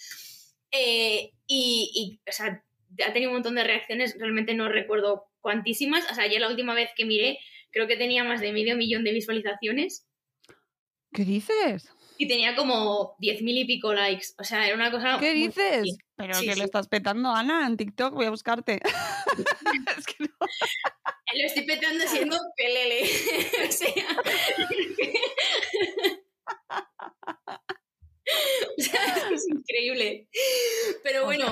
[0.72, 2.64] Y, y, o sea,
[3.05, 6.10] ha tenido un montón de reacciones, realmente no recuerdo cuantísimas.
[6.10, 7.38] O sea, ayer la última vez que miré,
[7.72, 10.07] creo que tenía más de medio millón de visualizaciones
[11.14, 11.89] ¿Qué dices?
[12.18, 14.27] Y tenía como 10.000 y pico likes.
[14.38, 15.18] O sea, era una cosa.
[15.19, 15.98] ¿Qué muy dices?
[16.15, 16.60] Pero Sí, que sí.
[16.60, 18.80] lo estás petando, Ana, en TikTok, voy a buscarte.
[19.98, 23.03] Es que no- Lo estoy petando siendo pelele.
[23.68, 23.94] o sea.
[28.77, 30.27] o sea, es increíble.
[31.03, 31.45] Pero bueno.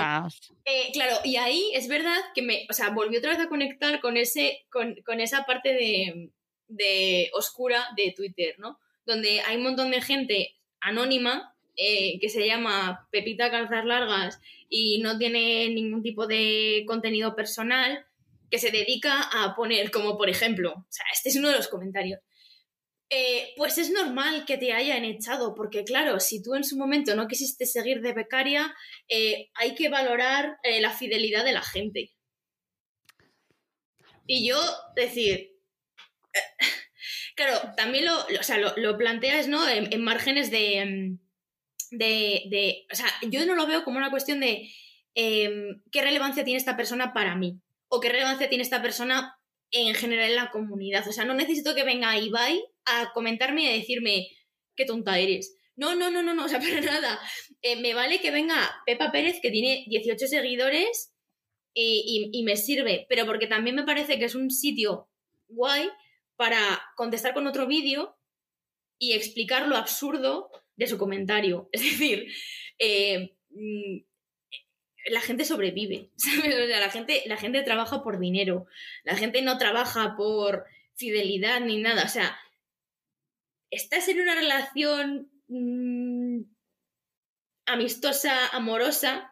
[0.66, 4.00] Eh, claro, y ahí es verdad que me, o sea, volví otra vez a conectar
[4.00, 6.32] con ese, con, con esa parte de,
[6.68, 8.80] de oscura de Twitter, ¿no?
[9.12, 10.38] Donde hay un montón de gente
[10.80, 14.40] anónima eh, que se llama Pepita Calzas Largas
[14.70, 18.06] y no tiene ningún tipo de contenido personal
[18.50, 21.68] que se dedica a poner, como por ejemplo, o sea, este es uno de los
[21.68, 22.20] comentarios.
[23.10, 27.16] eh, pues es normal que te hayan echado, porque claro, si tú en su momento
[27.16, 28.74] no quisiste seguir de becaria,
[29.10, 32.12] eh, hay que valorar la fidelidad de la gente.
[34.26, 34.58] Y yo
[34.96, 35.52] decir,
[37.46, 39.68] claro, también lo, o sea, lo, planteas ¿no?
[39.68, 44.10] en, en márgenes de, mm, de, de- O sea, yo no lo veo como una
[44.12, 44.70] cuestión de
[45.16, 47.60] em, qué relevancia tiene esta persona para mí
[47.90, 49.36] o qué relevancia tiene esta persona
[49.72, 51.08] en general en la comunidad.
[51.08, 54.28] O sea, no necesito que venga Ibai a comentarme y a decirme
[54.76, 55.58] qué tonta eres.
[55.76, 57.20] No, no, no, no, no, o sea, para nada.
[57.62, 61.14] Eh, me vale que venga Pepa Pérez, que tiene 18 seguidores,
[61.74, 65.10] y, y- y me sirve, pero porque también me parece que es un sitio
[65.48, 65.90] guay
[66.42, 68.18] para contestar con otro vídeo
[68.98, 71.70] y explicar lo absurdo de su comentario.
[71.72, 72.34] Es decir,
[72.80, 74.00] eh, mm,
[75.12, 76.10] la gente sobrevive,
[76.80, 78.66] la gente, la gente trabaja por dinero,
[79.04, 80.66] la gente no trabaja por
[80.96, 82.06] fidelidad ni nada.
[82.06, 82.36] O sea,
[83.70, 86.42] estás en una relación mm,
[87.68, 89.32] amistosa, amorosa,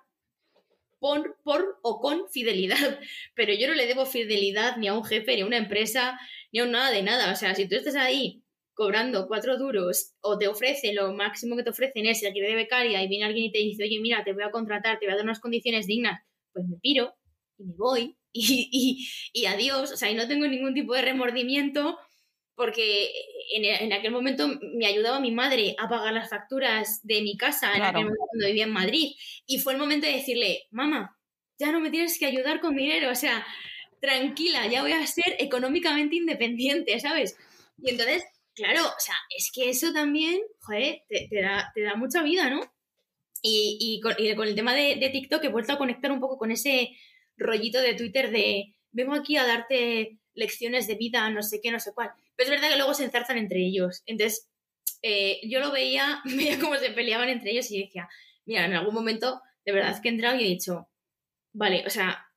[1.00, 3.00] por, por o con fidelidad.
[3.36, 6.20] Pero yo no le debo fidelidad ni a un jefe, ni a una empresa,
[6.52, 7.32] ni un nada de nada.
[7.32, 8.44] O sea, si tú estás ahí
[8.74, 13.04] cobrando cuatro duros o te ofrecen, lo máximo que te ofrecen es seguir de becaria
[13.04, 15.18] y viene alguien y te dice, oye, mira, te voy a contratar, te voy a
[15.18, 16.22] dar unas condiciones dignas,
[16.54, 17.16] pues me piro
[17.58, 19.92] y me voy y, y, y adiós.
[19.92, 21.98] O sea, y no tengo ningún tipo de remordimiento
[22.56, 23.10] porque
[23.56, 27.74] en, en aquel momento me ayudaba mi madre a pagar las facturas de mi casa
[27.74, 29.12] en aquel momento cuando vivía en Madrid.
[29.46, 31.18] Y fue el momento de decirle, mamá,
[31.58, 33.46] ya no me tienes que ayudar con dinero, o sea,
[34.00, 37.38] tranquila, ya voy a ser económicamente independiente, ¿sabes?
[37.78, 38.24] Y entonces,
[38.56, 42.62] claro, o sea, es que eso también, joder, te, da, mucha vida, ¿no?
[43.42, 46.20] Y, y con, y con el tema de, de TikTok he vuelto a conectar un
[46.20, 46.90] poco con ese
[47.38, 51.80] rollito de Twitter de vengo aquí a darte lecciones de vida, no sé qué, no
[51.80, 52.12] sé cuál.
[52.36, 54.04] Pero es verdad que luego se enzarzan entre ellos.
[54.06, 54.50] Entonces,
[55.02, 58.10] eh, yo lo veía, veía cómo se peleaban entre ellos y decía,
[58.46, 60.90] mira, en algún momento de verdad que he entrado y he dicho,
[61.54, 62.29] vale, o sea,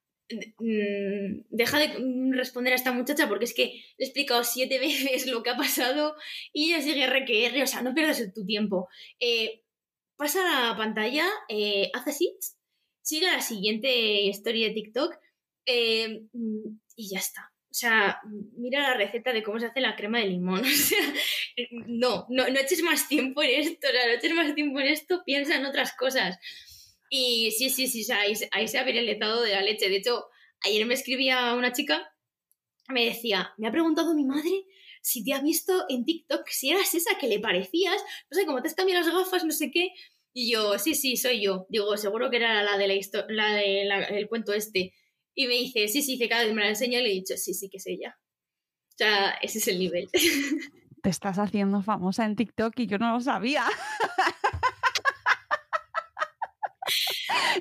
[0.58, 5.42] deja de mm, responder a esta muchacha porque es que he explicado siete veces lo
[5.42, 6.16] que ha pasado
[6.52, 8.88] y ella sigue RQR, o sea, no pierdas tu tiempo.
[9.20, 9.62] Eh,
[10.16, 12.36] pasa la pantalla, eh, haz así,
[13.02, 15.14] sigue a la siguiente historia de TikTok
[15.66, 17.52] eh, mm, y ya está.
[17.70, 18.20] O sea,
[18.58, 20.62] mira la receta de cómo se hace la crema de limón.
[20.64, 20.98] O sea,
[21.86, 24.86] no, no, no eches más tiempo en esto, o sea, no eches más tiempo en
[24.86, 26.38] esto, piensa en otras cosas.
[27.14, 29.90] Y sí, sí, sí, o sea, ahí, se- ahí se ha viralizado de la leche.
[29.90, 30.24] De hecho,
[30.64, 32.10] ayer me escribía una chica,
[32.88, 34.64] me decía, me ha preguntado mi madre
[35.02, 38.62] si te ha visto en TikTok, si eras esa que le parecías, no sé, como
[38.62, 39.90] te has cambiado las gafas, no sé qué.
[40.32, 41.66] Y yo, sí, sí, soy yo.
[41.68, 42.94] Digo, seguro que era la de la
[43.28, 44.94] la de la- el cuento este.
[45.34, 47.36] Y me dice, sí, sí, dice, cada vez me la enseña y le he dicho,
[47.36, 48.16] sí, sí, que es ella.
[48.88, 50.08] O sea, ese es el nivel.
[51.02, 53.64] Te estás haciendo famosa en TikTok y yo no lo sabía.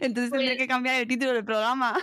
[0.02, 1.98] Entonces tendré Pues- que cambiar el título del programa.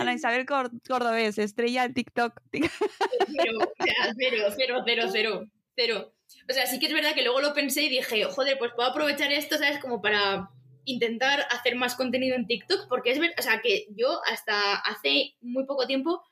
[0.00, 2.40] Ana Isabel Cor- Cordobés, estrella en TikTok.
[2.52, 5.46] Cero, o sea, cero, cero, cero, cero,
[5.76, 6.12] cero.
[6.50, 8.88] O sea, sí que es verdad que luego lo pensé y dije, joder, pues puedo
[8.90, 9.78] aprovechar esto, ¿sabes?
[9.78, 10.50] Como para
[10.84, 15.34] intentar hacer más contenido en TikTok, porque es verdad, o sea, que yo hasta hace
[15.40, 16.22] muy poco tiempo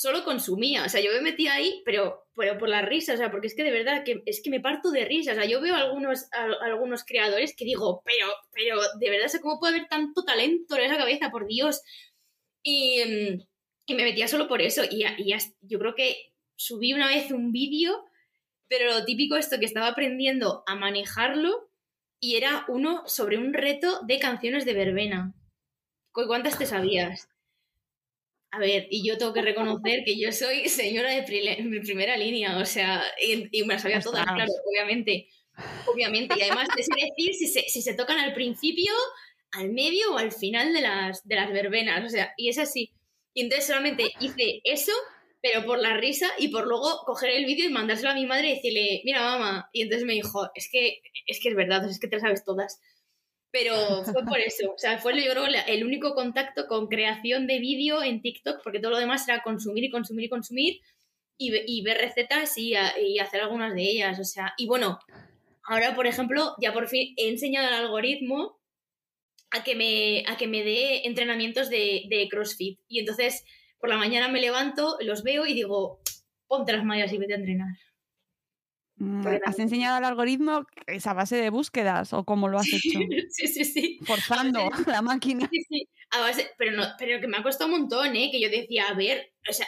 [0.00, 3.30] solo consumía, o sea, yo me metía ahí, pero, pero por la risa, o sea,
[3.30, 5.60] porque es que de verdad que es que me parto de risa, o sea, yo
[5.60, 10.74] veo algunos, algunos creadores que digo, pero, pero, de verdad, ¿cómo puede haber tanto talento
[10.76, 11.82] en esa cabeza, por Dios?
[12.62, 13.02] Y,
[13.84, 17.52] y me metía solo por eso, y, y yo creo que subí una vez un
[17.52, 18.02] vídeo,
[18.68, 21.70] pero lo típico esto que estaba aprendiendo a manejarlo,
[22.18, 25.34] y era uno sobre un reto de canciones de verbena.
[26.12, 27.29] ¿Cuántas te sabías?
[28.52, 32.66] A ver, y yo tengo que reconocer que yo soy señora de primera línea, o
[32.66, 35.28] sea, y, me las sabía todas, claro, obviamente.
[35.86, 38.92] Obviamente, y además es decir si se, si se tocan al principio,
[39.52, 42.92] al medio o al final de las, de las verbenas, o sea, y es así.
[43.34, 44.92] Y entonces solamente hice eso,
[45.42, 48.48] pero por la risa y por luego coger el vídeo y mandárselo a mi madre
[48.50, 52.00] y decirle, mira mamá, y entonces me dijo, es que es, que es verdad, es
[52.00, 52.80] que te sabes todas.
[53.52, 54.72] Pero fue por eso.
[54.72, 55.32] O sea, fue yo
[55.66, 59.84] el único contacto con creación de vídeo en TikTok, porque todo lo demás era consumir
[59.84, 60.80] y consumir y consumir
[61.36, 64.20] y, ver recetas y, hacer algunas de ellas.
[64.20, 64.98] O sea, y bueno,
[65.64, 68.60] ahora, por ejemplo, ya por fin he enseñado al algoritmo
[69.50, 72.78] a que me, a que me dé entrenamientos de, de CrossFit.
[72.88, 73.44] Y entonces,
[73.80, 76.00] por la mañana me levanto, los veo y digo,
[76.46, 77.74] ponte las mallas y vete a entrenar.
[79.00, 82.98] Mm, ¿Has enseñado al algoritmo esa base de búsquedas o cómo lo has hecho?
[83.30, 83.98] Sí, sí, sí.
[84.04, 85.48] Forzando la máquina.
[85.50, 85.88] Sí, sí.
[86.58, 88.28] pero, no, pero que me ha costado un montón, ¿eh?
[88.30, 89.66] Que yo decía, a ver, o sea,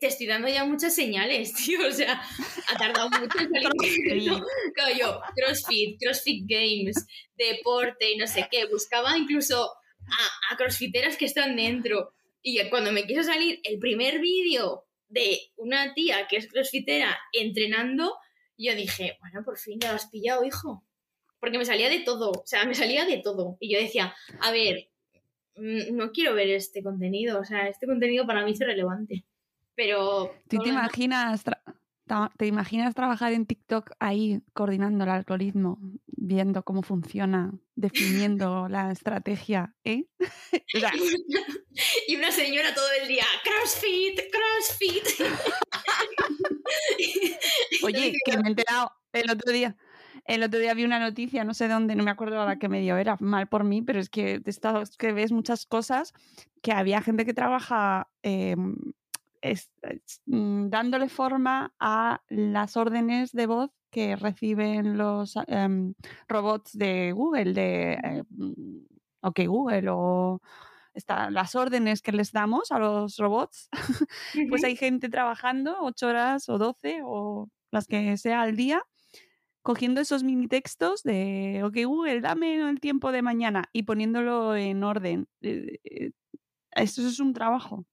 [0.00, 1.86] te estoy dando ya muchas señales, tío.
[1.86, 2.22] O sea,
[2.68, 4.32] ha tardado mucho en salir.
[4.74, 8.64] Claro, yo, CrossFit, CrossFit Games, deporte y no sé qué.
[8.64, 12.14] Buscaba incluso a, a crossfiteras que están dentro.
[12.42, 18.16] Y cuando me quiso salir el primer vídeo de una tía que es crossfitera entrenando,
[18.56, 20.84] yo dije, bueno, por fin ya lo has pillado, hijo.
[21.40, 23.56] Porque me salía de todo, o sea, me salía de todo.
[23.58, 24.88] Y yo decía, a ver,
[25.56, 29.24] mm, no quiero ver este contenido, o sea, este contenido para mí es irrelevante.
[29.74, 30.34] Pero...
[30.48, 31.42] ¿Tú te imaginas,
[32.36, 39.74] te imaginas trabajar en TikTok ahí coordinando el algoritmo, viendo cómo funciona, definiendo la estrategia,
[39.84, 40.04] ¿eh?
[42.08, 45.28] y una señora todo el día, CrossFit, CrossFit.
[47.84, 49.76] Oye, que me he enterado el otro día.
[50.24, 52.96] El otro día vi una noticia, no sé dónde, no me acuerdo ahora qué medio
[52.96, 54.40] era, mal por mí, pero es que,
[54.98, 56.12] que ves muchas cosas
[56.62, 58.08] que había gente que trabaja
[60.26, 65.94] mm, dándole forma a las órdenes de voz que reciben los em,
[66.28, 68.86] robots de Google, de eh, mm,
[69.22, 70.40] OK Google o
[71.30, 73.68] las órdenes que les damos a los robots,
[74.50, 78.82] pues hay gente trabajando ocho horas o doce o las que sea al día,
[79.62, 84.84] cogiendo esos mini textos de, ok Google, dame el tiempo de mañana y poniéndolo en
[84.84, 85.28] orden.
[85.40, 86.10] Eh, eh,
[86.72, 87.86] esto es un trabajo.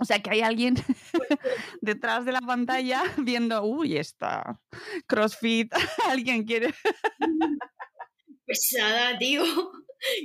[0.00, 0.74] O sea que hay alguien
[1.82, 4.58] detrás de la pantalla viendo, uy, está
[5.06, 5.72] CrossFit,
[6.08, 6.74] alguien quiere.
[8.46, 9.44] Pesada, tío.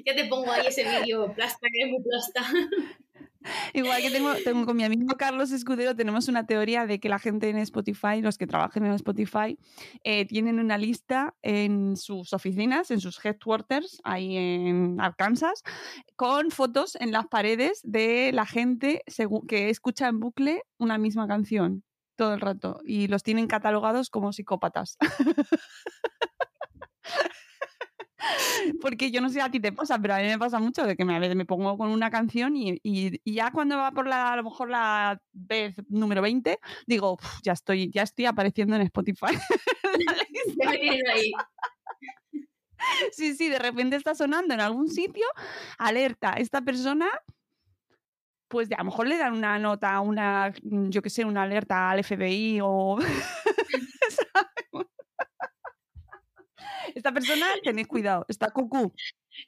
[0.06, 2.42] ya te pongo ahí ese vídeo, plasta, que es muy plasta.
[3.74, 7.50] Igual que tengo, con mi amigo Carlos Escudero, tenemos una teoría de que la gente
[7.50, 9.58] en Spotify, los que trabajan en Spotify,
[10.04, 15.64] eh, tienen una lista en sus oficinas, en sus headquarters, ahí en Arkansas,
[16.16, 19.04] con fotos en las paredes de la gente
[19.48, 21.84] que escucha en bucle una misma canción
[22.16, 24.98] todo el rato y los tienen catalogados como psicópatas.
[28.82, 30.96] Porque yo no sé a ti te pasa, pero a mí me pasa mucho de
[30.96, 32.80] que me, me pongo con una canción y,
[33.26, 37.92] ya cuando va por la, a lo mejor la vez número 20, digo, ya estoy,
[37.92, 39.28] ya estoy apareciendo en Spotify.
[43.12, 45.26] sí, sí, de repente está sonando en algún sitio,
[45.78, 47.08] alerta, esta persona
[48.48, 52.04] pues a lo mejor le dan una nota, una, yo qué sé, una alerta al
[52.04, 52.98] FBI o
[56.96, 58.94] esta persona, tenéis cuidado, está cucú.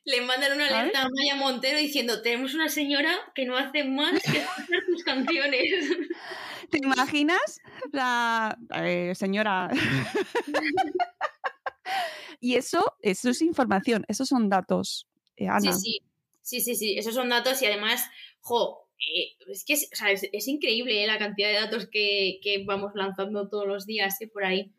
[0.03, 4.21] Le mandan una alerta a Maya Montero diciendo, tenemos una señora que no hace más
[4.21, 5.63] que escuchar tus canciones.
[6.69, 7.61] ¿Te imaginas?
[7.93, 9.69] La eh, señora.
[12.41, 15.07] y eso, eso es información, esos son datos.
[15.37, 15.71] Eh, Ana.
[15.71, 16.01] Sí,
[16.41, 18.05] sí, sí, sí, sí, esos son datos y además,
[18.41, 22.65] jo, eh, es que es, o sea, es, increíble la cantidad de datos que, que,
[22.65, 24.73] vamos lanzando todos los días por ahí.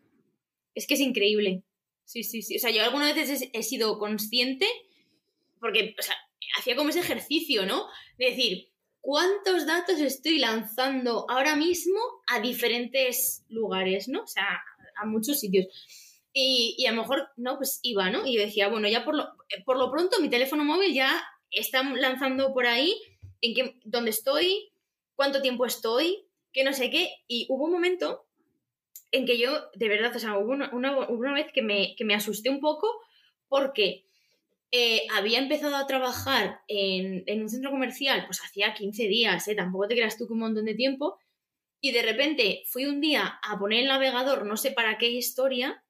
[0.74, 1.62] Es que es increíble.
[2.08, 2.56] Sí, sí, sí.
[2.56, 4.66] O sea, yo algunas veces he sido consciente,
[5.60, 6.16] porque, o sea,
[6.58, 7.86] hacía como ese ejercicio, ¿no?
[8.16, 8.70] De decir,
[9.02, 14.22] ¿cuántos datos estoy lanzando ahora mismo a diferentes lugares, ¿no?
[14.22, 14.58] O sea,
[14.96, 15.66] a muchos sitios.
[16.32, 18.26] Y, y a lo mejor, no, pues iba, ¿no?
[18.26, 19.28] Y decía, bueno, ya por lo,
[19.66, 22.98] por lo pronto mi teléfono móvil ya está lanzando por ahí
[23.42, 24.72] en qué, dónde estoy,
[25.14, 26.24] cuánto tiempo estoy,
[26.54, 27.10] que no sé qué.
[27.26, 28.27] Y hubo un momento
[29.12, 32.04] en que yo, de verdad, o sea, hubo una, una- una vez que me, que
[32.04, 32.88] me asusté un poco
[33.48, 34.04] porque
[34.72, 39.54] eh, había empezado a trabajar en, en un centro comercial, pues hacía 15 días, ¿eh?
[39.54, 41.18] tampoco te creas tú que un montón de tiempo,
[41.80, 45.84] y de repente fui un día a poner el navegador, no sé para qué historia,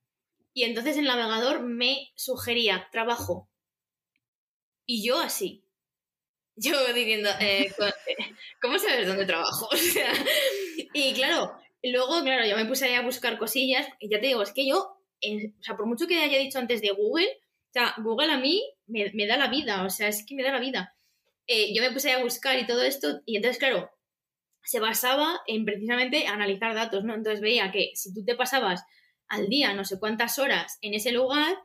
[0.55, 3.49] y entonces el navegador me sugería trabajo.
[4.87, 5.65] Y yo así.
[6.57, 7.73] Yo diciendo, eh,
[8.63, 9.69] ¿cómo sabes dónde trabajo?
[10.95, 11.53] Y claro,
[11.83, 14.97] luego, claro, yo me puse a buscar cosillas, y ya te digo, es que yo,
[15.21, 18.39] eh, o sea, por mucho que haya dicho antes de Google, o sea, Google a
[18.39, 20.97] mí me, me da la vida, o sea, es que me da la vida.
[21.47, 23.91] Eh, yo me puse a buscar y todo esto, y entonces, claro,
[24.63, 27.15] se basaba en precisamente analizar datos, ¿no?
[27.15, 28.85] Entonces veía que si tú te pasabas
[29.29, 31.57] al día no sé cuántas horas en ese lugar,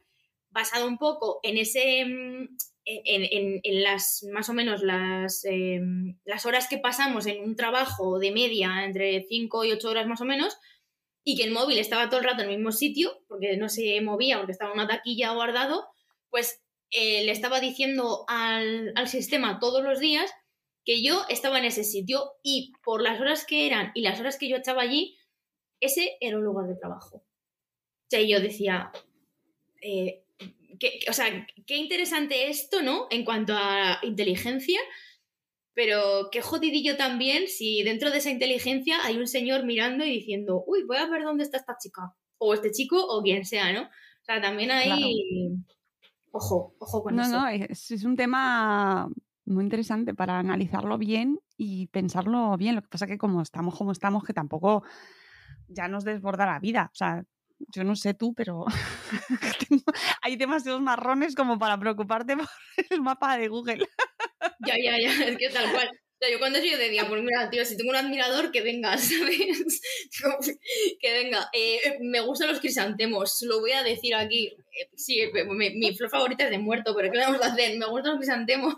[0.49, 5.79] basado un poco en ese mm, en, en- en las más o menos las, eh,
[6.25, 10.21] las horas que pasamos en un trabajo de media entre 5 y 8 horas más
[10.21, 10.57] o menos
[11.23, 13.99] y que el móvil estaba todo el rato en el mismo sitio porque no se
[14.01, 15.87] movía porque estaba en una taquilla guardado
[16.29, 16.61] pues
[16.91, 20.29] eh, le estaba diciendo al, al sistema todos los días
[20.85, 24.37] que yo estaba en ese sitio y por las horas que eran y las horas
[24.37, 25.17] que yo echaba allí
[25.79, 27.17] ese era un lugar de trabajo.
[27.17, 27.25] O
[28.09, 28.91] sea, yo decía
[29.81, 30.22] eh,
[30.83, 33.07] que- o sea, qué interesante esto, ¿no?
[33.09, 34.79] En cuanto a inteligencia,
[35.73, 40.63] pero qué jodidillo también si dentro de esa inteligencia hay un señor mirando y diciendo,
[40.67, 43.83] uy, voy a ver dónde está esta chica, o este chico, o quien sea, ¿no?
[43.83, 44.91] O sea, también hay...
[46.31, 47.31] Ojo, ojo con No, eso.
[47.31, 49.07] no, es, es un tema
[49.45, 52.75] muy interesante para analizarlo bien y pensarlo bien.
[52.75, 54.83] Lo que pasa que como estamos como estamos, que tampoco
[55.67, 56.89] ya nos desborda la vida.
[56.91, 57.23] O sea,
[57.59, 58.65] yo no sé tú, pero
[60.21, 62.47] hay demasiados marrones como para preocuparte por
[62.89, 63.87] el mapa de Google.
[64.65, 65.89] Ya, ya, ya, es que tal cual.
[65.89, 68.61] O sea, yo cuando soy yo decía, pues mira, tío, si tengo un admirador, que
[68.61, 69.67] venga, ¿sabes?
[70.99, 71.49] Que venga.
[71.51, 74.47] Eh, me gustan los crisantemos, lo voy a decir aquí.
[74.47, 77.51] Eh, sí, eh, mi, mi flor favorita es de muerto, pero ¿qué le vamos a
[77.51, 77.77] hacer?
[77.77, 78.75] Me gustan los crisantemos.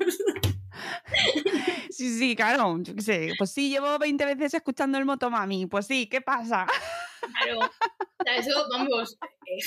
[1.89, 3.33] Sí, sí, claro, yo qué sé.
[3.37, 5.65] Pues sí, llevo 20 veces escuchando el Motomami.
[5.65, 6.67] Pues sí, ¿qué pasa?
[7.33, 7.59] Claro.
[8.19, 9.17] O sea, eso, vamos.
[9.45, 9.59] eh,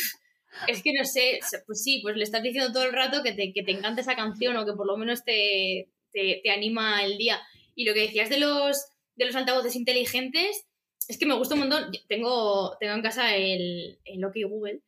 [0.66, 3.52] es que no sé, pues sí, pues le estás diciendo todo el rato que te,
[3.52, 7.18] que te encanta esa canción o que por lo menos te, te, te anima el
[7.18, 7.40] día.
[7.74, 8.86] Y lo que decías de los,
[9.16, 10.66] de los altavoces inteligentes,
[11.08, 11.92] es que me gusta un montón.
[11.92, 14.80] Yo Tengo, tengo en casa el, el OK Google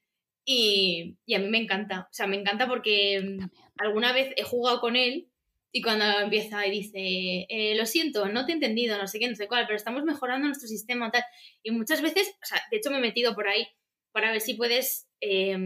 [0.44, 2.08] y, y a mí me encanta.
[2.10, 3.38] O sea, me encanta porque
[3.78, 5.28] alguna vez he jugado con él
[5.72, 9.28] y cuando empieza y dice, eh, lo siento, no te he entendido, no sé qué,
[9.28, 11.22] no sé cuál, pero estamos mejorando nuestro sistema, tal.
[11.62, 13.68] Y muchas veces, o sea, de hecho me he metido por ahí
[14.12, 15.56] para ver si puedes eh,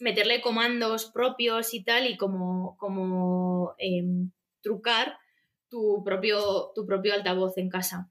[0.00, 4.04] meterle comandos propios y tal y como, como eh,
[4.62, 5.18] trucar
[5.68, 8.10] tu propio, tu propio altavoz en casa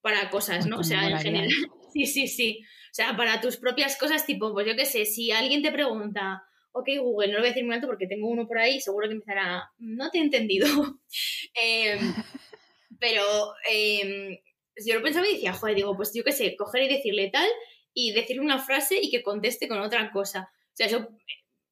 [0.00, 0.78] para cosas, ¿no?
[0.78, 1.48] O sea, en general.
[1.94, 2.60] Sí, sí, sí.
[2.60, 6.42] O sea, para tus propias cosas, tipo, pues yo qué sé, si alguien te pregunta,
[6.74, 9.08] ok, Google, no lo voy a decir muy alto porque tengo uno por ahí, seguro
[9.08, 10.66] que empezará, no te he entendido.
[11.54, 12.12] Em,
[12.98, 13.22] pero
[13.70, 14.36] em,
[14.84, 17.48] yo lo pensaba y decía, joder, digo, pues yo qué sé, coger y decirle tal
[17.92, 20.50] y decirle una frase y que conteste con otra cosa.
[20.50, 21.08] O sea, eso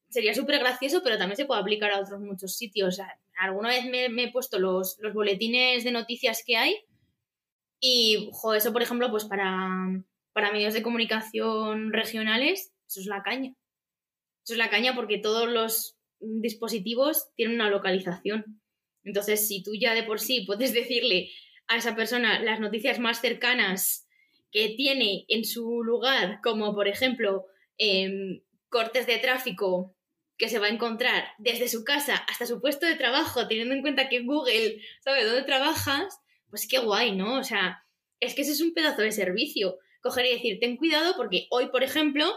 [0.09, 2.89] sería súper gracioso, pero también se puede aplicar a otros muchos sitios.
[2.89, 6.77] O sea, alguna vez me, me he puesto los, los boletines de noticias que hay
[7.81, 9.69] y, joder, eso, por ejemplo, pues para,
[10.33, 13.57] para medios de comunicación regionales, eso es la caña.
[14.45, 18.61] Eso es la caña porque todos los dispositivos tienen una localización.
[19.05, 21.31] Entonces, si tú ya de por sí puedes decirle
[21.67, 24.09] a esa persona las noticias más cercanas
[24.51, 27.47] que tiene en su lugar, como por ejemplo
[27.79, 29.95] em, cortes de tráfico
[30.37, 33.83] que se va a encontrar desde su casa hasta su puesto de trabajo, teniendo en
[33.83, 36.19] cuenta que Google sabe dónde trabajas,
[36.51, 37.39] pues qué guay, ¿no?
[37.39, 37.85] O sea,
[38.21, 39.79] es que ese es un pedazo de servicio.
[40.01, 42.31] Coger y decir, ten cuidado porque hoy, por ejemplo,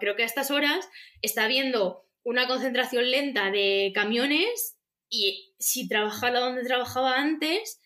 [0.00, 0.88] creo que a estas horas
[1.22, 4.76] está habiendo una concentración lenta de camiones
[5.08, 7.80] y si trabajara donde trabajaba antes,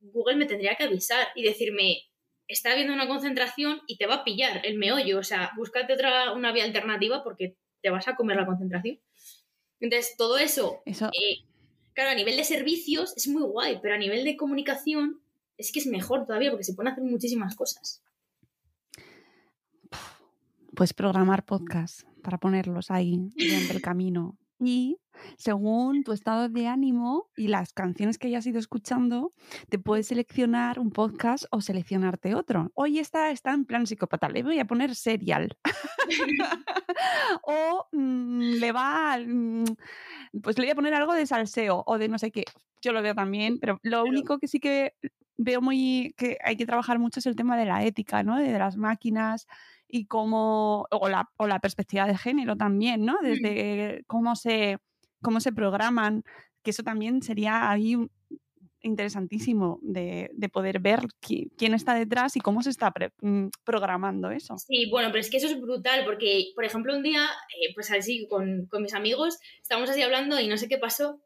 [0.00, 2.08] Google me tendría que avisar y decirme,
[2.46, 6.32] está habiendo una concentración y te va a pillar el meollo, o sea, búscate otra,
[6.32, 8.98] una vía alternativa porque te vas a comer la concentración.
[9.80, 11.44] Entonces, todo eso, Eso, eh,
[11.92, 15.20] claro, a nivel de servicios es muy guay, pero a nivel de comunicación
[15.58, 18.02] es que es mejor todavía porque se pueden hacer muchísimas cosas.
[20.78, 24.38] Puedes programar podcasts para ponerlos ahí durante el camino.
[24.60, 24.96] y
[25.36, 29.32] según tu estado de ánimo y las canciones que hayas ido escuchando,
[29.68, 32.70] te puedes seleccionar un podcast o seleccionarte otro.
[32.74, 35.58] Hoy esta está en plan psicópata, le voy a poner serial.
[37.42, 39.64] o mm, le va, mm,
[40.40, 42.44] pues le voy a poner algo de salseo o de no sé qué.
[42.80, 44.94] Yo lo veo también, pero lo único que sí que
[45.38, 48.38] veo muy que hay que trabajar mucho es el tema de la ética, ¿no?
[48.38, 49.48] De las máquinas
[49.88, 53.16] y cómo, o la, o la perspectiva de género también, ¿no?
[53.22, 54.78] Desde cómo se,
[55.22, 56.22] cómo se programan,
[56.62, 58.10] que eso también sería ahí un-
[58.80, 63.48] interesantísimo de, de poder ver qui- quién está detrás y cómo se está pre- mm,
[63.64, 64.56] programando eso.
[64.58, 67.24] Sí, bueno, pero es que eso es brutal, porque, por ejemplo, un día,
[67.60, 71.20] eh, pues así, con, con mis amigos, estábamos así hablando y no sé qué pasó,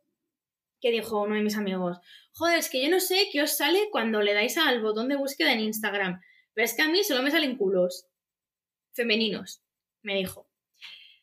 [0.81, 1.99] que dijo uno de mis amigos,
[2.33, 5.17] joder, es que yo no sé qué os sale cuando le dais al botón de
[5.17, 6.21] búsqueda en Instagram,
[6.55, 8.07] pero es que a mí solo me salen culos
[8.94, 9.62] femeninos,
[10.02, 10.48] me dijo.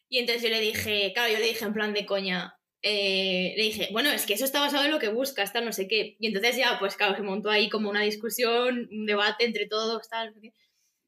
[0.09, 3.63] Y entonces yo le dije, claro, yo le dije en plan de coña, eh, le
[3.63, 6.15] dije, bueno, es que eso está basado en lo que buscas, tal, no sé qué.
[6.19, 10.09] Y entonces ya, pues claro, se montó ahí como una discusión, un debate entre todos,
[10.09, 10.33] tal.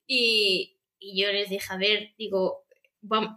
[0.06, 2.66] Y, y yo les dije, a ver, digo,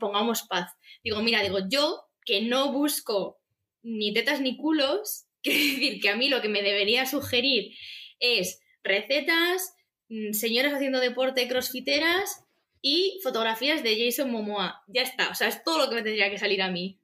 [0.01, 0.73] pongamos paz.
[1.03, 3.41] Digo, mira, digo, yo que no busco
[3.83, 7.75] ni tetas ni culos, quiero decir que a mí lo que me debería sugerir
[8.19, 9.75] es recetas,
[10.09, 12.44] mm, señoras haciendo deporte, crossfiteras
[12.87, 14.85] y fotografías de Jason Momoa.
[14.89, 17.01] Ya está, o sea, es todo lo que me tendría que salir a mí.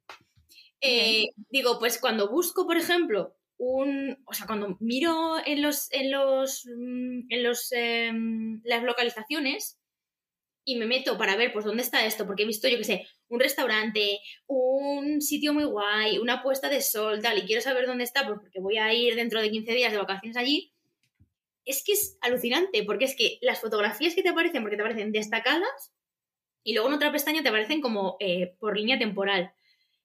[0.82, 4.23] Eh, digo, pues cuando busco, por ejemplo, un.
[4.27, 5.90] O sea, cuando miro en los.
[5.90, 6.66] en los.
[6.66, 7.73] mm, en los.
[7.73, 9.78] em, las localizaciones
[10.66, 13.07] y me meto para ver pues dónde está esto, porque he visto, yo qué sé,
[13.28, 18.05] un restaurante, un sitio muy guay, una puesta de sol, tal, y quiero saber dónde
[18.05, 20.74] está, pues porque voy a ir dentro de 15 días de vacaciones allí.
[21.70, 25.12] Es que es alucinante, porque es que las fotografías que te aparecen, porque te aparecen
[25.12, 25.92] destacadas,
[26.64, 29.55] y luego en otra pestaña te aparecen como eh, por línea temporal.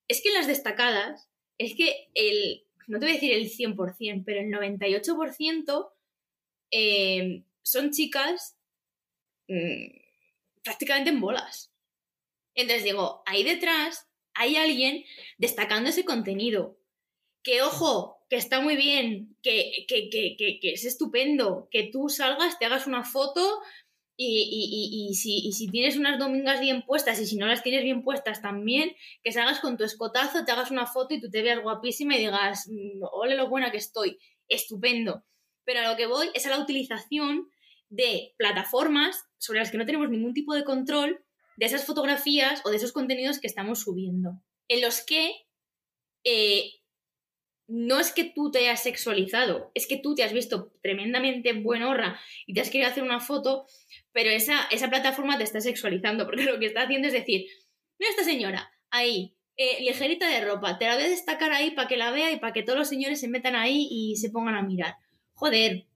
[0.08, 1.28] Es que en las destacadas,
[1.58, 5.92] es que el, no te voy a decir el 100%, pero el 98%
[6.70, 8.60] eh, son chicas
[9.48, 11.74] mm, prácticamente en bolas.
[12.54, 15.04] Entonces digo, ahí detrás hay alguien
[15.40, 16.78] destacando ese contenido.
[17.42, 22.58] Que ojo, que está muy bien, que, que, que, que, es estupendo, que tú salgas,
[22.58, 23.62] te hagas una foto
[24.18, 27.48] y, y, y, y si, y si tienes unas domingas bien puestas y si no
[27.48, 31.22] las tienes bien puestas también, que salgas con tu escotazo, te hagas una foto y
[31.22, 35.24] tú te veas guapísima y digas, "Mm, ole lo buena que estoy, estupendo.
[35.64, 37.50] Pero a lo que voy es a la utilización
[37.90, 41.24] de plataformas sobre las que no tenemos ningún tipo de control
[41.58, 45.32] de esas fotografías o de esos contenidos que estamos subiendo, en los que
[46.24, 46.72] eh,
[47.68, 52.20] no es que tú te hayas sexualizado, es que tú te has visto tremendamente buenorra
[52.46, 53.66] y te has querido hacer una foto,
[54.12, 57.46] pero esa, esa plataforma te está sexualizando, porque lo que está haciendo es decir,
[57.98, 61.88] mira esta señora, ahí, eh, ligerita de ropa, te la voy a destacar ahí para
[61.88, 64.56] que la vea y para que todos los señores se metan ahí y se pongan
[64.56, 64.96] a mirar.
[65.34, 65.88] Joder,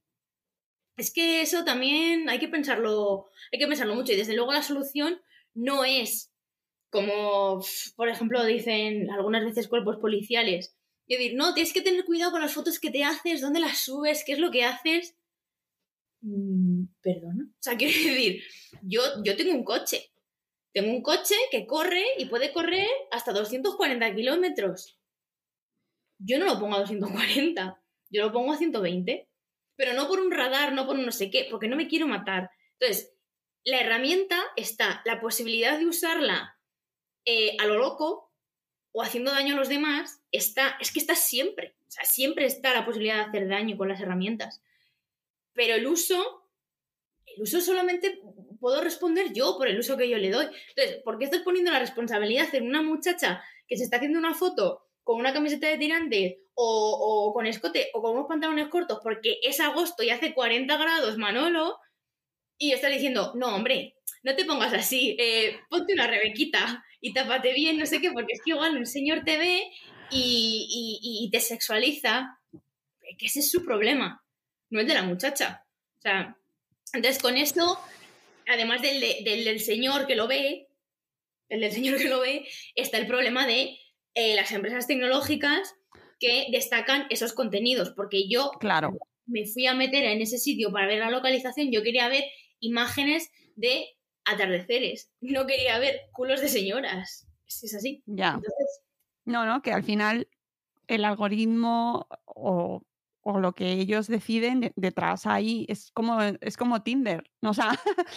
[0.97, 4.63] es que eso también hay que pensarlo, hay que pensarlo mucho y desde luego la
[4.63, 5.21] solución
[5.53, 6.33] no es
[6.89, 7.61] como,
[7.95, 10.75] por ejemplo, dicen algunas veces cuerpos policiales.
[11.09, 13.79] Y decir, no, tienes que tener cuidado con las fotos que te haces, dónde las
[13.79, 15.17] subes, qué es lo que haces.
[16.21, 17.45] Mm, Perdona.
[17.49, 18.43] O sea, quiero decir,
[18.83, 20.11] yo, yo tengo un coche.
[20.71, 24.99] Tengo un coche que corre y puede correr hasta 240 kilómetros.
[26.19, 27.81] Yo no lo pongo a 240,
[28.11, 29.27] yo lo pongo a 120.
[29.75, 32.05] Pero no por un radar, no por un no sé qué, porque no me quiero
[32.05, 32.51] matar.
[32.79, 33.15] Entonces,
[33.63, 36.59] la herramienta está, la posibilidad de usarla
[37.25, 38.28] eh, a lo loco
[38.91, 41.75] o haciendo daño a los demás, está, es que está siempre.
[41.87, 44.61] O sea, siempre está la posibilidad de hacer daño con las herramientas.
[45.53, 46.47] Pero el uso,
[47.25, 48.21] el uso solamente
[48.59, 50.47] puedo responder yo por el uso que yo le doy.
[50.69, 54.33] Entonces, ¿por qué estás poniendo la responsabilidad en una muchacha que se está haciendo una
[54.33, 58.99] foto con una camiseta de tirantes o, o con escote o con unos pantalones cortos
[59.01, 61.79] porque es agosto y hace 40 grados, Manolo?
[62.59, 67.53] Y estás diciendo, no, hombre, no te pongas así, eh, ponte una rebequita y tápate
[67.53, 69.63] bien, no sé qué, porque es que igual un señor te ve
[70.11, 72.37] y, y- y te sexualiza,
[73.17, 74.23] que ese es su problema,
[74.69, 75.65] no el de la muchacha.
[75.97, 76.37] O sea,
[76.93, 77.79] entonces con esto,
[78.45, 80.67] además del, de- del, del señor que lo ve,
[81.47, 82.45] el del señor que lo ve,
[82.75, 83.77] está el problema de
[84.15, 85.75] eh, las empresas tecnológicas
[86.19, 88.97] que destacan esos contenidos, porque yo Claro.
[89.25, 92.25] me fui a meter en ese sitio para ver la localización, yo quería ver
[92.59, 93.85] imágenes de
[94.25, 97.27] atardeceres, no quería ver culos de señoras.
[97.47, 98.03] Es, es así.
[98.05, 98.29] Ya.
[98.35, 98.81] Entonces,
[99.25, 100.27] No, no, que al final
[100.87, 102.83] el algoritmo o,
[103.21, 107.23] o lo que ellos deciden de- detrás ahí es como, es como Tinder.
[107.41, 107.69] O sea,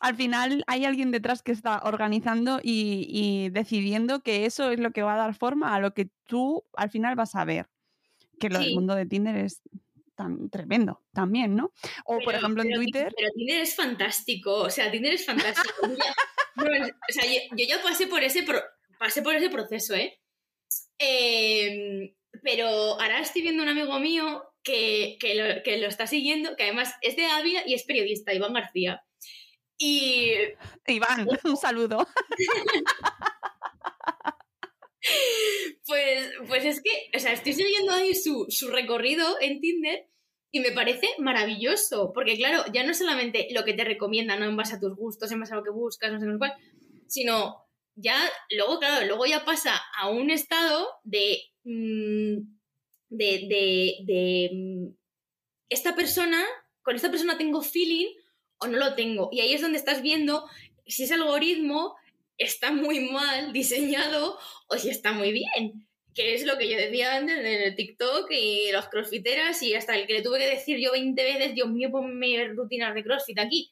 [0.00, 4.92] al final hay alguien detrás que está organizando y, y decidiendo que eso es lo
[4.92, 7.68] que va a dar forma a lo que tú al final vas a ver.
[8.38, 9.62] Que lo del mundo de Tinder es
[10.14, 11.72] tan tremendo también, ¿no?
[12.04, 13.12] O por ejemplo en Twitter.
[13.16, 15.74] Pero Tinder es fantástico, o sea, Tinder es fantástico.
[15.86, 16.14] Yo ya-
[16.56, 18.62] no, o sea, yo, yo ya pasé por ese pro-
[18.98, 20.20] pasé por ese proceso, ¿eh?
[20.98, 26.56] Em, pero ahora estoy viendo un amigo mío que, que lo, que lo está siguiendo,
[26.56, 29.02] que además es de Ávila y es periodista, Iván García.
[29.78, 30.32] Y
[30.86, 32.06] Iván, un saludo.
[35.86, 40.08] pues, pues es que, o sea, estoy siguiendo ahí su, su recorrido en Tinder
[40.50, 44.44] y me parece maravilloso, porque claro, ya no solamente lo que te recomienda, ¿no?
[44.44, 46.38] En base a tus gustos, en base a lo que buscas, no sé no sé
[46.38, 46.52] cuál,
[47.06, 47.56] sino
[47.94, 48.18] ya,
[48.50, 52.36] luego, claro, luego ya pasa a un estado de, mm,
[53.08, 54.94] de, de, de, mm,
[55.68, 56.44] esta persona,
[56.82, 58.08] con esta persona tengo feeling
[58.58, 59.30] o no lo tengo.
[59.32, 60.48] Y ahí es donde estás viendo
[60.86, 61.96] si ese algoritmo
[62.38, 64.38] está muy mal diseñado
[64.68, 65.88] o si está muy bien.
[66.14, 69.96] Que es lo que yo decía antes en el TikTok y las crossfiteras y hasta
[69.96, 73.38] el que le tuve que decir yo 20 veces, Dios mío, ponme rutinas de crossfit
[73.38, 73.70] aquí.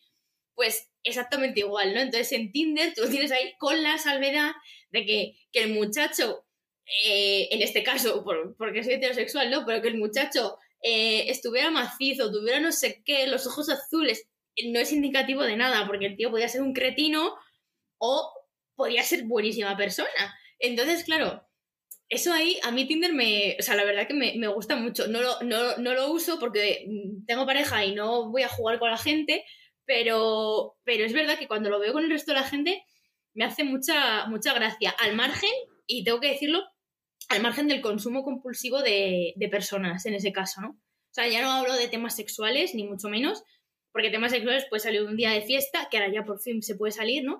[0.55, 2.01] Pues exactamente igual, ¿no?
[2.01, 4.53] Entonces en Tinder tú tienes ahí con la salvedad
[4.91, 6.47] de que, que el muchacho,
[7.07, 9.65] eh, en este caso, por- porque soy heterosexual, ¿no?
[9.67, 14.27] Pero que el muchacho eh, estuviera macizo, tuviera no sé qué, los ojos azules,
[14.67, 17.35] no es indicativo de nada, porque el tío podía ser un cretino
[17.99, 18.33] o
[18.75, 20.39] podía ser buenísima persona.
[20.59, 21.47] Entonces, claro,
[22.09, 25.07] eso ahí, a mí Tinder me, o sea, la verdad que me, me gusta mucho.
[25.07, 26.87] No lo, no, no lo uso porque
[27.27, 29.45] tengo pareja y no voy a jugar con la gente,
[29.85, 32.85] pero, pero es verdad que cuando lo veo con el resto de la gente
[33.35, 34.91] me hace mucha, mucha gracia.
[34.99, 35.51] Al margen,
[35.87, 36.65] y tengo que decirlo,
[37.29, 40.71] al margen del consumo compulsivo de, de personas en ese caso, ¿no?
[40.71, 43.43] O sea, ya no hablo de temas sexuales, ni mucho menos,
[43.93, 46.77] porque temas sexuales puede salir un día de fiesta, que ahora ya por fin se
[46.77, 47.39] puede salir, ¿no?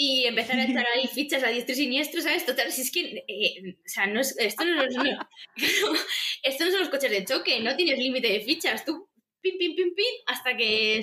[0.00, 2.46] Y empezar a echar ahí fichas a diestro y siniestro, ¿sabes?
[2.46, 5.28] Total, si es que, eh, o sea, no es, esto, no, es- no-
[6.44, 9.08] esto no son los coches de choque, no tienes límite de fichas, tú
[9.40, 11.00] pim, pim, pim, pim, hasta que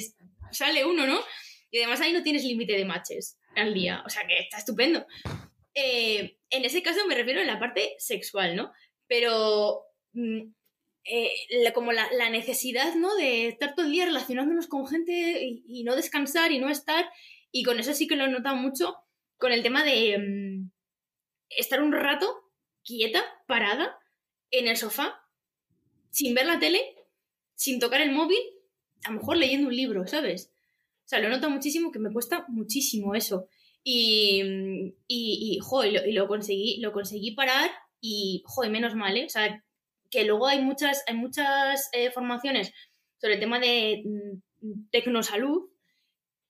[0.51, 1.19] sale uno, ¿no?
[1.71, 5.05] Y además ahí no tienes límite de matches al día, o sea que está estupendo.
[5.73, 8.71] Eh, en ese caso me refiero a la parte sexual, ¿no?
[9.07, 9.81] Pero
[10.13, 10.41] mm,
[11.03, 11.31] eh,
[11.63, 13.13] la- como la, la necesidad, ¿no?
[13.15, 15.11] De estar todo el día relacionándonos con gente
[15.43, 17.09] y, y no descansar y no estar,
[17.55, 18.97] y con eso sí que lo he notado mucho,
[19.37, 20.71] con el tema de mm,
[21.51, 22.51] estar un rato
[22.83, 23.97] quieta, parada,
[24.51, 25.21] en el sofá,
[26.09, 26.81] sin ver la tele,
[27.53, 28.39] sin tocar el móvil,
[29.05, 30.51] a lo mejor leyendo un libro, ¿sabes?
[31.05, 33.47] O sea, lo noto muchísimo que me cuesta muchísimo eso.
[33.85, 34.41] Y,
[35.07, 37.71] y, y, jo, y lo, conseguí, lo conseguí parar
[38.01, 39.27] y, menos mal, ¿eh?
[39.27, 39.63] O sea,
[40.11, 42.73] que luego hay muchas, hay muchas eh, formaciones
[43.17, 45.69] sobre el tema de mm, tecnosalud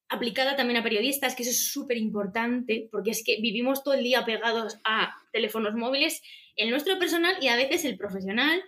[0.10, 4.04] aplicada también a periodistas, que eso es súper importante, porque es que vivimos todo el
[4.04, 6.22] día pegados a teléfonos móviles,
[6.56, 8.64] el nuestro personal y a veces el profesional,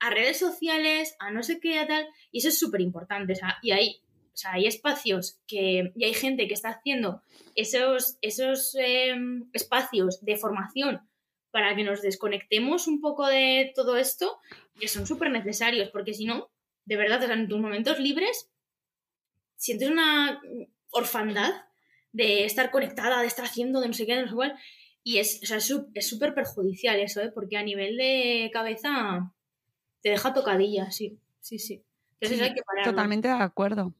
[0.00, 3.72] a redes sociales, a no sé qué, a tal, y eso es súper importante, y
[3.72, 4.00] hay,
[4.32, 7.22] o sea, hay espacios que, y hay gente que está haciendo
[7.56, 9.16] esos, esos eh,
[9.52, 11.00] espacios de formación
[11.50, 14.38] para que nos desconectemos un poco de todo esto,
[14.78, 16.50] que son súper necesarios, porque si no,
[16.84, 18.48] de verdad, o sea, en tus momentos libres,
[19.58, 20.40] sientes una
[20.92, 21.52] orfandad
[22.12, 24.54] de estar conectada, de estar haciendo, de no sé qué, de no sé cuál,
[25.04, 27.30] y es o sea, es su- es súper perjudicial eso, ¿eh?
[27.34, 29.34] porque a nivel de cabeza
[30.00, 31.82] te deja tocadilla, sí, sí, sí.
[32.20, 32.92] Entonces Sí, hay que pararlo.
[32.92, 33.92] Totalmente de acuerdo.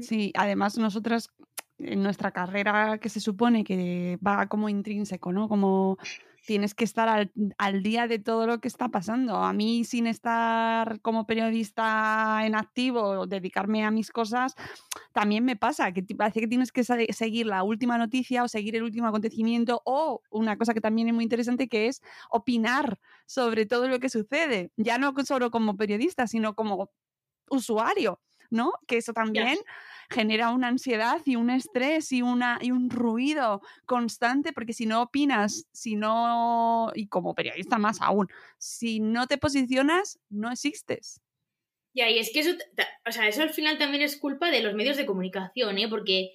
[0.00, 1.28] Sí, además nosotras
[1.84, 5.48] en nuestra carrera que se supone que va como intrínseco, ¿no?
[5.48, 5.98] Como
[6.44, 9.36] tienes que estar al, al día de todo lo que está pasando.
[9.36, 14.54] A mí sin estar como periodista en activo, dedicarme a mis cosas,
[15.12, 18.82] también me pasa que parece que tienes que seguir la última noticia o seguir el
[18.82, 23.88] último acontecimiento o una cosa que también es muy interesante que es opinar sobre todo
[23.88, 26.90] lo que sucede, ya no solo como periodista, sino como
[27.48, 28.72] usuario, ¿no?
[28.86, 29.58] Que eso también
[30.10, 35.02] genera una ansiedad y un estrés y, una, y un ruido constante, porque si no
[35.02, 41.20] opinas, si no, y como periodista más aún, si no te posicionas, no existes.
[41.94, 42.56] Ya, y es que eso,
[43.06, 45.88] o sea, eso al final también es culpa de los medios de comunicación, ¿eh?
[45.88, 46.32] Porque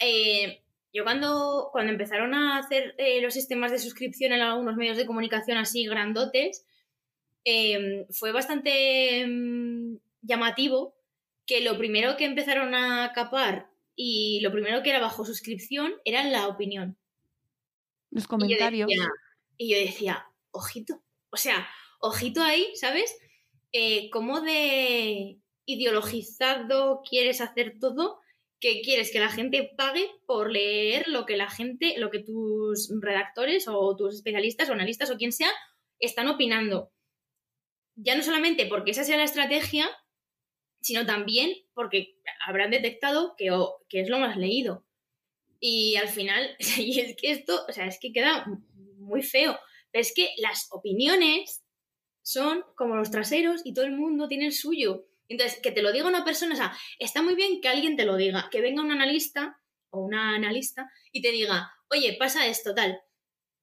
[0.00, 0.62] eh,
[0.92, 5.06] yo cuando, cuando empezaron a hacer eh, los sistemas de suscripción en algunos medios de
[5.06, 6.66] comunicación así grandotes,
[7.44, 10.94] eh, fue bastante mm, llamativo
[11.50, 16.22] que lo primero que empezaron a capar y lo primero que era bajo suscripción era
[16.24, 16.96] la opinión.
[18.12, 18.88] Los Y yo comentarios.
[18.88, 19.08] decía,
[19.58, 21.68] y yo decía, ojito, o sea,
[22.00, 23.18] ojito ahí, ¿sabes?
[23.72, 28.20] eh, cómo de ideologizado quieres hacer todo,
[28.60, 32.92] que quieres que la gente pague por leer lo que la gente, lo que tus
[33.00, 35.50] redactores o tus especialistas o analistas o quien sea
[35.98, 36.92] están opinando.
[37.96, 39.88] Ya no solamente porque esa sea la estrategia,
[40.80, 42.16] sino también porque
[42.46, 43.50] habrán detectado que,
[43.88, 44.84] que es lo más leído.
[45.60, 48.46] Y al final, y es que esto, o sea, es que queda
[48.98, 49.58] muy feo.
[49.92, 51.62] Pero es que las opiniones
[52.22, 55.06] son como los traseros y todo el mundo tiene el suyo.
[55.28, 58.04] Entonces, que te lo diga una persona, o sea, está muy bien que alguien te
[58.04, 62.74] lo diga, que venga un analista o una analista y te diga, oye, pasa esto,
[62.74, 63.00] tal.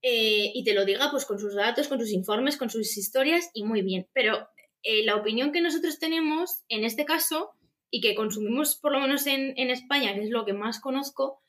[0.02, 3.50] Eh, y te lo diga pues con sus datos, con sus informes, con sus historias
[3.54, 4.08] y muy bien.
[4.14, 4.48] Pero
[4.90, 7.52] eh, la opinión que nosotros tenemos en este caso
[7.92, 11.44] y que consumimos por lo menos en, España, que es lo que más conozco,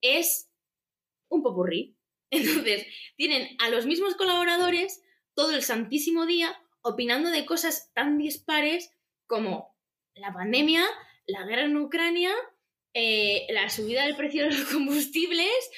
[0.00, 0.48] es
[1.28, 1.96] un popurrí.
[2.30, 2.86] Entonces,
[3.16, 5.02] tienen a los mismos colaboradores
[5.34, 8.92] todo el santísimo día opinando de cosas tan dispares
[9.26, 9.76] como
[10.14, 10.84] la pandemia,
[11.26, 12.30] la guerra en Ucrania,
[12.94, 15.70] eh, la subida del precio de los combustibles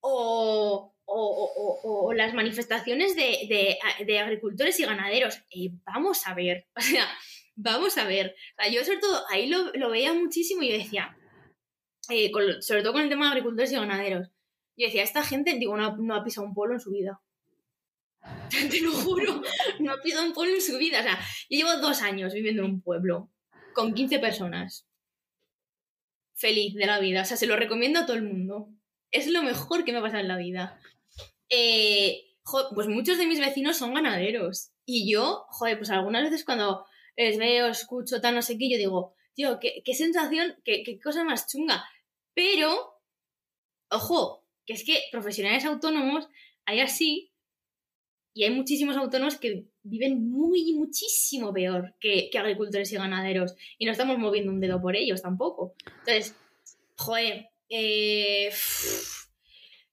[0.00, 3.78] o, o, las manifestaciones de,
[4.20, 5.40] agricultores y ganaderos.
[5.86, 7.08] vamos a ver, o sea,
[7.56, 8.34] vamos a ver.
[8.72, 11.16] yo sobre todo ahí lo, veía muchísimo y decía,
[12.10, 12.30] eh,
[12.60, 14.30] sobre todo con el tema de agricultores y ganaderos,
[14.76, 17.20] yo decía, esta gente, digo, no, ha pisado un pueblo en su vida.
[18.70, 19.42] Te lo juro,
[19.80, 21.00] no ha pisado un pueblo en su vida.
[21.00, 21.18] O sea,
[21.50, 23.28] yo llevo dos años viviendo en un pueblo
[23.74, 24.86] con 15 personas.
[26.34, 27.22] Feliz de la vida.
[27.22, 28.68] O sea, se lo recomiendo a todo el mundo.
[29.10, 30.80] Es lo mejor que me ha pasado en la vida.
[31.50, 32.24] Eh,
[32.74, 34.70] pues muchos de mis vecinos son ganaderos.
[34.84, 38.78] Y yo, joder, pues algunas veces cuando les veo, escucho, tal, no sé qué, yo
[38.78, 41.84] digo, tío, qué, sensación, qué, qué cosa más chunga.
[42.34, 42.94] Pero,
[43.90, 46.28] ojo, que es que profesionales autónomos
[46.64, 47.32] hay así
[48.34, 53.92] y hay muchísimos autónomos que viven muy, muchísimo peor que, agricultores y ganaderos y no
[53.92, 55.74] estamos moviendo un dedo por ellos tampoco.
[56.00, 56.36] Entonces,
[56.96, 58.50] joder, eh,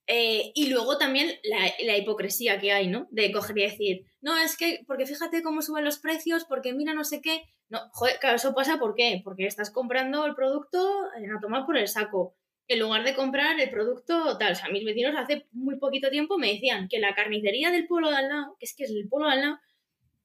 [0.07, 3.07] eh, y luego también la, hipocresía que hay, ¿no?
[3.11, 6.93] De coger y decir, no, es que, porque fíjate cómo suben los precios, porque mira
[6.93, 7.43] no sé qué.
[7.69, 9.21] No, joder, claro, eso pasa ¿por qué?
[9.23, 12.35] Porque estás comprando el producto a tomar por el saco
[12.67, 14.53] en lugar de comprar el producto tal.
[14.53, 18.09] O sea, mis vecinos hace muy poquito tiempo me decían que la carnicería del pueblo
[18.09, 19.59] de al lado, que es que es el pueblo de al lado,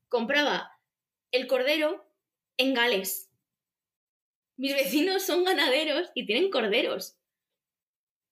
[0.08, 0.70] compraba
[1.32, 2.06] el cordero
[2.56, 3.30] en Gales.
[4.56, 7.16] Mis vecinos son ganaderos y tienen corderos.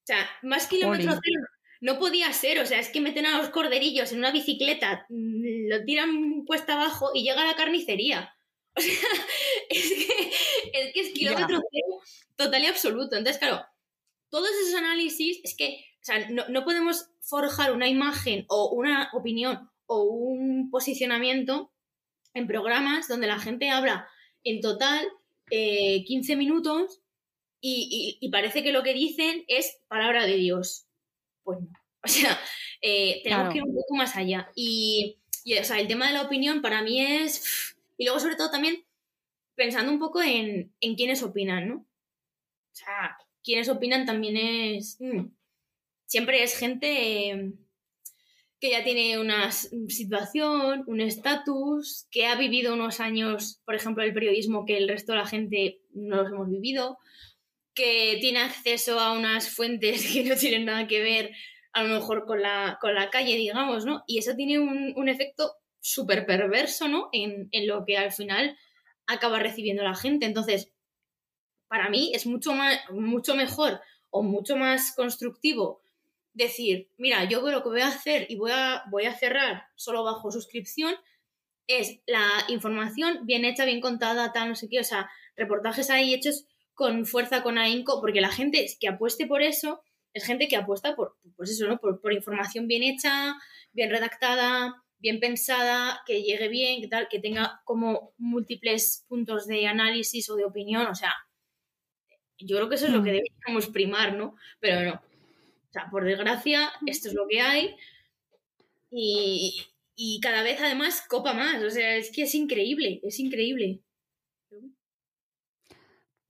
[0.09, 1.47] O sea, más kilómetros cero
[1.83, 2.61] no podía ser.
[2.61, 6.73] O sea, es que meten a los corderillos en una bicicleta, mm, lo tiran puesta
[6.73, 8.35] abajo y llega a la carnicería.
[8.77, 8.95] O sea,
[9.71, 10.23] es que
[10.73, 12.01] es, que es kilómetro cero
[12.37, 13.17] total y absoluto.
[13.17, 13.67] Entonces, claro,
[14.31, 15.85] todos esos análisis es que
[16.31, 21.71] no, podemos forjar una imagen o una opinión o un posicionamiento
[22.33, 24.09] en programas donde la gente habla
[24.43, 25.07] en total
[25.51, 27.03] 15 eh, minutos
[27.61, 30.87] y, parece que lo que dicen es palabra de Dios.
[31.43, 31.69] Pues no.
[32.01, 32.39] O sea,
[32.81, 34.51] eh, tenemos que ir un poco más allá.
[34.55, 35.19] Y,
[35.61, 37.75] o sea, el tema de la opinión para mí es...
[38.01, 38.85] Y luego, sobre todo, también
[39.57, 41.75] pensando un poco en, en quiénes opinan, ¿no?
[41.79, 45.01] O sea, quienes opinan también es...
[45.01, 45.33] Mm,
[46.07, 47.57] siempre es gente
[48.61, 54.15] que ya tiene una situación, un estatus, que ha vivido unos años, por ejemplo, el
[54.15, 56.99] periodismo que el resto de la gente no los hemos vivido,
[57.79, 61.31] que tiene acceso a unas fuentes que no tienen nada que ver
[61.73, 64.03] a lo mejor con la, con la calle, digamos, ¿no?
[64.09, 67.09] Y eso tiene un, un efecto súper perverso, ¿no?
[67.13, 68.59] En, en, lo que al final
[69.07, 70.27] acaba recibiendo la gente.
[70.27, 70.73] Entonces,
[71.69, 73.81] para mí es mucho, más, mucho mejor
[74.11, 75.81] o mucho más constructivo
[76.33, 80.03] decir, mira, yo lo que voy a hacer y voy a, voy a cerrar solo
[80.03, 80.97] bajo suscripción
[81.69, 86.13] es la información bien hecha, bien contada, tal, no sé qué, o sea, reportajes ahí
[86.13, 86.47] hechos
[86.79, 89.83] con fuerza, con ahínco, porque la gente que apueste por eso
[90.15, 91.79] es gente que apuesta por, pues eso, ¿no?
[91.79, 93.35] Por, por información bien hecha,
[93.73, 99.67] bien redactada, bien pensada, que llegue bien, que tal, que tenga como múltiples puntos de
[99.67, 101.13] análisis o de opinión, o sea,
[102.39, 103.15] yo creo que eso es lo que mm.
[103.15, 104.37] deberíamos primar, ¿no?
[104.61, 104.95] Pero no.
[104.95, 107.75] O sea, por desgracia, esto es lo que hay.
[108.91, 111.61] Y, cada vez además copa más.
[111.65, 113.81] O sea, es que es increíble, es increíble.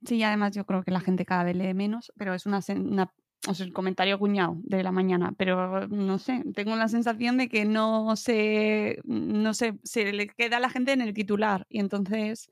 [0.05, 2.63] Sí, además yo creo que la gente cada vez lee menos, pero es una, o
[2.63, 7.65] sea, el comentario cuñado de la mañana, pero no sé, tengo la sensación de que
[7.65, 12.51] no se, no se, se le queda a la gente en el titular y entonces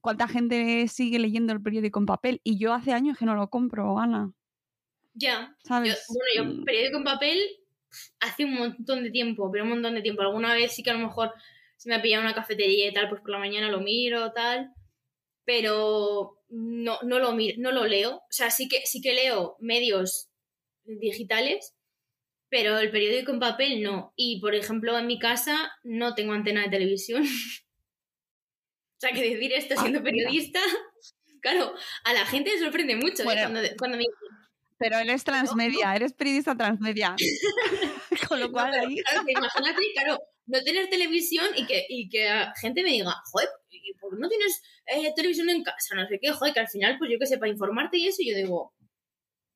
[0.00, 2.40] ¿Cuánta gente sigue leyendo el periódico en papel?
[2.44, 4.32] Y yo hace años que no lo compro, Ana.
[5.14, 5.56] Ya.
[5.64, 6.06] ¿Sabes?
[6.08, 6.64] bueno, yo mm.
[6.64, 7.38] periódico en papel
[8.20, 10.22] hace un montón de tiempo, pero un montón de tiempo.
[10.22, 11.32] Alguna vez sí que a lo mejor
[11.76, 14.72] si me ha pillado una cafetería y tal, pues por la mañana lo miro, tal.
[15.44, 18.16] Pero no, no, lo, miro, no lo leo.
[18.16, 20.28] O sea, sí que, sí que leo medios
[20.84, 21.74] digitales,
[22.48, 24.12] pero el periódico en papel no.
[24.16, 27.22] Y, por ejemplo, en mi casa no tengo antena de televisión.
[28.96, 30.60] o sea, que decir esto Ah, siendo periodista,
[31.42, 33.24] claro, a la gente le sorprende mucho ¿eh?
[33.24, 33.42] Bueno.
[33.50, 34.04] cuando, cuando me
[34.78, 37.14] Pero eres transmedia, eres periodista transmedia.
[38.28, 38.96] Con lo No, cual pero ahí.
[39.02, 42.28] claro, que imagínate, claro, no tener televisión y que, y que
[42.60, 43.48] gente me diga, joder,
[43.88, 45.94] ¿y ¿por no tienes eh, televisión en casa?
[45.94, 48.22] No sé qué, joder, que al final, pues yo que sé, para informarte y eso,
[48.24, 48.72] yo digo,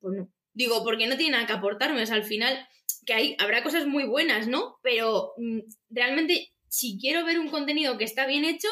[0.01, 0.29] pues no.
[0.55, 2.69] Digo, porque no tiene nada que aportarme, o sea, al final,
[3.07, 4.79] que hay, habrá cosas muy buenas, ¿no?
[4.83, 5.61] Pero mm,
[5.91, 8.69] realmente, si quiero ver un contenido que está bien hecho,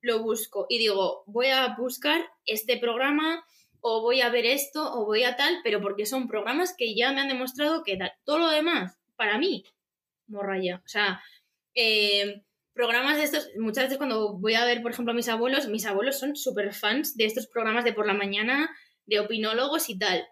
[0.00, 3.44] lo busco y digo, voy a buscar este programa
[3.80, 7.12] o voy a ver esto o voy a tal, pero porque son programas que ya
[7.12, 7.98] me han demostrado que.
[8.24, 9.64] Todo lo demás, para mí,
[10.26, 10.82] morralla.
[10.84, 11.22] O sea,
[11.74, 12.42] eh,
[12.74, 15.86] programas de estos, muchas veces cuando voy a ver, por ejemplo, a mis abuelos, mis
[15.86, 18.70] abuelos son súper fans de estos programas de por la mañana,
[19.06, 20.26] de opinólogos y tal.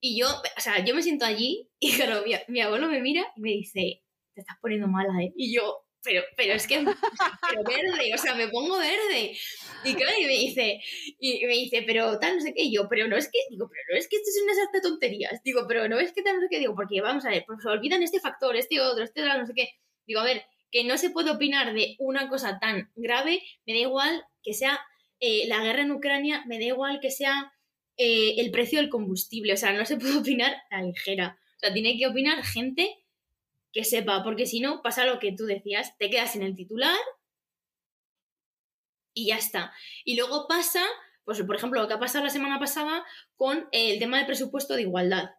[0.00, 3.24] Y yo, o sea, yo me siento allí y claro, mi, mi abuelo me mira
[3.36, 4.02] y me dice,
[4.34, 5.32] te estás poniendo mala, ¿eh?
[5.36, 6.76] Y yo, pero, pero es que,
[7.50, 9.36] pero verde, o sea, me pongo verde.
[9.84, 10.80] Y claro, y me dice,
[11.18, 13.68] y me dice, pero tal, no sé qué, y yo, pero no es que, digo,
[13.68, 16.22] pero no es que esto es una sarta de tonterías, digo, pero no es que
[16.22, 19.04] tal, no sé qué, digo, porque vamos a ver, pues olvidan este factor, este otro,
[19.04, 19.68] este otro, no sé qué.
[20.06, 23.80] Digo, a ver, que no se puede opinar de una cosa tan grave, me da
[23.80, 24.80] igual que sea
[25.20, 27.52] eh, la guerra en Ucrania, me da igual que sea
[27.96, 31.38] eh, el precio del combustible, o sea, no se puede opinar a la ligera.
[31.56, 32.96] O sea, tiene que opinar gente
[33.72, 36.98] que sepa, porque si no, pasa lo que tú decías, te quedas en el titular
[39.14, 39.72] y ya está.
[40.04, 40.82] Y luego pasa,
[41.24, 43.04] pues por ejemplo, lo que ha pasado la semana pasada
[43.36, 45.30] con el tema del presupuesto de igualdad.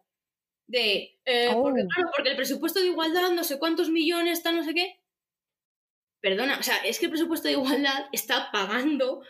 [0.66, 1.62] De, eh, Oh.
[1.62, 5.01] porque, claro, porque el presupuesto de igualdad, no sé cuántos millones, está no sé qué.
[6.22, 9.22] Perdona, o sea, es que el presupuesto de igualdad está pagando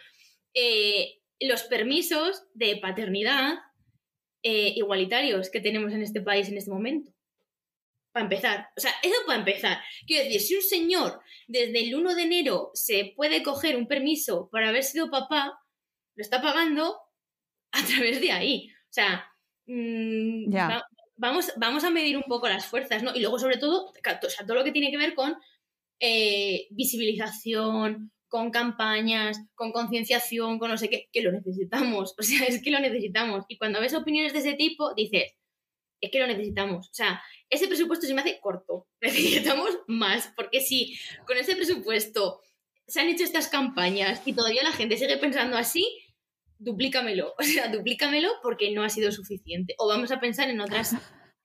[0.54, 3.54] eh, los permisos de paternidad
[4.44, 7.10] eh, igualitarios que tenemos en este país en este momento.
[8.12, 9.80] Para empezar, o sea, eso para empezar.
[10.06, 14.48] Quiero decir, si un señor desde el 1 de enero se puede coger un permiso
[14.50, 15.58] por haber sido papá,
[16.14, 16.98] lo está pagando
[17.72, 18.68] a través de ahí.
[18.70, 19.26] O sea,
[19.64, 20.86] mm, va-
[21.16, 23.14] vamos, vamos a medir un poco las fuerzas, ¿no?
[23.14, 25.34] Y luego, sobre todo, o sea, todo lo que tiene que ver con
[26.04, 32.14] eh, visibilización, con campañas, con concienciación, con no sé qué, que lo necesitamos.
[32.18, 33.44] O sea, es que lo necesitamos.
[33.46, 35.34] Y cuando ves opiniones de ese tipo, dices,
[36.00, 36.88] es que lo necesitamos.
[36.88, 38.88] O sea, ese presupuesto se me hace corto.
[39.00, 42.40] Necesitamos más, porque si con ese presupuesto
[42.88, 45.86] se han hecho estas campañas y todavía la gente sigue pensando así,
[46.58, 47.34] duplícamelo.
[47.38, 49.76] O sea, duplícamelo porque no ha sido suficiente.
[49.78, 50.94] O vamos a pensar en otras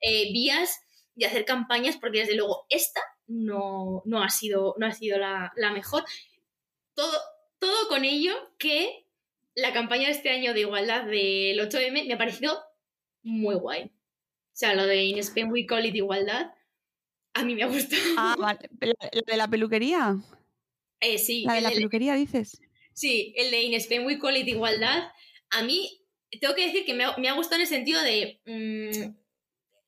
[0.01, 0.79] eh, vías
[1.13, 5.51] de hacer campañas, porque desde luego esta no, no ha sido, no ha sido la,
[5.55, 6.03] la mejor.
[6.93, 7.11] Todo,
[7.59, 9.05] todo con ello que
[9.55, 12.59] la campaña de este año de igualdad del 8M me ha parecido
[13.23, 13.83] muy guay.
[13.85, 16.51] O sea, lo de In Spain We Call It Igualdad,
[17.33, 18.01] a mí me ha gustado.
[18.17, 18.59] Ah, vale.
[18.79, 20.15] ¿La, la de la peluquería?
[20.99, 22.59] Eh, sí, ¿La de la de- peluquería dices?
[22.93, 25.11] Sí, el de In Spain We Call It Igualdad.
[25.51, 26.01] A mí,
[26.41, 28.41] tengo que decir que me ha, me ha gustado en el sentido de.
[28.45, 29.15] mm,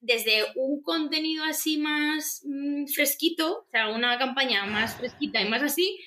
[0.02, 5.62] desde un contenido así más mm, fresquito, o sea, una campaña más fresquita y más
[5.64, 6.00] así,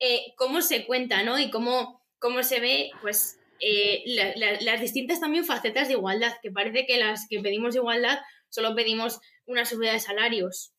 [0.00, 1.38] eh, cómo se cuenta, ¿no?
[1.38, 6.32] Y cómo, cómo se ve, pues, eh, la- la- las distintas también facetas de igualdad,
[6.42, 8.18] que parece que las que pedimos igualdad
[8.48, 10.72] solo pedimos una subida de salarios,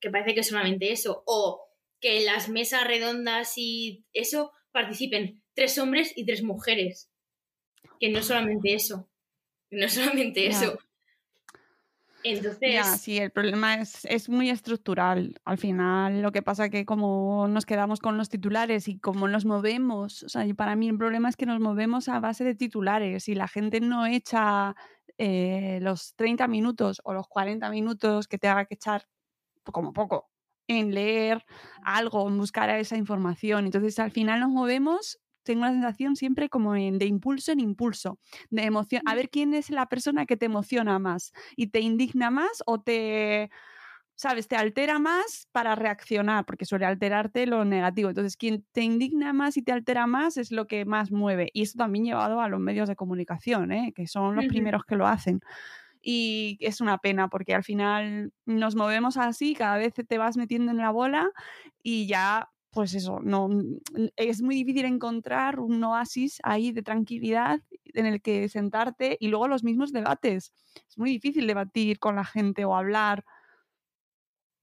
[0.00, 1.66] que parece que es solamente eso, o
[2.00, 7.10] que en las mesas redondas y eso participen tres hombres y tres mujeres,
[8.00, 9.08] que no es solamente eso,
[9.70, 10.78] que no es solamente eso.
[12.26, 15.38] Entonces, sí, el problema es, es muy estructural.
[15.44, 19.44] Al final, lo que pasa que como nos quedamos con los titulares y como nos
[19.44, 23.28] movemos, o sea, para mí el problema es que nos movemos a base de titulares
[23.28, 24.74] y la gente no echa
[25.18, 29.06] eh, los 30 minutos o los 40 minutos que te haga que echar,
[29.64, 30.30] como poco,
[30.66, 31.44] en leer
[31.82, 33.66] algo, en buscar esa información.
[33.66, 38.18] Entonces, al final nos movemos, tengo la sensación siempre como en, de impulso en impulso,
[38.50, 42.30] de emoción, a ver quién es la persona que te emociona más y te indigna
[42.30, 43.50] más o te,
[44.16, 48.08] sabes, te altera más para reaccionar, porque suele alterarte lo negativo.
[48.08, 51.50] Entonces, quien te indigna más y te altera más es lo que más mueve.
[51.52, 53.92] Y esto también llevado a los medios de comunicación, ¿eh?
[53.94, 55.40] que son los primeros que lo hacen.
[56.00, 60.70] Y es una pena porque al final nos movemos así, cada vez te vas metiendo
[60.70, 61.30] en la bola
[61.82, 63.48] y ya, pues eso, no,
[64.16, 69.48] es muy difícil encontrar un oasis ahí de tranquilidad en el que sentarte y luego
[69.48, 70.52] los mismos debates.
[70.88, 73.24] Es muy difícil debatir con la gente o hablar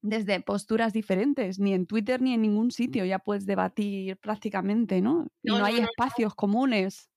[0.02, 5.28] desde posturas diferentes, ni en Twitter ni en ningún sitio ya puedes debatir prácticamente, ¿no?
[5.44, 5.88] No, no, hay no, no.
[5.88, 7.10] espacios comunes.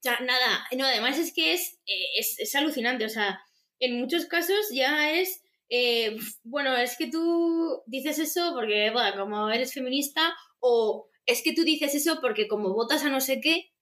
[0.00, 3.40] O sea, nada, no, además es que es, eh, es, es alucinante, o sea,
[3.78, 5.39] en muchos casos ya es,
[5.70, 11.54] eh, bueno, es que tú dices eso porque, bueno, como eres feminista, o es que
[11.54, 13.72] tú dices eso porque como votas a no sé qué,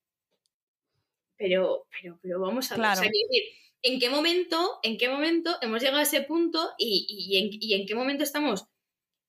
[1.37, 3.11] pero, pero, pero vamos a ver, o sea, Claro.
[3.11, 3.45] quiero decir,
[3.83, 7.75] ¿en qué momento, en qué momento hemos llegado a ese punto y, y, en, y
[7.75, 8.67] en qué momento estamos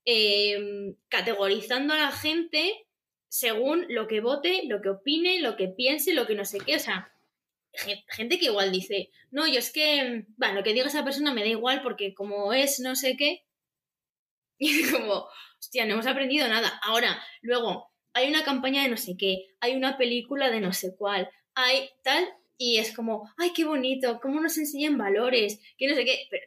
[0.06, 2.88] eh, categorizando a la gente
[3.30, 6.76] según lo que vote, lo que opine, lo que piense, lo que no sé qué.
[6.78, 7.12] O sea,
[8.08, 11.42] gente que igual dice, no, yo es que, bueno, lo que diga esa persona me
[11.42, 13.46] da igual porque como es no sé qué.
[14.62, 15.26] Y es como,
[15.58, 16.82] hostia, no hemos aprendido nada.
[16.84, 20.96] Ahora, luego, hay una campaña de no sé qué, hay una película de no sé
[20.98, 22.28] cuál, hay tal,
[22.58, 26.44] y es como, ay, qué bonito, cómo nos enseñan valores, que no sé qué, pero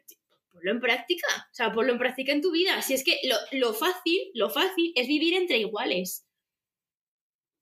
[0.52, 2.80] ponlo en práctica, o sea, ponlo en práctica en tu vida.
[2.82, 6.26] Si es que lo, lo fácil, lo fácil es vivir entre iguales.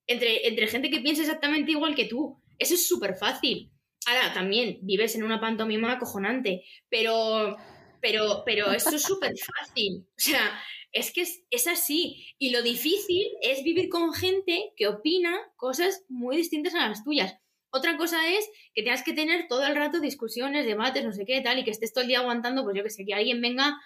[0.06, 2.39] Entre, entre gente que piensa exactamente igual que tú.
[2.60, 3.72] Eso es súper fácil.
[4.06, 7.56] Ahora, también vives en una pantomima acojonante, pero,
[8.00, 10.06] pero, pero eso es súper fácil.
[10.16, 10.60] O sea,
[10.92, 12.26] es que es, es así.
[12.38, 17.36] Y lo difícil es vivir con gente que opina cosas muy distintas a las tuyas.
[17.72, 21.40] Otra cosa es que tengas que tener todo el rato discusiones, debates, no sé qué,
[21.40, 23.80] tal, y que estés todo el día aguantando, pues yo que sé, que alguien venga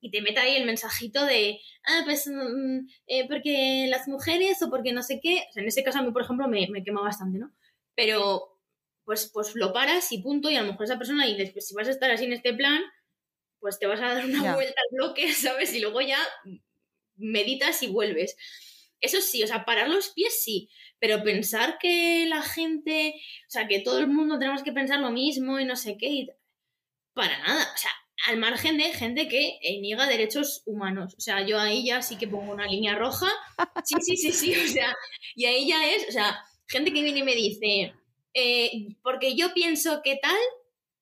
[0.00, 4.70] y te meta ahí el mensajito de, ah, pues, mm, eh, porque las mujeres o
[4.70, 5.44] porque no sé qué.
[5.48, 7.52] O sea, en ese caso a mí, por ejemplo, me, me quema bastante, ¿no?
[7.94, 8.60] Pero,
[9.04, 11.74] pues, pues lo paras y punto, y a lo mejor esa persona dices, pues si
[11.74, 12.82] vas a estar así en este plan,
[13.60, 14.54] pues te vas a dar una Ya.
[14.54, 15.74] vuelta al bloque, ¿sabes?
[15.74, 16.18] Y luego ya
[17.16, 18.36] meditas y vuelves.
[19.00, 23.14] Eso sí, o sea, parar los pies sí, pero pensar que la gente,
[23.48, 26.06] o sea, que todo el mundo tenemos que pensar lo mismo y no sé qué,
[26.08, 26.28] y-
[27.14, 27.90] para nada, o sea,
[28.28, 32.18] al margen de gente que eh, niega derechos humanos, o sea, yo ahí ya sí
[32.18, 33.28] que pongo una línea roja,
[33.82, 34.94] sí, sí, sí, sí, o sea,
[35.34, 37.94] y ahí ya es, o sea, gente que viene y me dice,
[38.34, 38.70] eh,
[39.02, 40.36] porque yo pienso que tal,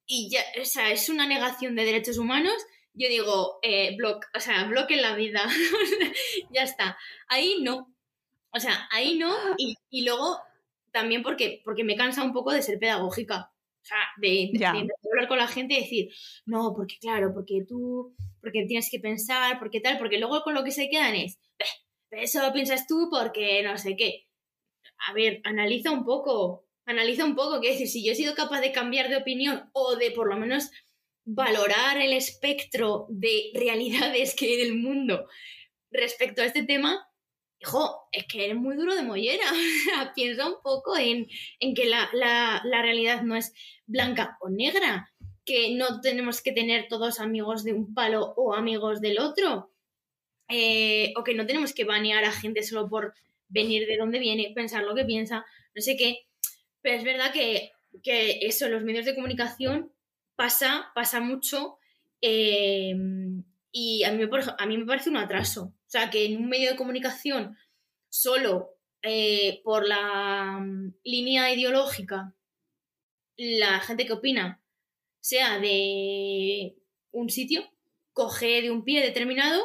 [0.07, 2.53] y ya, o sea, es una negación de derechos humanos,
[2.93, 5.43] yo digo, eh, block, o sea, bloque en la vida,
[6.51, 6.99] ya está,
[7.29, 7.95] ahí no,
[8.53, 10.39] o sea, ahí no, y, y luego
[10.93, 13.53] también porque, porque me cansa un poco de ser pedagógica,
[13.83, 16.11] o sea, de, de- hablar con la gente y decir,
[16.47, 20.65] no, porque claro, porque tú, porque tienes que pensar, porque tal, porque luego con lo
[20.65, 21.39] que se quedan es,
[22.11, 24.27] "Beh, eso piensas tú porque no sé qué.
[25.09, 28.61] A ver, analiza un poco, analiza un poco, que decir, si yo he sido capaz
[28.61, 30.71] de cambiar de opinión o de por lo menos
[31.25, 35.29] valorar el espectro de realidades que hay en el mundo
[35.91, 37.07] respecto a este tema,
[37.61, 39.45] hijo, es que eres muy duro de mollera.
[40.15, 41.29] Piensa un poco en,
[41.61, 43.53] en que la, la- la realidad no es
[43.87, 45.13] blanca o negra,
[45.45, 49.73] que no tenemos que tener todos amigos de un palo o amigos del otro,
[50.49, 53.15] eh, o que no tenemos que banear a gente solo por
[53.51, 55.45] venir de donde viene, pensar lo que piensa,
[55.75, 56.27] no sé qué.
[56.81, 57.73] Pero es verdad que,
[58.03, 59.93] que eso, los medios de comunicación
[60.37, 61.79] pasa, pasa mucho.
[62.23, 62.95] eh,
[63.73, 64.25] y a mí,
[64.59, 65.63] a mí me parece un atraso.
[65.63, 67.57] O sea, que en un medio de comunicación
[68.09, 72.35] solo eh, por la mm, línea ideológica,
[73.37, 74.63] la gente que opina
[75.21, 76.77] sea de
[77.13, 77.71] un sitio,
[78.13, 79.63] coge de un pie determinado,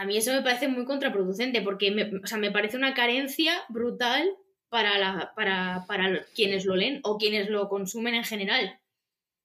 [0.00, 3.52] a mí eso me parece muy contraproducente, porque me, o sea, me parece una carencia
[3.68, 4.30] brutal
[4.70, 8.80] para, la, para, para quienes lo leen o quienes lo consumen en general.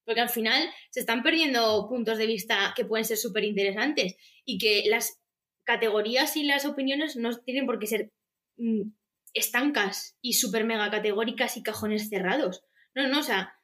[0.06, 4.15] Porque al final se están perdiendo puntos de vista que pueden ser súper interesantes
[4.45, 5.19] y que las
[5.65, 8.11] categorías y las opiniones no tienen por qué ser
[8.56, 8.91] mm,
[9.34, 12.64] estancas y súper mega categóricas y cajones cerrados.
[12.94, 13.56] No, no, o sea,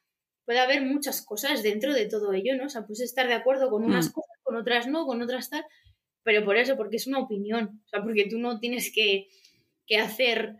[0.44, 2.66] puede haber muchas cosas dentro de todo ello, ¿no?
[2.66, 4.12] O sea, puedes estar de acuerdo con unas Mm.
[4.12, 5.64] cosas, con otras no, con otras tal,
[6.22, 9.28] pero por eso, porque es una opinión, o sea, porque tú no tienes que,
[9.86, 10.56] que hacer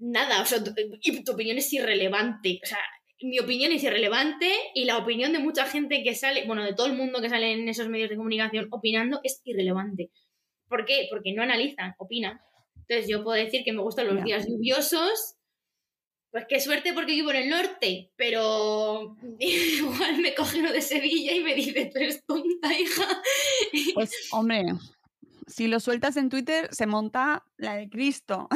[0.00, 2.78] nada, o sea, tu, y tu opinión es irrelevante, o sea,
[3.22, 6.86] mi opinión es irrelevante y la opinión de mucha gente que sale, bueno, de todo
[6.86, 10.10] el mundo que sale en esos medios de comunicación opinando es irrelevante.
[10.68, 11.06] ¿Por qué?
[11.10, 12.40] Porque no analizan, opinan.
[12.74, 15.36] Entonces yo puedo decir que me gustan los días lluviosos,
[16.32, 21.32] pues qué suerte porque vivo en el norte, pero igual me coge uno de Sevilla
[21.32, 23.22] y me dice, tú eres tonta, hija.
[23.94, 24.64] Pues, hombre,
[25.46, 28.48] si lo sueltas en Twitter, se monta la de Cristo.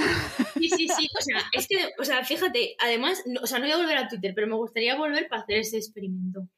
[0.55, 3.67] Sí, sí, sí, o sea, es que, o sea, fíjate, además, no, o sea, no
[3.67, 6.49] voy a volver a Twitter, pero me gustaría volver para hacer ese experimento.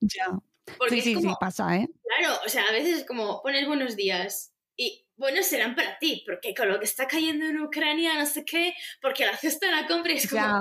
[0.00, 0.38] Ya.
[0.78, 1.88] Porque Sí, es sí, como, sí, pasa, ¿eh?
[2.02, 6.22] claro, o sea, a veces es como pones buenos días y buenos serán para ti,
[6.26, 9.86] porque con lo que está cayendo en Ucrania, no sé qué, porque la cesta la
[9.86, 10.60] compra es como, Ya.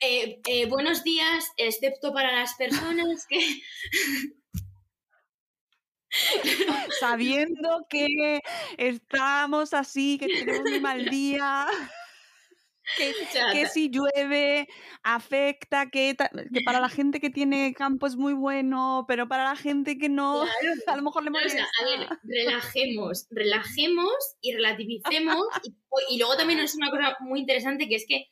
[0.00, 3.38] eh, eh, buenos días, excepto para las personas que...
[7.00, 8.40] Sabiendo que
[8.76, 11.66] estamos así, que tenemos un mal día,
[12.96, 14.68] que, si llueve
[15.02, 19.56] afecta, que, que para la gente que tiene campo es muy bueno, pero para la
[19.56, 20.50] gente que no, claro.
[20.86, 21.58] a lo mejor le o molesta.
[21.58, 25.46] sea, a ver, relajemos, relajemos y relativicemos.
[25.62, 28.26] Y, y luego también es una cosa muy interesante que es que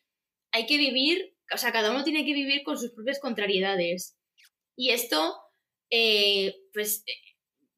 [0.53, 4.17] hay que vivir, o sea, cada uno tiene que vivir con sus propias contrariedades.
[4.77, 5.39] Y esto,
[5.91, 7.13] eh, pues, eh,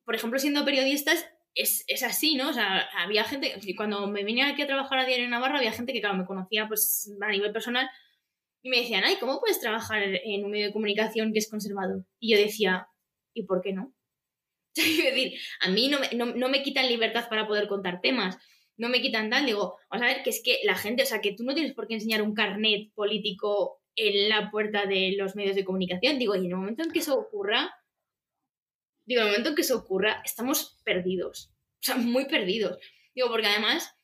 [0.04, 2.50] por ejemplo, siendo periodistas, es, es así, ¿no?
[2.50, 5.72] O sea, había gente, cuando me vine aquí a trabajar a Diario en Navarra, había
[5.72, 7.88] gente que, claro, me conocía pues a nivel personal
[8.62, 12.04] y me decían, ay, ¿cómo puedes trabajar en un medio de comunicación que es conservador?
[12.20, 12.88] Y yo decía,
[13.34, 13.94] ¿y por qué no?
[14.76, 18.38] Es decir, a mí no me, no, no me quitan libertad para poder contar temas,
[18.76, 21.20] no me quitan tal, digo, vamos a ver, que es que la gente, o sea,
[21.20, 25.34] que tú no tienes por qué enseñar un carnet político en la puerta de los
[25.34, 27.74] medios de comunicación, digo, y en el momento en que eso ocurra,
[29.08, 32.78] digo, en el momento en que eso ocurra, estamos perdidos, o sea, muy perdidos.
[33.14, 33.96] Digo, porque además,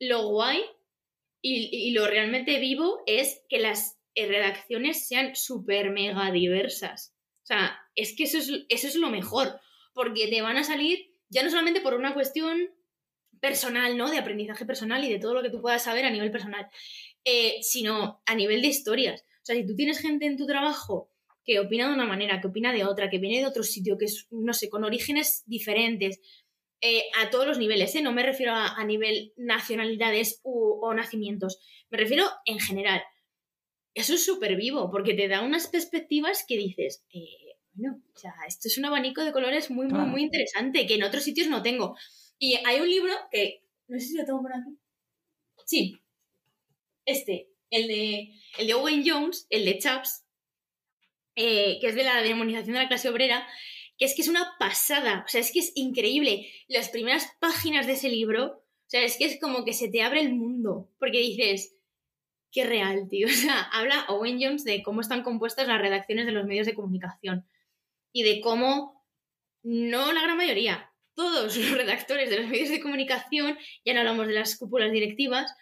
[0.00, 0.60] lo guay
[1.40, 7.14] y, y lo realmente vivo es que las redacciones sean súper mega diversas.
[7.42, 9.60] O sea, es que eso es, eso es lo mejor,
[9.94, 12.70] porque te van a salir, ya no solamente por una cuestión
[13.40, 14.10] personal, ¿no?
[14.10, 16.68] De aprendizaje personal y de todo lo que tú puedas saber a nivel personal,
[17.24, 19.22] eh, sino a nivel de historias.
[19.22, 21.09] O sea, si tú tienes gente en tu trabajo
[21.44, 24.06] que opina de una manera, que opina de otra, que viene de otro sitio, que
[24.06, 26.20] es, no sé, con orígenes diferentes,
[26.82, 28.02] eh, a todos los niveles, ¿eh?
[28.02, 31.58] No me refiero a, a nivel nacionalidades u- o nacimientos,
[31.90, 33.02] me refiero en general.
[33.94, 38.34] Eso es súper vivo, porque te da unas perspectivas que dices, eh, bueno, o sea,
[38.46, 41.62] esto es un abanico de colores muy, muy, muy interesante, que en otros sitios no
[41.62, 41.96] tengo.
[42.38, 44.78] Y hay un libro que, no sé si lo tengo por aquí.
[45.66, 46.00] Sí,
[47.04, 50.24] este, el de, el de Owen Jones, el de Chaps,
[51.42, 53.48] eh, que es de la demonización de la clase obrera,
[53.96, 56.50] que es que es una pasada, o sea, es que es increíble.
[56.68, 60.02] Las primeras páginas de ese libro, o sea, es que es como que se te
[60.02, 61.74] abre el mundo, porque dices,
[62.52, 63.26] qué real, tío.
[63.30, 66.74] O sea, habla Owen Jones de cómo están compuestas las redacciones de los medios de
[66.74, 67.46] comunicación
[68.12, 69.02] y de cómo,
[69.62, 74.26] no la gran mayoría, todos los redactores de los medios de comunicación, ya no hablamos
[74.26, 75.54] de las cúpulas directivas,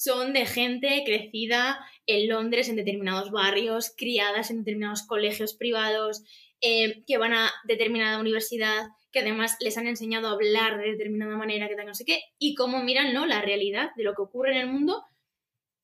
[0.00, 6.22] son de gente crecida en Londres, en determinados barrios, criadas en determinados colegios privados,
[6.62, 11.36] eh, que van a determinada universidad, que además les han enseñado a hablar de determinada
[11.36, 13.26] manera, que tal, no sé qué, y cómo miran ¿no?
[13.26, 15.04] la realidad de lo que ocurre en el mundo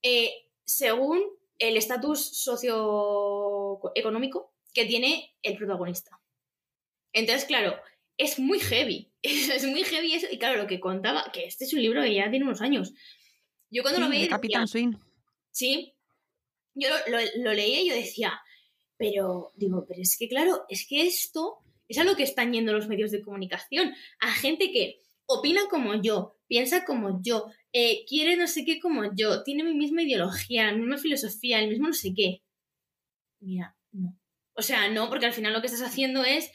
[0.03, 0.31] eh,
[0.65, 1.21] según
[1.59, 6.19] el estatus socioeconómico que tiene el protagonista.
[7.13, 7.79] Entonces, claro,
[8.17, 9.13] es muy heavy.
[9.23, 10.27] Es muy heavy eso.
[10.31, 12.95] Y claro, lo que contaba, que este es un libro que ya tiene unos años.
[13.71, 14.93] Yo cuando lo veía, de decía, Capitán Swing.
[15.51, 15.95] sí,
[16.75, 18.41] yo lo, lo- lo leía y yo decía,
[18.97, 22.73] pero digo, pero es que claro, es que esto es a lo que están yendo
[22.73, 28.37] los medios de comunicación, a gente que opina como yo, piensa como yo, eh, quiere
[28.37, 31.95] no sé qué como yo, tiene mi misma ideología, la misma filosofía, el mismo no
[31.95, 32.43] sé qué.
[33.41, 34.19] Mira, no.
[34.55, 36.51] O sea, no, porque al final lo que estás haciendo es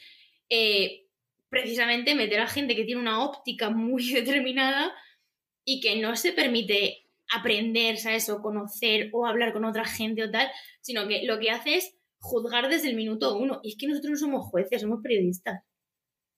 [0.48, 1.06] eh,
[1.48, 4.92] precisamente meter a gente que tiene una óptica muy determinada
[5.64, 7.01] y que no se permite
[7.34, 8.28] aprender, ¿sabes?
[8.28, 10.50] O conocer o hablar con otra gente o tal,
[10.80, 13.60] sino que lo que hace es juzgar desde el minuto uno.
[13.62, 15.62] Y es que nosotros no somos jueces, somos periodistas.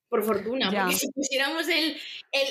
[0.08, 0.82] Por fortuna, Ya.
[0.84, 1.96] porque si pusiéramos el,
[2.32, 2.48] el,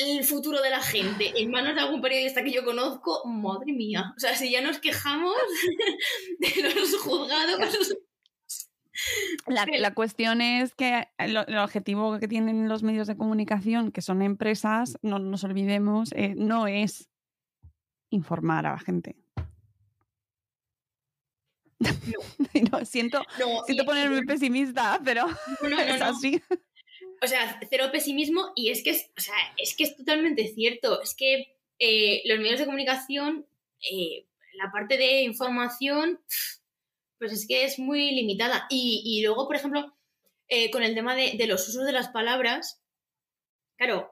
[0.00, 3.72] el, el futuro de la gente en manos de algún periodista que yo conozco, madre
[3.72, 4.12] mía.
[4.16, 5.34] O sea, si ya nos quejamos
[6.38, 7.96] de los juzgados.
[9.46, 9.78] La, Sí.
[9.78, 14.22] la cuestión es que lo- el objetivo que tienen los medios de comunicación, que son
[14.22, 17.08] empresas, no nos olvidemos, eh, no es
[18.12, 19.16] informar a la gente.
[22.70, 25.26] No, siento No, siento ponerme pesimista, pero
[25.86, 26.40] es así.
[27.22, 31.02] o sea, cero pesimismo y es que es, o sea, es que es totalmente cierto.
[31.02, 33.46] Es que eh, los medios de comunicación,
[33.90, 36.20] eh, la parte de información,
[37.18, 38.66] pues es que es muy limitada.
[38.70, 39.94] Y, y luego, por ejemplo,
[40.48, 42.82] eh, con el tema de, de los usos de las palabras,
[43.76, 44.10] claro,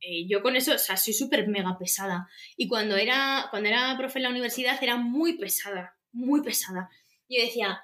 [0.00, 2.28] eh, yo con eso, o sea, soy súper mega pesada.
[2.56, 6.90] Y cuando era, cuando era profe en la universidad era muy pesada, muy pesada.
[7.28, 7.82] Yo decía,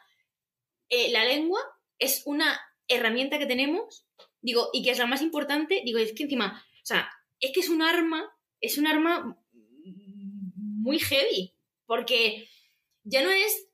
[0.89, 1.61] eh, la lengua
[1.99, 4.07] es una herramienta que tenemos,
[4.41, 7.09] digo, y que es la más importante, digo, es que encima, o sea,
[7.41, 8.31] es que es un arma,
[8.61, 9.39] es un arma
[10.85, 11.55] muy heavy,
[11.87, 12.49] porque
[13.03, 13.69] ya no es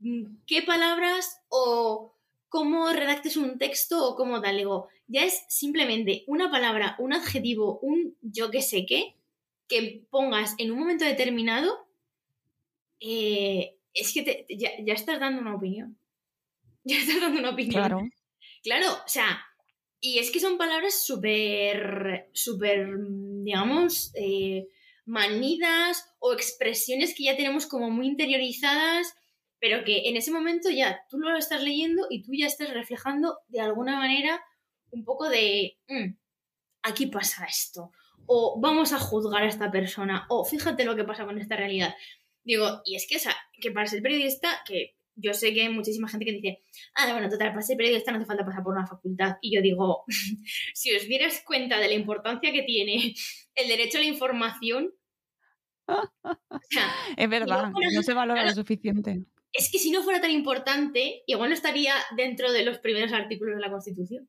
[0.00, 2.09] mm, qué palabras o
[2.50, 7.78] cómo redactes un texto o cómo tal, digo, ya es simplemente una palabra, un adjetivo,
[7.80, 9.16] un yo que sé qué,
[9.68, 11.88] que pongas en un momento determinado,
[13.00, 15.96] eh, es que te- ya, ya estás dando una opinión.
[16.84, 17.74] Ya estás dando una opinión.
[17.74, 18.00] Claro.
[18.62, 19.44] Claro, o sea,
[20.00, 22.88] y es que son palabras súper, súper,
[23.44, 24.68] digamos, eh,
[25.04, 29.14] manidas o expresiones que ya tenemos como muy interiorizadas,
[29.60, 33.38] pero que en ese momento ya tú lo estás leyendo y tú ya estás reflejando
[33.48, 34.42] de alguna manera
[34.90, 36.14] un poco de, "Mm,
[36.82, 37.92] aquí pasa esto,
[38.26, 41.94] o vamos a juzgar a esta persona, o fíjate lo que pasa con esta realidad.
[42.42, 45.68] Digo, y es que, o sea, que para ser periodista, que yo sé que hay
[45.68, 46.62] muchísima gente que dice,
[46.94, 49.36] ah, bueno, total, para ser periodista no hace falta pasar por una facultad.
[49.42, 50.04] Y yo digo,
[50.74, 53.14] si os dieras cuenta de la importancia que tiene
[53.54, 54.94] el derecho a la información,
[55.88, 59.24] o sea, Es verdad, no se valora lo suficiente.
[59.52, 63.56] Es que si no fuera tan importante, igual no estaría dentro de los primeros artículos
[63.56, 64.28] de la Constitución.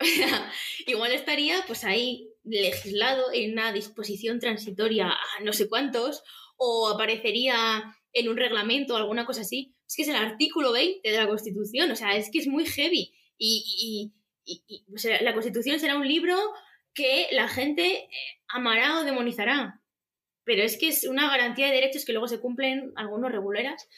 [0.86, 6.22] Igual estaría pues ahí legislado en una disposición transitoria a no sé cuántos,
[6.56, 9.74] o aparecería en un reglamento o alguna cosa así.
[9.86, 12.66] Es que es el artículo 20 de la Constitución, o sea, es que es muy
[12.66, 13.14] heavy.
[13.38, 14.12] Y,
[15.20, 16.36] la Constitución será un libro
[16.92, 18.08] que la gente eh,
[18.48, 19.79] amará o demonizará.
[20.44, 23.88] Pero es que es una garantía de derechos que luego se cumplen algunos reguleras.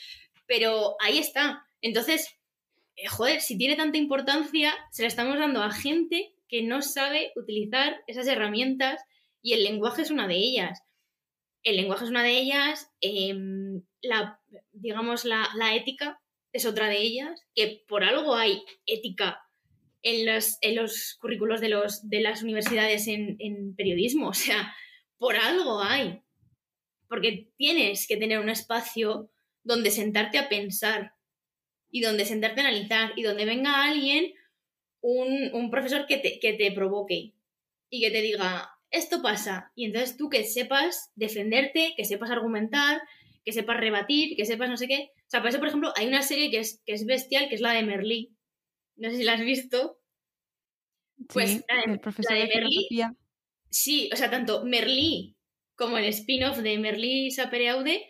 [0.46, 1.66] Pero ahí está.
[1.80, 2.36] Entonces,
[2.96, 7.32] eh, joder, si tiene tanta importancia, se la estamos dando a gente que no sabe
[7.36, 9.00] utilizar esas herramientas
[9.40, 10.82] y el lenguaje es una de ellas.
[11.62, 14.40] El lenguaje es una de ellas, em, la,
[14.72, 16.20] digamos, la, la ética
[16.52, 19.40] es otra de ellas, que por algo hay ética
[20.02, 24.28] en los, en los currículos de, los, de las universidades en, en periodismo.
[24.28, 24.74] O sea,
[25.18, 26.21] por algo hay.
[27.12, 29.30] Porque tienes que tener un espacio
[29.62, 31.12] donde sentarte a pensar
[31.90, 34.32] y donde sentarte a analizar y donde venga alguien,
[35.02, 37.34] un, un profesor que te, que te provoque
[37.90, 39.72] y que te diga, esto pasa.
[39.74, 43.02] Y entonces tú que sepas defenderte, que sepas argumentar,
[43.44, 45.10] que sepas rebatir, que sepas no sé qué.
[45.26, 47.56] O sea, por eso, por ejemplo, hay una serie que es, que es bestial, que
[47.56, 48.34] es la de Merlí.
[48.96, 49.98] No sé si la has visto.
[51.28, 52.88] Pues, sí, la de- el profesor la de de Merlí-.
[53.70, 55.36] Sí, o sea, tanto Merlí
[55.76, 58.08] como el spin-off de Merlí Sapereaude,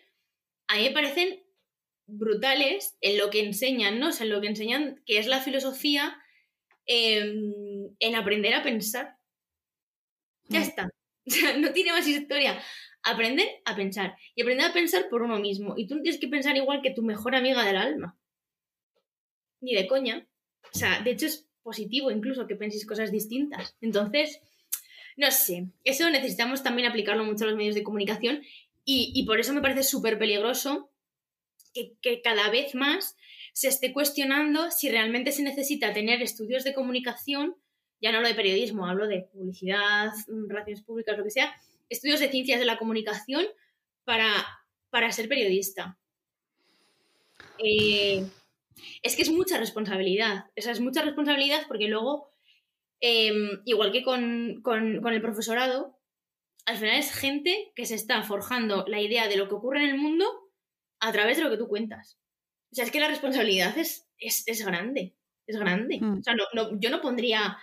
[0.68, 1.43] a mí me parecen
[2.06, 4.09] brutales en lo que enseñan, ¿no?
[4.09, 6.16] O sea, en lo que enseñan, que es la filosofía
[6.86, 9.16] em, en aprender a pensar.
[10.48, 10.62] Ya Mm.
[10.62, 10.90] está.
[11.26, 12.60] O sea, no tiene más historia.
[13.05, 14.16] Aprender a pensar.
[14.34, 15.74] Y aprender a pensar por uno mismo.
[15.76, 18.18] Y tú no tienes que pensar igual que tu mejor amiga del alma.
[19.60, 20.26] Ni de coña.
[20.74, 23.76] O sea, de hecho es positivo incluso que penséis cosas distintas.
[23.80, 24.40] Entonces,
[25.16, 25.66] no sé.
[25.84, 28.43] Eso necesitamos también aplicarlo mucho a los medios de comunicación.
[28.84, 30.90] Y, y por eso me parece súper peligroso
[31.74, 33.16] que, que cada vez más
[33.52, 37.56] se esté cuestionando si realmente se necesita tener estudios de comunicación,
[38.01, 41.55] ya no hablo de periodismo, hablo de publicidad, mm, relaciones públicas, lo que sea,
[41.89, 43.47] estudios de ciencias de la comunicación
[44.05, 44.28] para,
[44.90, 45.98] para ser periodista.
[47.59, 48.24] Eh,
[49.02, 52.31] es que es mucha responsabilidad, o es mucha responsabilidad porque luego,
[53.02, 53.32] eh,
[53.66, 55.98] igual que con, con, con el profesorado,
[56.64, 59.90] al final es gente que se está forjando la idea de lo que ocurre en
[59.90, 60.24] el mundo
[61.00, 62.18] a través de lo que tú cuentas.
[62.70, 65.14] O sea, es que la responsabilidad es, es, es grande,
[65.46, 65.98] es grande.
[66.00, 66.20] Mm.
[66.20, 67.58] O sea, no, no- yo no pondría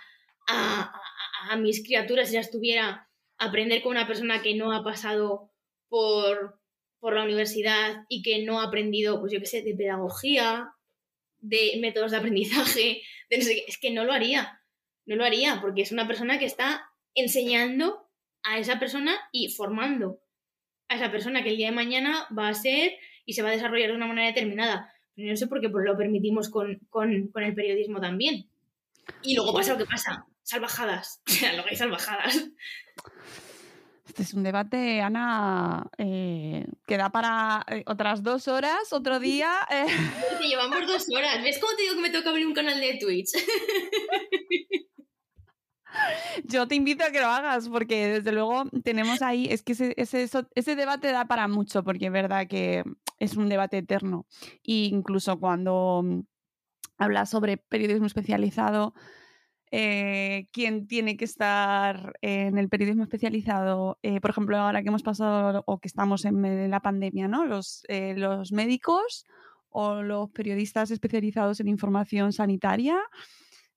[0.46, 3.08] a, a- a mis criaturas, si ya estuviera,
[3.38, 5.50] a aprender con una persona que no ha pasado
[5.88, 6.60] por,
[7.00, 10.74] por la universidad y que no ha aprendido, pues yo qué sé, de pedagogía,
[11.38, 13.64] de métodos de aprendizaje, de no sé qué.
[13.66, 14.59] Es que no lo haría.
[15.06, 18.08] No lo haría, porque es una persona que está enseñando
[18.42, 20.20] a esa persona y formando
[20.88, 22.92] a esa persona que el día de mañana va a ser
[23.26, 24.92] y se va a desarrollar de una manera determinada.
[25.14, 28.48] Pero no sé por qué pues, lo permitimos con, con- con el periodismo también.
[29.22, 30.26] Y luego pasa lo que pasa.
[30.42, 31.20] Salvajadas.
[31.28, 32.48] O sea, lo que hay salvajadas.
[34.06, 39.52] Este es un debate, Ana, eh, que da para eh, otras dos horas, otro día.
[39.70, 39.86] eh.
[40.40, 41.42] Llevamos dos horas.
[41.44, 43.28] ¿Ves cómo te digo que me toca abrir un canal de Twitch?
[46.44, 49.94] Yo te invito a que lo hagas, porque desde luego tenemos ahí, es que ese,
[49.96, 52.84] ese, ese debate da para mucho, porque es verdad que
[53.18, 54.26] es un debate eterno.
[54.64, 56.20] E incluso cuando mm,
[56.98, 58.94] hablas sobre periodismo especializado,
[59.72, 65.04] eh, quién tiene que estar en el periodismo especializado, eh, por ejemplo, ahora que hemos
[65.04, 67.44] pasado o que estamos en la pandemia, ¿no?
[67.88, 69.26] Eh, los médicos
[69.68, 72.98] o los periodistas especializados en información sanitaria.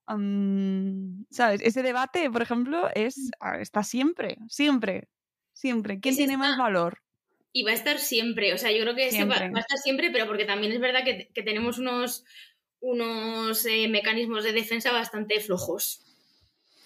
[0.08, 1.62] ¿Sabes?
[1.62, 5.08] Ese debate, por ejemplo, es, ah, está siempre, siempre,
[5.54, 6.00] siempre.
[6.00, 7.02] ¿Quién tiene más valor?
[7.52, 8.54] Y va a estar siempre.
[8.54, 11.04] O sea, yo creo que ese va, a estar siempre, pero porque también es verdad
[11.04, 12.26] que, que tenemos unos,
[12.80, 16.02] unos eh, mecanismos de defensa bastante flojos.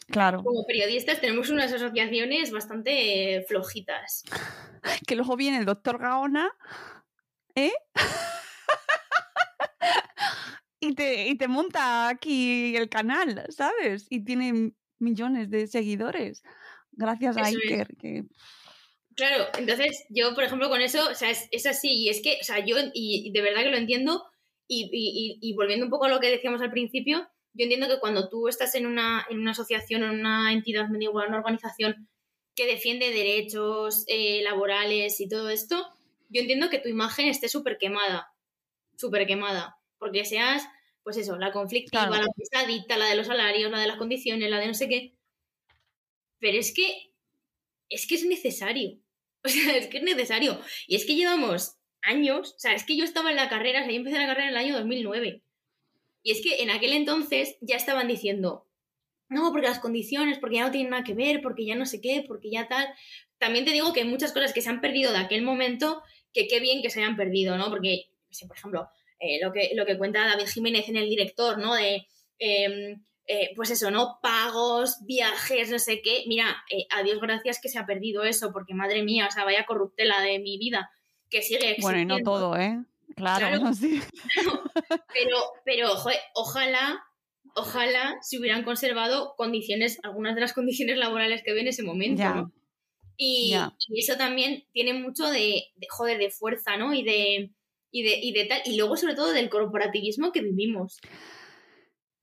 [0.08, 0.44] Claro.
[0.44, 4.24] Como periodistas tenemos unas asociaciones bastante eh, flojitas.
[5.06, 6.50] Que luego viene el doctor Gaona,
[7.56, 7.74] ¿eh?
[10.80, 14.08] y te, y te monta aquí el canal, ¿sabes?
[14.10, 16.44] Y tiene millones de seguidores.
[16.92, 17.72] Gracias a Eso es.
[17.72, 17.96] Iker.
[17.98, 18.24] Que...
[19.16, 22.38] Claro, entonces yo, por ejemplo, con eso, o sea, es, es así, y es que,
[22.42, 24.24] o sea, yo, y, y de verdad que lo entiendo,
[24.68, 27.88] y, y- y- y volviendo un poco a lo que decíamos al principio, yo entiendo
[27.88, 32.08] que cuando tú estás en una, en una asociación, en una entidad, igual, una organización
[32.54, 35.88] que defiende derechos eh, laborales y todo esto,
[36.30, 38.28] yo entiendo que tu imagen esté súper quemada,
[38.96, 40.68] súper quemada, porque seas,
[41.04, 42.24] pues eso, la conflictiva, Claro.
[42.24, 45.16] la pesadita, la de los salarios, la de las condiciones, la de no sé qué,
[46.40, 47.12] pero es que,
[47.90, 49.00] es que es necesario,
[49.44, 52.96] o sea, es que es necesario, y es que llevamos años, o sea, es que
[52.96, 55.44] yo estaba en la carrera, o sea, yo empecé la carrera en el año 2009,
[56.24, 58.68] y es que en aquel entonces ya estaban diciendo,
[59.30, 62.00] no, porque las condiciones, porque ya no tienen nada que ver, porque ya no sé
[62.02, 62.88] qué, porque ya tal.
[63.38, 66.02] También te digo que hay muchas cosas que se han perdido de aquel momento,
[66.34, 67.70] que qué bien que se hayan perdido, ¿no?
[67.70, 68.10] Porque,
[68.48, 71.76] por ejemplo, eh, lo, que, lo que cuenta David Jiménez en El Director, ¿no?
[71.76, 72.06] De,
[72.40, 72.96] eh,
[73.30, 74.20] eh, pues eso, ¿no?
[74.22, 76.24] Pagos, viajes, no sé qué.
[76.28, 79.44] Mira, eh, a Dios gracias que se ha perdido eso, porque madre mía, o sea,
[79.44, 80.90] vaya corruptela de mi vida,
[81.30, 82.24] que sigue Bueno, y no existiendo.
[82.24, 82.84] todo, ¿eh?
[83.16, 83.64] Claro, Claro.
[83.64, 84.00] no, sí.
[85.14, 87.04] Pero, pero joder, ojalá,
[87.56, 92.20] ojalá se hubieran conservado condiciones, algunas de las condiciones laborales que había en ese momento,
[92.22, 92.34] Ya.
[92.36, 92.52] ¿no?
[93.20, 93.56] Y
[93.98, 96.94] eso también tiene mucho de, de, joder, de fuerza, ¿no?
[96.94, 97.52] Y de,
[97.92, 98.62] y de, y de tal.
[98.66, 101.00] Y luego, sobre todo, del corporativismo que vivimos.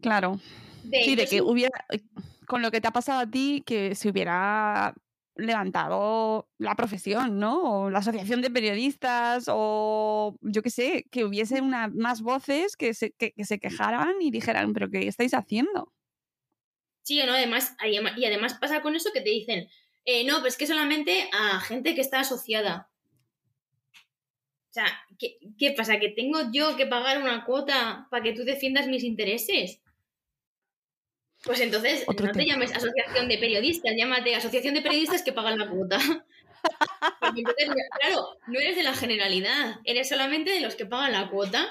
[0.01, 0.41] Claro.
[0.85, 2.03] De, Sí, de que hubiera, eh,
[2.47, 4.95] con lo que te ha pasado a ti, que se hubiera
[5.37, 7.63] levantado la profesión, ¿no?
[7.85, 12.95] O la asociación de periodistas, o yo qué sé, que hubiese una, más voces que
[12.95, 15.93] se, que, que se quejaran y dijeran, pero ¿qué estáis haciendo?
[17.03, 19.69] Sí, o no, además, adem- y además pasa con eso que te dicen,
[20.05, 22.91] eh, no, pues que solamente a gente que está asociada.
[24.75, 24.87] O sea,
[25.21, 26.01] ¿qué, qué pasa?
[26.01, 29.81] ¿Que tengo yo que pagar una cuota para que tú defiendas mis intereses?
[31.45, 35.61] Pues entonces, Otro no te llames asociación de periodistas, llámate asociación de periodistas que pagan
[35.61, 35.99] la cuota.
[37.21, 37.69] Porque entonces,
[38.01, 41.69] claro, no eres de la generalidad, eres solamente de los que pagan la cuota.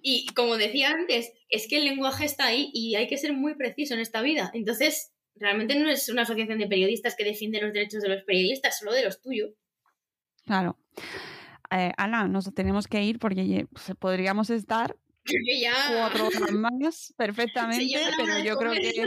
[0.00, 3.56] Y como decía antes, es que el lenguaje está ahí y hay que ser muy
[3.56, 4.50] preciso en esta vida.
[4.54, 8.78] Entonces, realmente no es una asociación de periodistas que defiende los derechos de los periodistas,
[8.78, 9.50] solo de los tuyos.
[10.46, 10.78] Claro.
[11.72, 14.94] Eh, Ana, nos tenemos que ir porque pues, podríamos estar
[15.60, 15.72] ya...
[15.96, 19.04] cuatro horas más perfectamente, hora pero yo creo que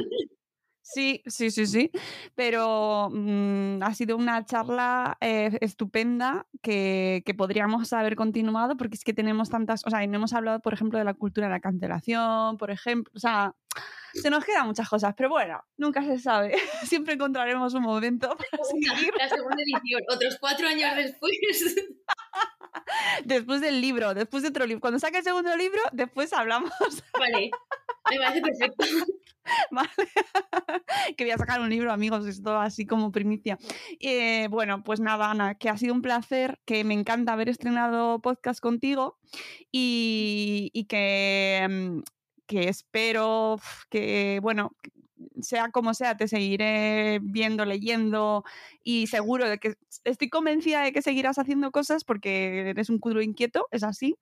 [0.81, 1.91] sí, sí, sí, sí.
[2.35, 9.03] Pero mm, ha sido una charla eh, estupenda que, que podríamos haber continuado porque es
[9.03, 11.53] que tenemos tantas, o sea, y no hemos hablado, por ejemplo, de la cultura de
[11.53, 13.55] la cancelación, por ejemplo, o sea,
[14.21, 16.55] se nos quedan muchas cosas, pero bueno, nunca se sabe.
[16.83, 21.31] Siempre encontraremos un momento para Segunda- seguir la segunda edición, otros cuatro años después.
[23.25, 24.81] después del libro, después de otro libro.
[24.81, 26.71] Cuando saque el segundo libro, después hablamos.
[27.19, 27.51] vale,
[28.11, 28.85] me parece perfecto.
[29.69, 29.89] Vale.
[31.15, 33.59] que voy a sacar un libro, amigos, esto así como primicia.
[33.99, 38.19] Eh, bueno, pues nada, Ana, que ha sido un placer, que me encanta haber estrenado
[38.21, 39.19] podcast contigo
[39.71, 41.99] y, y que, mm,
[42.47, 43.57] que espero
[43.89, 44.75] que, bueno,
[45.41, 48.43] sea como sea, te seguiré viendo, leyendo
[48.83, 53.21] y seguro de que estoy convencida de que seguirás haciendo cosas porque eres un culo
[53.21, 54.15] inquieto, es así.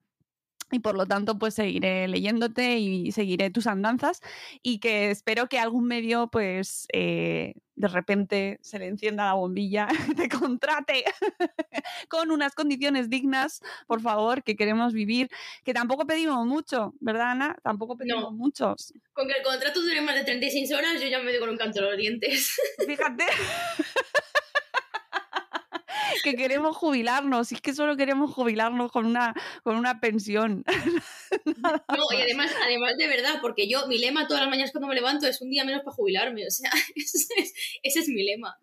[0.72, 4.20] Y por lo tanto, pues seguiré leyéndote y seguiré tus andanzas
[4.62, 9.88] y que espero que algún medio, pues, eh, de repente se le encienda la bombilla,
[10.16, 11.04] te contrate
[12.08, 15.28] con unas condiciones dignas, por favor, que queremos vivir,
[15.64, 17.56] que tampoco pedimos mucho, ¿verdad, Ana?
[17.62, 18.30] Tampoco pedimos No.
[18.32, 18.92] muchos.
[19.12, 21.56] Con que el contrato dure más de 36 horas, yo ya me doy con un
[21.56, 22.56] canto de los dientes.
[22.86, 23.24] Fíjate.
[26.24, 30.64] que queremos jubilarnos, y es que solo queremos jubilarnos con una, con una pensión.
[31.44, 34.94] No, y además, además de verdad, porque yo, mi lema todas las mañanas cuando me
[34.94, 36.46] levanto es un día menos para jubilarme.
[36.46, 38.56] O sea, ese es, ese es mi lema.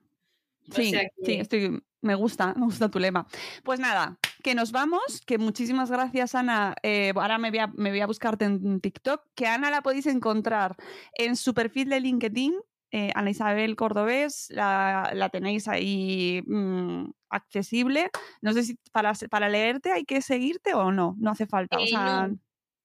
[0.70, 3.28] O Sí, sea que- sí, estoy, me gusta, me gusta tu lema.
[3.64, 6.76] Pues nada, que nos vamos, que muchísimas gracias, Ana.
[6.84, 10.06] Eh, ahora me voy, a, me voy a buscarte en TikTok, que Ana la podéis
[10.06, 10.78] encontrar
[11.16, 12.56] en su perfil de LinkedIn,
[12.92, 18.10] eh, Ana Isabel Cordobés, la, la tenéis ahí mm, accesible.
[18.42, 21.78] No sé si para, para leerte hay que seguirte o no, no hace falta.
[21.78, 22.38] o Eh, sea, no.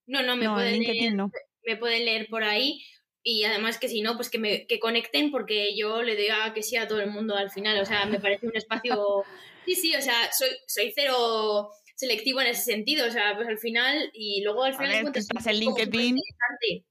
[0.07, 1.31] No, no, me no, pueden leer, no.
[1.65, 2.83] me pueden leer por ahí.
[3.24, 6.55] Y además que si no, pues que me que conecten porque yo le doy a
[6.55, 7.81] que sí a todo el mundo al final.
[7.81, 9.24] O sea, me parece un espacio...
[9.66, 13.05] Sí, sí, o sea, soy, soy cero selectivo en ese sentido.
[13.09, 14.11] O sea, pues al final...
[14.15, 14.91] Y luego al final...
[14.91, 16.16] ver, encuentras estás en LinkedIn.
[16.19, 16.85] interesante.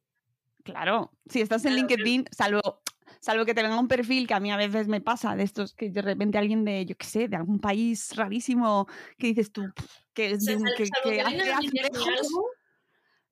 [0.66, 2.82] Claro, si estás en Claro, LinkedIn, salvo,
[3.26, 5.74] salvo que te venga un perfil que a mí a veces me pasa, de estos
[5.74, 8.88] que de repente alguien de, yo qué sé, de algún país rarísimo,
[9.18, 12.08] que dices tú, "Pff, que es de un- que, hace vengan a venderme azulejos".
[12.20, 12.48] algo,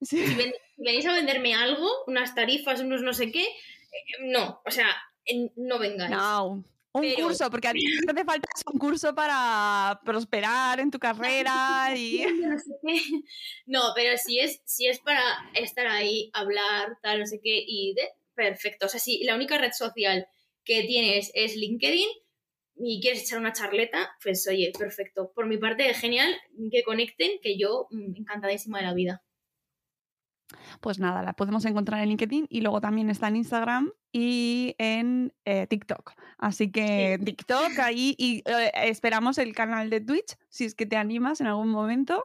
[0.02, 0.26] Sí.
[0.26, 4.60] Si, ven- si venís a venderme algo, unas tarifas, unos no sé qué, eh, no,
[4.66, 4.88] o sea,
[5.56, 6.10] no vengáis.
[6.10, 6.44] No,
[6.92, 10.98] un Pero- curso, porque a ti que te falta un curso para prosperar en tu
[11.48, 12.26] carrera y...
[12.42, 12.56] no.
[13.66, 15.22] No, pero si es, si es para
[15.54, 18.86] estar ahí, hablar, tal, no sé qué, y de, perfecto.
[18.86, 20.26] O sea, si la única red social
[20.64, 22.08] que tienes es LinkedIn
[22.76, 25.32] y quieres echar una charleta, pues oye, perfecto.
[25.34, 26.34] Por mi parte, genial
[26.70, 29.22] que conecten, que yo mm, encantadísima de la vida.
[30.80, 35.32] Pues nada, la podemos encontrar en LinkedIn y luego también está en Instagram y en
[35.44, 36.12] eh, TikTok.
[36.38, 40.96] Así que TikTok ahí y eh, esperamos el canal de Twitch, si es que te
[40.96, 42.24] animas en algún momento.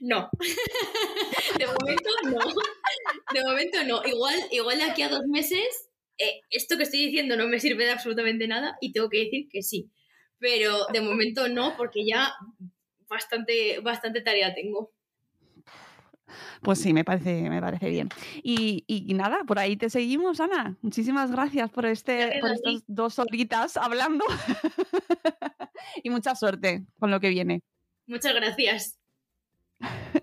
[0.00, 0.30] No.
[1.58, 2.38] De momento no.
[3.32, 4.02] De momento no.
[4.04, 7.84] Igual, igual de aquí a dos meses, eh, esto que estoy diciendo no me sirve
[7.84, 9.90] de absolutamente nada y tengo que decir que sí.
[10.38, 12.32] Pero de momento no, porque ya
[13.08, 14.92] bastante, bastante tarea tengo.
[16.62, 18.08] Pues sí, me parece, me parece bien.
[18.42, 20.76] Y, y nada, por ahí te seguimos, Ana.
[20.82, 24.24] Muchísimas gracias por, este, por estas dos horitas hablando.
[26.02, 27.62] y mucha suerte con lo que viene.
[28.06, 28.98] Muchas gracias.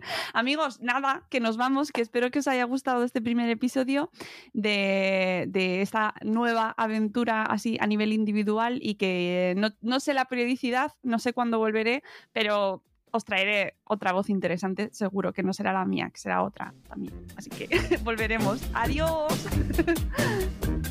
[0.34, 4.12] Amigos, nada, que nos vamos, que espero que os haya gustado este primer episodio
[4.54, 10.26] de, de esta nueva aventura así a nivel individual y que no, no sé la
[10.26, 12.04] periodicidad, no sé cuándo volveré,
[12.34, 16.74] pero os traeré otra voz interesante, seguro que no será la mía, que será otra
[16.88, 17.28] también.
[17.36, 17.68] Así que
[18.04, 18.62] volveremos.
[18.74, 19.48] Adiós.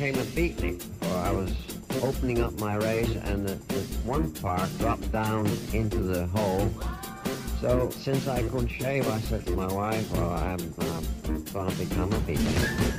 [0.00, 0.82] became a beatnik.
[1.02, 1.54] Or I was
[2.02, 6.70] opening up my race and the, the one part dropped down into the hole.
[7.60, 11.76] So since I couldn't shave, I said to my wife, well, I'm, I'm going to
[11.76, 12.89] become a beatnik.